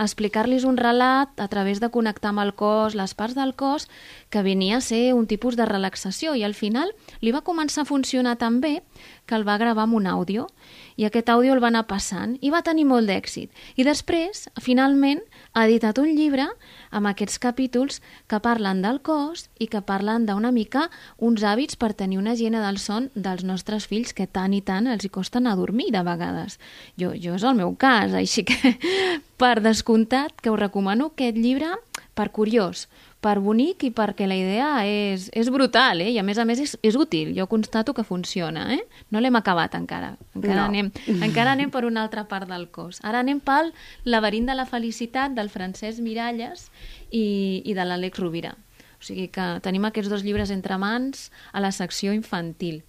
explicar-los 0.00 0.64
un 0.64 0.78
relat 0.78 1.40
a 1.42 1.48
través 1.52 1.82
de 1.82 1.90
connectar 1.90 2.30
amb 2.30 2.40
el 2.40 2.54
cos, 2.54 2.94
les 2.94 3.14
parts 3.14 3.34
del 3.34 3.54
cos, 3.54 3.88
que 4.30 4.42
venia 4.42 4.78
a 4.78 4.80
ser 4.80 5.12
un 5.14 5.26
tipus 5.26 5.56
de 5.56 5.66
relaxació. 5.66 6.34
I 6.34 6.44
al 6.44 6.54
final 6.54 6.94
li 7.20 7.34
va 7.34 7.44
començar 7.44 7.82
a 7.82 7.90
funcionar 7.90 8.38
tan 8.38 8.60
bé 8.60 8.82
que 9.26 9.34
el 9.34 9.46
va 9.46 9.58
gravar 9.58 9.84
amb 9.84 9.98
un 10.00 10.06
àudio 10.06 10.48
i 10.96 11.06
aquest 11.06 11.30
àudio 11.32 11.54
el 11.54 11.62
va 11.62 11.70
anar 11.72 11.84
passant 11.90 12.36
i 12.40 12.50
va 12.52 12.62
tenir 12.66 12.84
molt 12.88 13.08
d'èxit. 13.08 13.50
I 13.76 13.86
després, 13.86 14.46
finalment, 14.60 15.22
ha 15.52 15.66
editat 15.68 15.98
un 16.02 16.10
llibre 16.16 16.48
amb 16.90 17.10
aquests 17.10 17.38
capítols 17.42 18.00
que 18.28 18.40
parlen 18.44 18.82
del 18.84 19.00
cos 19.04 19.48
i 19.58 19.68
que 19.72 19.82
parlen 19.84 20.26
d'una 20.26 20.52
mica 20.52 20.88
uns 21.18 21.44
hàbits 21.44 21.78
per 21.80 21.92
tenir 21.94 22.18
una 22.20 22.34
higiene 22.36 22.62
del 22.64 22.80
son 22.82 23.10
dels 23.14 23.44
nostres 23.44 23.86
fills 23.90 24.12
que 24.12 24.26
tant 24.26 24.52
i 24.52 24.62
tant 24.62 24.90
els 24.90 25.04
hi 25.04 25.12
costen 25.12 25.46
a 25.46 25.56
dormir 25.56 25.90
de 25.92 26.02
vegades. 26.06 26.58
Jo, 27.00 27.14
jo 27.16 27.36
és 27.38 27.46
el 27.46 27.56
meu 27.58 27.76
cas, 27.76 28.12
així 28.12 28.44
que 28.48 28.76
per 29.42 29.58
descomptat 29.60 30.40
que 30.40 30.52
us 30.52 30.60
recomano 30.60 31.12
aquest 31.12 31.38
llibre 31.38 31.72
per 32.14 32.28
curiós, 32.30 32.88
per 33.22 33.36
bonic 33.38 33.84
i 33.86 33.92
perquè 33.94 34.26
la 34.26 34.34
idea 34.34 34.68
és, 34.88 35.28
és 35.32 35.46
brutal, 35.54 36.00
eh? 36.02 36.08
I 36.10 36.18
a 36.18 36.24
més 36.26 36.40
a 36.42 36.44
més 36.48 36.58
és, 36.58 36.72
és 36.82 36.96
útil. 36.98 37.30
Jo 37.36 37.46
constato 37.46 37.94
que 37.94 38.02
funciona, 38.02 38.64
eh? 38.74 38.80
No 39.14 39.20
l'hem 39.22 39.36
acabat 39.38 39.76
encara. 39.78 40.16
Encara, 40.34 40.56
No. 40.58 40.64
anem, 40.66 40.90
encara 41.22 41.52
anem 41.54 41.70
per 41.70 41.84
una 41.86 42.02
altra 42.02 42.24
part 42.26 42.50
del 42.50 42.66
cos. 42.74 42.98
Ara 43.06 43.20
anem 43.22 43.38
pel 43.40 43.70
laberint 44.04 44.50
de 44.50 44.56
la 44.58 44.66
felicitat 44.66 45.36
del 45.38 45.50
Francesc 45.54 46.02
Miralles 46.02 46.66
i, 47.10 47.62
i 47.64 47.74
de 47.78 47.86
l'Àlex 47.86 48.18
Rovira. 48.18 48.56
O 48.98 49.06
sigui 49.06 49.28
que 49.34 49.46
tenim 49.62 49.86
aquests 49.86 50.10
dos 50.10 50.22
llibres 50.26 50.50
entre 50.50 50.76
mans 50.78 51.30
a 51.52 51.62
la 51.62 51.70
secció 51.70 52.12
infantil. 52.14 52.82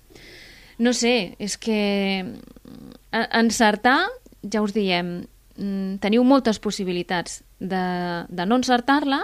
No 0.82 0.94
sé, 0.98 1.36
és 1.38 1.56
que 1.62 1.78
eh, 2.26 3.28
encertar, 3.38 4.00
ja 4.50 4.62
us 4.66 4.74
diem, 4.74 5.20
mm, 5.58 6.00
teniu 6.02 6.24
moltes 6.26 6.58
possibilitats 6.60 7.44
de, 7.60 7.84
de 8.30 8.46
no 8.50 8.58
encertar-la, 8.58 9.22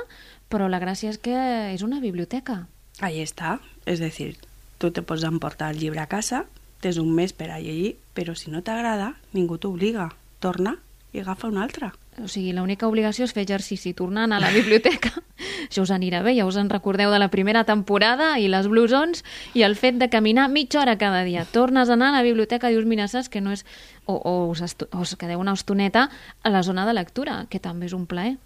però 0.50 0.68
la 0.68 0.82
gràcia 0.82 1.14
és 1.14 1.22
que 1.22 1.38
és 1.74 1.86
una 1.86 2.02
biblioteca. 2.02 2.68
Ahí 3.00 3.22
está. 3.22 3.60
Es 3.86 4.00
decir, 4.00 4.38
tú 4.78 4.92
te 4.92 5.02
pots 5.02 5.24
emportar 5.24 5.72
el 5.72 5.80
llibre 5.80 6.02
a 6.02 6.08
casa, 6.08 6.46
tens 6.82 6.98
un 6.98 7.14
mes 7.16 7.34
per 7.34 7.52
a 7.52 7.60
llegir, 7.60 7.98
però 8.14 8.36
si 8.36 8.52
no 8.52 8.64
t'agrada, 8.64 9.16
ningú 9.34 9.58
t'obliga. 9.58 10.10
Torna 10.40 10.78
i 11.12 11.20
agafa 11.20 11.48
un 11.48 11.58
altre. 11.58 11.92
O 12.20 12.28
sigui, 12.28 12.52
l'única 12.54 12.88
obligació 12.88 13.26
és 13.26 13.34
fer 13.34 13.46
exercici 13.46 13.94
tornant 13.96 14.34
a 14.36 14.40
la 14.42 14.52
biblioteca. 14.52 15.12
Això 15.70 15.86
us 15.86 15.94
anirà 15.94 16.22
bé, 16.26 16.34
ja 16.38 16.48
us 16.48 16.58
en 16.60 16.70
recordeu 16.70 17.12
de 17.14 17.20
la 17.22 17.30
primera 17.32 17.64
temporada 17.64 18.34
i 18.40 18.50
les 18.52 18.68
blusons 18.68 19.24
i 19.56 19.64
el 19.64 19.78
fet 19.80 20.00
de 20.02 20.10
caminar 20.10 20.50
mitja 20.52 20.82
hora 20.82 20.98
cada 20.98 21.24
dia. 21.24 21.46
Tornes 21.46 21.90
a 21.90 21.96
anar 21.96 22.12
a 22.12 22.18
la 22.20 22.26
biblioteca 22.26 22.70
i 22.70 22.76
dius, 22.76 22.88
mira, 22.90 23.08
saps 23.08 23.30
que 23.30 23.42
no 23.42 23.56
és... 23.56 23.66
O, 24.06 24.18
o, 24.18 24.50
us, 24.50 24.64
estu... 24.66 24.90
o 24.92 25.06
us 25.06 25.16
quedeu 25.20 25.40
una 25.40 25.54
estoneta 25.54 26.10
a 26.44 26.50
la 26.50 26.64
zona 26.64 26.86
de 26.88 26.98
lectura, 26.98 27.46
que 27.50 27.62
també 27.62 27.88
és 27.88 27.96
un 27.96 28.08
plaer. 28.10 28.38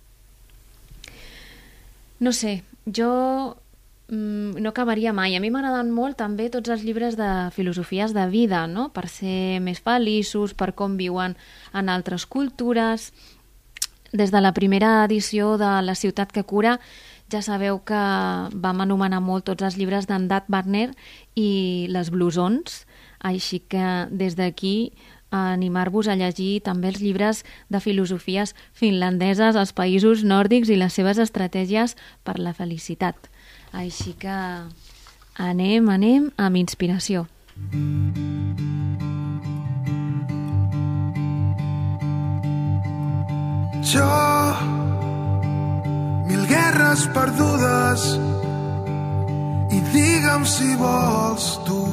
No 2.24 2.32
sé, 2.32 2.64
jo 2.88 3.58
mm, 4.08 4.56
no 4.64 4.70
acabaria 4.70 5.12
mai. 5.12 5.36
A 5.36 5.42
mi 5.44 5.50
m'agraden 5.52 5.90
molt 5.92 6.16
també 6.22 6.48
tots 6.54 6.72
els 6.72 6.86
llibres 6.88 7.18
de 7.20 7.30
filosofies 7.52 8.14
de 8.16 8.24
vida, 8.32 8.64
no? 8.72 8.94
per 8.96 9.10
ser 9.12 9.60
més 9.60 9.82
feliços, 9.84 10.54
per 10.56 10.72
com 10.72 10.96
viuen 10.96 11.36
en 11.76 11.92
altres 11.92 12.24
cultures. 12.26 13.12
Des 14.14 14.32
de 14.32 14.40
la 14.40 14.54
primera 14.56 15.02
edició 15.04 15.58
de 15.60 15.82
La 15.84 15.98
ciutat 16.00 16.32
que 16.32 16.46
cura 16.48 16.78
ja 17.34 17.42
sabeu 17.42 17.82
que 17.84 18.00
vam 18.54 18.82
anomenar 18.86 19.20
molt 19.20 19.50
tots 19.50 19.66
els 19.66 19.76
llibres 19.76 20.08
d'en 20.08 20.30
Dat 20.30 20.48
Wagner 20.54 20.92
i 21.36 21.88
les 21.90 22.12
blusons, 22.14 22.84
així 23.20 23.60
que 23.60 24.08
des 24.12 24.38
d'aquí 24.40 24.94
animar-vos 25.34 26.08
a 26.08 26.16
llegir 26.16 26.62
també 26.62 26.92
els 26.92 27.02
llibres 27.02 27.42
de 27.74 27.82
filosofies 27.82 28.54
finlandeses, 28.78 29.58
els 29.58 29.74
països 29.74 30.24
nòrdics 30.24 30.70
i 30.70 30.78
les 30.78 30.94
seves 30.94 31.18
estratègies 31.18 31.98
per 32.24 32.38
la 32.40 32.54
felicitat. 32.54 33.18
Així 33.74 34.14
que 34.20 34.38
anem, 35.42 35.90
anem 35.90 36.30
amb 36.38 36.62
inspiració. 36.62 37.26
Jo, 43.84 44.08
mil 46.30 46.46
guerres 46.50 47.10
perdudes 47.14 48.08
i 49.74 49.82
digue'm 49.94 50.46
si 50.46 50.74
vols 50.80 51.52
tu 51.68 51.84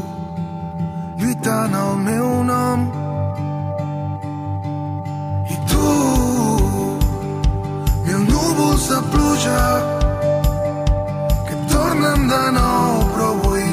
lluitant 1.21 1.77
el 1.77 1.97
meu 2.07 2.29
nom 2.45 3.10
tu 5.81 5.93
mil 8.07 8.25
núvols 8.29 8.89
de 8.93 9.01
pluja 9.13 9.61
que 11.49 11.57
tornen 11.73 12.29
de 12.29 12.43
nou 12.61 13.07
però 13.15 13.31
avui 13.35 13.65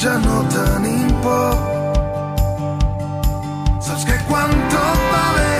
ja 0.00 0.16
no 0.24 0.44
tenim 0.54 1.10
por 1.24 1.76
Saps 3.88 4.04
que 4.04 4.16
quan 4.28 4.50
tot 4.72 5.04
va 5.12 5.26
bé 5.36 5.52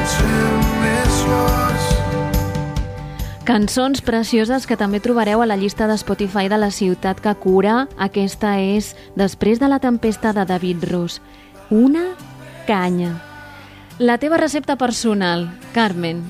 ens 0.00 0.14
fem 0.16 0.62
més 0.80 1.18
forts. 1.26 1.88
Cançons 3.44 4.00
precioses 4.00 4.64
que 4.64 4.78
també 4.80 5.02
trobareu 5.04 5.42
a 5.44 5.48
la 5.50 5.58
llista 5.60 5.84
de 5.90 5.98
Spotify 6.00 6.48
de 6.48 6.56
la 6.62 6.70
ciutat 6.72 7.20
que 7.20 7.34
cura. 7.42 7.84
Aquesta 8.00 8.56
és 8.62 8.94
Després 9.20 9.60
de 9.60 9.68
la 9.68 9.82
tempesta 9.84 10.32
de 10.32 10.46
David 10.48 10.88
Ros. 10.88 11.20
Una 11.68 12.08
canya. 12.66 13.33
La 13.98 14.18
teva 14.18 14.36
recepta 14.36 14.74
personal, 14.74 15.46
Carmen, 15.72 16.24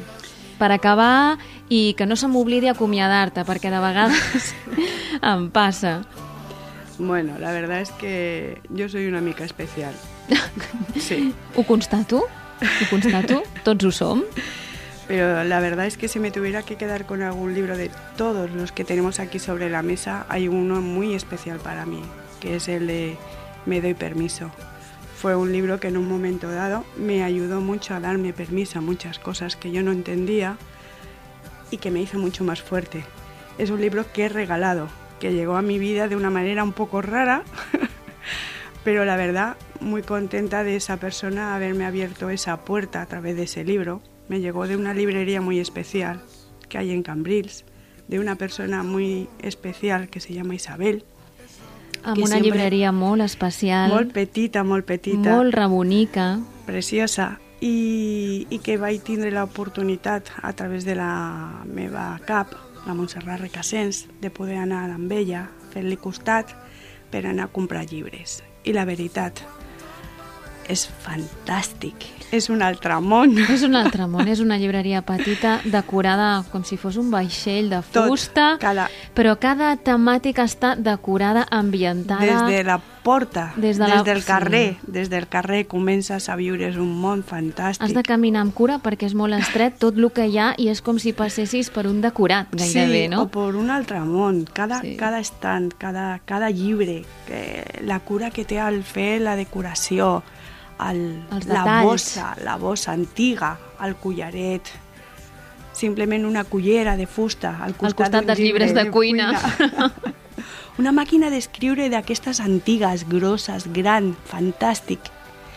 per 0.59 0.69
acabar 0.75 1.39
i 1.73 1.95
que 1.97 2.05
no 2.05 2.13
se 2.21 2.29
m'oblidi 2.29 2.69
acomiadar-te, 2.69 3.41
perquè 3.49 3.71
de 3.73 3.81
vegades 3.81 4.51
em 5.33 5.47
passa. 5.49 6.03
Bueno, 6.99 7.39
la 7.41 7.53
verdad 7.53 7.81
es 7.81 7.91
que 7.91 8.61
yo 8.69 8.91
soy 8.91 9.07
una 9.07 9.23
mica 9.23 9.45
especial. 9.45 9.95
Sí. 11.01 11.33
Ho 11.57 11.65
constato, 11.65 12.27
ho 12.61 12.91
constato, 12.91 13.43
tots 13.65 13.85
ho 13.85 13.91
som. 13.91 14.23
Pero 15.09 15.43
la 15.45 15.61
verdad 15.61 15.87
es 15.87 15.97
que 15.97 16.09
si 16.09 16.19
me 16.19 16.31
tuviera 16.31 16.63
que 16.63 16.77
quedar 16.77 17.07
con 17.07 17.23
algún 17.23 17.55
libro 17.55 17.79
de 17.79 17.91
todos 18.17 18.51
los 18.51 18.73
que 18.73 18.85
tenemos 18.85 19.21
aquí 19.21 19.39
sobre 19.39 19.71
la 19.71 19.83
mesa, 19.83 20.27
hay 20.29 20.49
uno 20.49 20.83
muy 20.83 21.15
especial 21.15 21.59
para 21.61 21.87
mí, 21.87 22.03
que 22.41 22.57
es 22.57 22.69
el 22.69 22.87
de 22.87 23.17
Me 23.65 23.81
doy 23.81 23.95
permiso. 23.95 24.51
Fue 25.25 25.35
un 25.35 25.53
libro 25.53 25.81
que 25.81 25.89
en 25.89 25.97
un 25.97 26.07
momento 26.07 26.51
dado 26.51 26.85
me 26.99 27.25
ayudó 27.25 27.63
mucho 27.63 27.95
a 27.95 28.01
darme 28.01 28.35
permiso 28.35 28.79
a 28.79 28.83
muchas 28.83 29.19
cosas 29.19 29.57
que 29.57 29.73
yo 29.73 29.83
no 29.83 29.91
entendía 29.91 30.59
y 31.71 31.79
que 31.79 31.91
me 31.91 32.03
hizo 32.03 32.19
mucho 32.19 32.45
más 32.45 32.61
fuerte. 32.61 33.07
Es 33.57 33.71
un 33.71 33.81
libro 33.81 34.05
que 34.13 34.27
he 34.27 34.29
regalado, 34.29 34.89
que 35.21 35.33
llegó 35.33 35.57
a 35.57 35.63
mi 35.63 35.79
vida 35.79 36.09
de 36.09 36.17
una 36.17 36.29
manera 36.29 36.63
un 36.63 36.75
poco 36.75 37.01
rara, 37.01 37.43
pero 38.85 39.07
la 39.07 39.17
verdad 39.17 39.57
muy 39.81 40.03
contenta 40.03 40.63
de 40.63 40.77
esa 40.77 40.99
persona 40.99 41.55
haberme 41.55 41.87
abierto 41.87 42.29
esa 42.29 42.63
puerta 42.67 43.01
a 43.01 43.07
través 43.07 43.35
de 43.35 43.45
ese 43.45 43.65
libro. 43.65 44.03
Me 44.29 44.41
llegó 44.41 44.67
de 44.67 44.77
una 44.77 44.93
librería 44.93 45.41
muy 45.41 45.59
especial 45.59 46.23
que 46.69 46.77
hay 46.77 46.91
en 46.91 47.03
Cambrils, 47.03 47.65
de 48.09 48.19
una 48.19 48.37
persona 48.37 48.83
muy 48.83 49.31
especial 49.41 50.11
que 50.11 50.21
se 50.21 50.35
llama 50.35 50.55
Isabel, 50.55 51.07
Amb 52.05 52.19
una 52.19 52.27
sempre- 52.37 52.43
llibreria 52.43 52.93
molt 52.93 53.23
especial, 53.23 53.91
molt 53.91 54.13
petita, 54.13 54.63
molt 54.65 54.85
petita, 54.85 55.37
molt 55.37 55.55
rebonica. 55.55 56.39
preciosa, 56.67 57.39
i, 57.61 58.47
i 58.51 58.59
que 58.61 58.77
vaig 58.77 59.01
tindre 59.03 59.31
l'oportunitat 59.33 60.31
a 60.43 60.53
través 60.53 60.85
de 60.85 60.95
la 60.95 61.65
meva 61.65 62.19
cap, 62.27 62.53
la 62.87 62.95
Montserrat 62.95 63.41
Recassens, 63.41 64.07
de 64.21 64.31
poder 64.31 64.59
anar 64.61 64.91
amb 64.93 65.13
ella, 65.13 65.49
fer-li 65.73 65.97
costat 65.97 66.53
per 67.11 67.25
anar 67.27 67.49
a 67.49 67.53
comprar 67.53 67.87
llibres. 67.89 68.43
I 68.65 68.73
la 68.77 68.85
veritat, 68.85 69.41
és 70.69 70.89
fantàstic. 71.05 71.95
És 72.35 72.49
un 72.51 72.63
altre 72.67 72.97
món. 73.01 73.37
És 73.39 73.63
un 73.63 73.77
altre 73.79 74.09
món, 74.11 74.27
és 74.27 74.41
una 74.43 74.57
llibreria 74.59 75.03
petita 75.07 75.61
decorada 75.71 76.43
com 76.51 76.65
si 76.67 76.77
fos 76.81 76.97
un 76.99 77.11
vaixell 77.13 77.69
de 77.71 77.79
Tot, 77.95 78.09
fusta, 78.11 78.57
cada- 78.59 78.89
però 79.15 79.37
cada 79.39 79.77
temàtica 79.77 80.43
està 80.43 80.75
decorada, 80.77 81.47
ambientada... 81.51 82.25
Des 82.25 82.57
de 82.57 82.65
la 82.65 82.79
porta, 83.05 83.53
Des 83.57 83.77
des, 83.77 83.79
de 83.79 83.89
la- 83.95 84.03
del 84.03 84.21
sí. 84.23 84.27
carrer, 84.27 84.77
des 84.87 85.11
del 85.11 85.29
carrer 85.29 85.67
comences 85.69 86.29
a 86.29 86.35
viure, 86.37 86.67
és 86.67 86.77
un 86.81 86.91
món 86.99 87.23
fantàstic. 87.23 87.85
Has 87.85 87.95
de 87.95 88.03
caminar 88.03 88.41
amb 88.43 88.55
cura 88.57 88.81
perquè 88.83 89.07
és 89.07 89.15
molt 89.15 89.35
estret 89.39 89.79
tot 89.79 89.95
el 90.01 90.11
que 90.11 90.27
hi 90.27 90.39
ha 90.39 90.55
i 90.59 90.71
és 90.73 90.81
com 90.83 90.99
si 90.99 91.13
passessis 91.13 91.71
per 91.71 91.87
un 91.87 92.01
decorat, 92.01 92.49
gairebé, 92.51 93.05
sí, 93.05 93.09
no? 93.13 93.23
o 93.23 93.29
per 93.29 93.55
un 93.55 93.71
altre 93.71 94.01
món. 94.01 94.45
Cada, 94.53 94.81
Sí. 94.81 94.93
sí. 94.93 94.97
cada 94.97 95.21
estant, 95.21 95.71
cada, 95.79 96.19
cada 96.25 96.51
llibre, 96.51 97.05
que, 97.29 97.83
la 97.85 98.01
cura 98.01 98.31
que 98.33 98.45
té 98.45 98.59
al 98.59 98.83
fer 98.83 99.21
la 99.21 99.37
decoració, 99.37 100.23
el, 100.91 101.23
Els 101.31 101.47
la 101.47 101.61
detalls. 101.63 101.85
bossa, 101.85 102.37
la 102.45 102.57
bossa 102.57 102.93
antiga, 102.93 103.59
el 103.85 103.97
collaret, 103.97 104.71
simplement 105.75 106.25
una 106.25 106.45
cullera 106.45 106.97
de 106.97 107.07
fusta 107.07 107.59
al 107.61 107.75
costat, 107.75 107.97
costat 107.99 108.13
d'un 108.13 108.31
dels 108.31 108.41
llibre 108.41 108.69
llibres 108.69 108.85
de 108.85 108.91
cuina. 108.91 109.33
una 110.81 110.93
màquina 110.95 111.31
d'escriure 111.31 111.89
d'aquestes 111.91 112.41
antigues, 112.41 113.07
grosses, 113.09 113.69
gran, 113.73 114.15
fantàstic. 114.31 115.11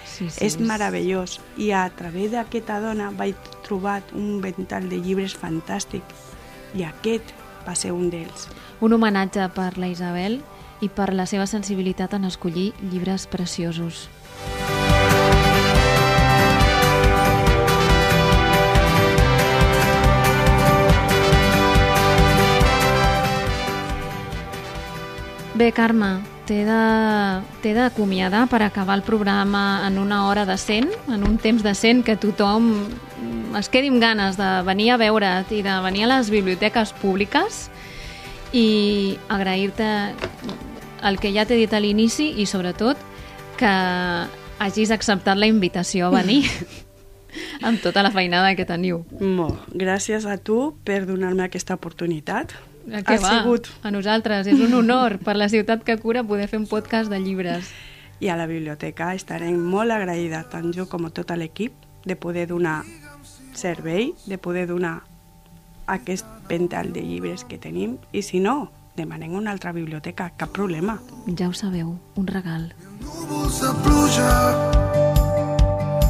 Sí, 0.05 0.29
Sí, 0.33 0.45
és 0.47 0.57
meravellós. 0.57 1.39
I 1.61 1.71
a 1.77 1.83
través 1.93 2.31
d'aquesta 2.33 2.79
dona 2.81 3.11
vaig 3.13 3.35
trobar 3.67 4.01
un 4.17 4.41
ventall 4.41 4.89
de 4.89 4.97
llibres 4.97 5.37
fantàstic. 5.37 6.01
I 6.73 6.87
aquest 6.89 7.35
va 7.67 7.75
ser 7.75 7.93
un 7.93 8.09
d'ells. 8.09 8.47
Un 8.81 8.93
homenatge 8.93 9.45
per 9.53 9.77
la 9.77 9.89
Isabel 9.93 10.41
i 10.81 10.89
per 10.89 11.13
la 11.13 11.25
seva 11.29 11.45
sensibilitat 11.45 12.13
en 12.17 12.25
escollir 12.25 12.71
llibres 12.81 13.27
preciosos. 13.29 14.07
Bé, 25.57 25.71
Carme, 25.71 26.19
t'he 26.45 26.63
de- 26.65 27.73
d'acomiadar 27.73 28.47
per 28.47 28.61
acabar 28.61 28.95
el 28.95 29.01
programa 29.01 29.87
en 29.87 29.97
una 29.97 30.27
hora 30.27 30.45
decent, 30.45 30.91
en 31.09 31.23
un 31.23 31.37
temps 31.37 31.63
decent 31.63 32.03
que 32.05 32.15
tothom 32.15 32.67
mm, 32.85 33.55
es 33.57 33.69
quedi 33.69 33.89
amb 33.89 33.99
ganes 34.01 34.37
de 34.37 34.49
venir 34.67 34.91
a 34.91 34.97
veure't 35.01 35.49
i 35.51 35.63
de 35.65 35.79
venir 35.81 36.05
a 36.05 36.11
les 36.13 36.29
biblioteques 36.29 36.93
públiques 37.01 37.71
i 38.53 39.17
agrair-te 39.29 39.89
el 41.03 41.17
que 41.19 41.33
ja 41.33 41.45
t'he 41.45 41.57
dit 41.57 41.73
a 41.73 41.81
l'inici 41.81 42.35
i 42.37 42.45
sobretot 42.45 42.97
que 43.57 43.73
hagis 44.59 44.91
acceptat 44.93 45.37
la 45.37 45.49
invitació 45.49 46.07
a 46.07 46.21
venir 46.21 46.43
amb 47.65 47.81
tota 47.81 48.03
la 48.05 48.11
feinada 48.13 48.53
que 48.55 48.65
teniu. 48.65 49.03
Molt. 49.19 49.65
Gràcies 49.73 50.25
a 50.29 50.37
tu 50.37 50.75
per 50.85 51.05
donar-me 51.09 51.49
aquesta 51.49 51.73
oportunitat. 51.73 52.53
A 52.87 53.01
què 53.03 53.17
ha 53.17 53.21
va? 53.21 53.33
sigut 53.41 53.67
A 53.83 53.91
nosaltres. 53.91 54.47
És 54.47 54.59
un 54.59 54.73
honor 54.73 55.17
per 55.19 55.35
la 55.35 55.49
ciutat 55.49 55.83
que 55.83 55.97
cura 55.97 56.23
poder 56.23 56.47
fer 56.47 56.59
un 56.59 56.67
podcast 56.67 57.09
de 57.11 57.19
llibres. 57.19 57.71
i 58.19 58.29
a 58.29 58.35
la 58.35 58.47
biblioteca 58.47 59.13
estarem 59.13 59.59
molt 59.61 59.91
agraïda, 59.91 60.43
tant 60.49 60.71
jo 60.73 60.87
com 60.89 61.05
tot 61.11 61.29
l'equip, 61.37 61.73
de 62.05 62.15
poder 62.15 62.47
donar 62.47 62.83
servei, 63.53 64.13
de 64.25 64.37
poder 64.37 64.65
donar 64.67 65.03
aquest 65.85 66.25
ventall 66.49 66.91
de 66.93 67.01
llibres 67.01 67.43
que 67.43 67.57
tenim 67.57 67.97
i 68.11 68.21
si 68.21 68.39
no, 68.39 68.71
demanem 68.95 69.33
una 69.35 69.51
altra 69.51 69.71
biblioteca, 69.71 70.31
cap 70.35 70.49
problema. 70.49 70.97
Ja 71.37 71.47
ho 71.49 71.53
sabeu, 71.53 71.99
un 72.15 72.27
regal. 72.27 72.73
núvols 73.01 73.61
de 73.61 73.71
pluja 73.83 74.33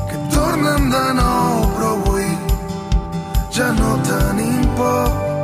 que 0.10 0.18
tornen 0.34 0.90
de 0.90 1.06
nou, 1.20 1.68
però 1.76 1.92
avui 2.00 2.28
ja 3.52 3.74
no 3.74 3.98
tenim 4.08 4.64
por. 4.78 5.37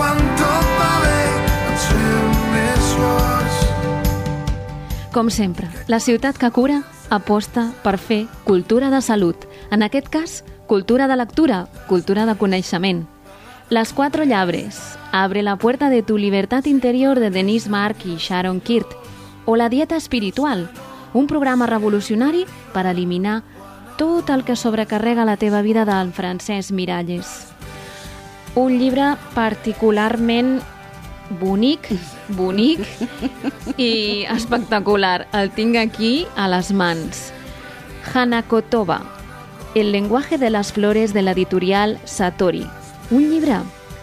Va. 0.00 0.30
Com 5.12 5.28
sempre, 5.28 5.66
la 5.88 5.98
ciutat 5.98 6.36
que 6.38 6.48
cura 6.54 6.84
aposta 7.10 7.72
per 7.82 7.96
fer 7.98 8.28
cultura 8.46 8.92
de 8.92 9.00
salut. 9.02 9.42
En 9.74 9.82
aquest 9.82 10.06
cas, 10.08 10.44
cultura 10.70 11.08
de 11.10 11.16
lectura, 11.18 11.66
cultura 11.88 12.26
de 12.26 12.36
coneixement. 12.38 13.08
Las 13.70 13.92
cuatro 13.92 14.22
llabres, 14.24 14.96
Abre 15.12 15.42
la 15.42 15.56
puerta 15.56 15.90
de 15.90 16.04
tu 16.04 16.16
libertad 16.16 16.64
interior 16.66 17.18
de 17.18 17.30
Denise 17.30 17.68
Mark 17.68 17.96
i 18.04 18.16
Sharon 18.16 18.60
Kirt. 18.60 18.86
O 19.44 19.56
La 19.56 19.68
dieta 19.68 19.96
espiritual, 19.96 20.70
un 21.12 21.26
programa 21.26 21.66
revolucionari 21.66 22.46
per 22.72 22.86
eliminar 22.86 23.42
tot 23.98 24.30
el 24.30 24.44
que 24.44 24.54
sobrecarrega 24.54 25.24
la 25.24 25.36
teva 25.36 25.60
vida 25.62 25.84
del 25.84 26.12
Francesc 26.12 26.70
Miralles. 26.70 27.49
Un 28.58 28.78
llibre 28.78 29.16
particularment 29.34 30.60
bonic, 31.38 31.86
bonic 32.34 32.82
i 33.78 34.26
espectacular. 34.26 35.28
El 35.32 35.52
tinc 35.54 35.76
aquí 35.78 36.26
a 36.36 36.48
les 36.50 36.72
mans. 36.72 37.28
Hanakotova, 38.12 39.02
el 39.74 39.92
lenguaje 39.92 40.38
de 40.38 40.50
les 40.50 40.72
flores 40.72 41.14
de 41.14 41.22
l'editorial 41.22 41.98
Satori. 42.04 42.66
Un 43.10 43.30
llibre 43.30 43.60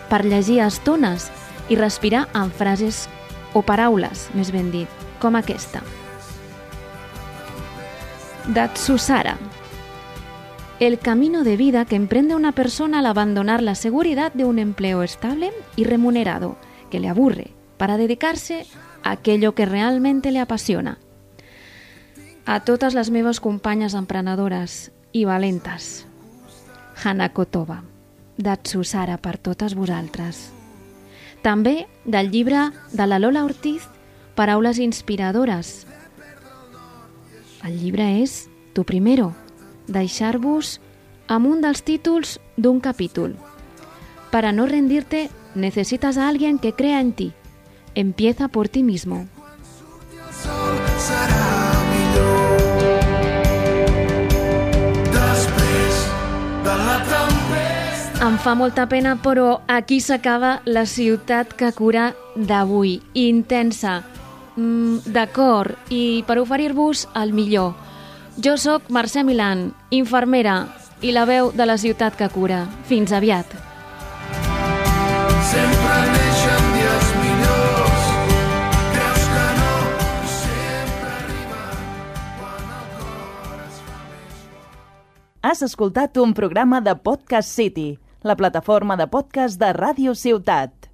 per 0.07 0.23
llegir 0.23 0.61
estones 0.63 1.27
i 1.67 1.75
respirar 1.75 2.27
amb 2.33 2.53
frases 2.55 3.07
o 3.53 3.61
paraules, 3.65 4.29
més 4.33 4.51
ben 4.55 4.71
dit, 4.71 4.87
com 5.19 5.35
aquesta. 5.35 5.83
Datsusara. 8.47 9.35
El 10.79 10.99
camino 10.99 11.43
de 11.43 11.57
vida 11.57 11.85
que 11.85 11.95
emprende 11.95 12.35
una 12.35 12.51
persona 12.51 12.99
al 12.99 13.07
abandonar 13.07 13.63
la 13.63 13.73
seguridad 13.73 14.31
de 14.33 14.45
un 14.45 14.59
empleo 14.59 15.01
estable 15.01 15.51
y 15.75 15.85
remunerado 15.85 16.55
que 16.91 16.99
le 16.99 17.09
aburre 17.09 17.53
para 17.77 17.97
dedicarse 17.97 18.67
a 19.01 19.11
aquello 19.11 19.55
que 19.55 19.65
realmente 19.65 20.31
le 20.31 20.39
apasiona. 20.39 20.99
A 22.45 22.59
totes 22.59 22.93
les 22.93 23.09
meves 23.09 23.39
companyes 23.39 23.95
emprenedores 23.95 24.91
i 25.13 25.25
valentes. 25.25 26.05
Hanakotova, 27.03 27.81
d'Atsusara 28.37 29.17
per 29.17 29.39
totes 29.39 29.73
vosaltres. 29.73 30.51
També 31.41 31.87
del 32.05 32.29
de 32.29 33.07
la 33.07 33.17
Lola 33.17 33.45
Ortiz, 33.45 33.81
Paraules 34.35 34.77
inspiradores. 34.77 35.87
El 37.65 37.81
llibre 37.81 38.21
és 38.21 38.47
Tu 38.73 38.83
primero, 38.85 39.33
deixar-vos 39.87 40.79
amb 41.27 41.47
un 41.47 41.61
dels 41.61 41.83
títols 41.83 42.39
d'un 42.55 42.79
capítol. 42.79 43.35
Para 44.31 44.51
no 44.51 44.65
rendirte, 44.65 45.29
a 46.17 46.27
alguien 46.27 46.59
que 46.59 46.73
crea 46.73 46.99
en 46.99 47.13
ti. 47.13 47.33
Empieza 47.95 48.47
por 48.47 48.69
ti 48.69 48.83
mismo. 48.83 49.27
Em 58.27 58.37
fa 58.41 58.55
molta 58.55 58.87
pena, 58.89 59.15
però 59.21 59.61
aquí 59.67 59.99
s'acaba 60.01 60.61
la 60.65 60.85
ciutat 60.85 61.53
que 61.53 61.71
cura 61.71 62.15
d'avui. 62.35 63.01
Intensa, 63.13 64.03
mm, 64.55 65.13
d'acord, 65.13 65.77
i 65.89 66.23
per 66.27 66.39
oferir-vos 66.39 67.07
el 67.15 67.31
millor. 67.33 67.86
Jo 68.37 68.53
sóc 68.57 68.91
Mercè 68.93 69.23
Milan, 69.25 69.71
infermera 69.89 70.67
i 71.01 71.11
la 71.13 71.25
veu 71.25 71.49
de 71.53 71.65
la 71.65 71.77
ciutat 71.81 72.15
que 72.17 72.29
cura. 72.29 72.65
Fins 72.85 73.11
aviat. 73.11 73.45
sempre 75.47 75.93
neixen 76.11 76.65
dies 76.75 77.07
millors. 77.21 78.07
Creus 78.93 79.23
que 79.33 79.45
no, 79.59 79.71
sempre 80.33 81.11
arriba 81.21 81.61
quan 82.39 82.73
el 82.79 82.85
cor 82.99 83.63
es 83.67 83.79
fa 83.87 84.01
més 84.11 84.43
Has 85.41 85.61
escoltat 85.61 86.17
un 86.17 86.33
programa 86.33 86.81
de 86.81 86.95
Podcast 86.95 87.49
City, 87.49 87.97
la 88.21 88.35
plataforma 88.35 88.97
de 88.97 89.07
podcast 89.07 89.59
de 89.59 89.73
Ràdio 89.73 90.13
Ciutat. 90.13 90.91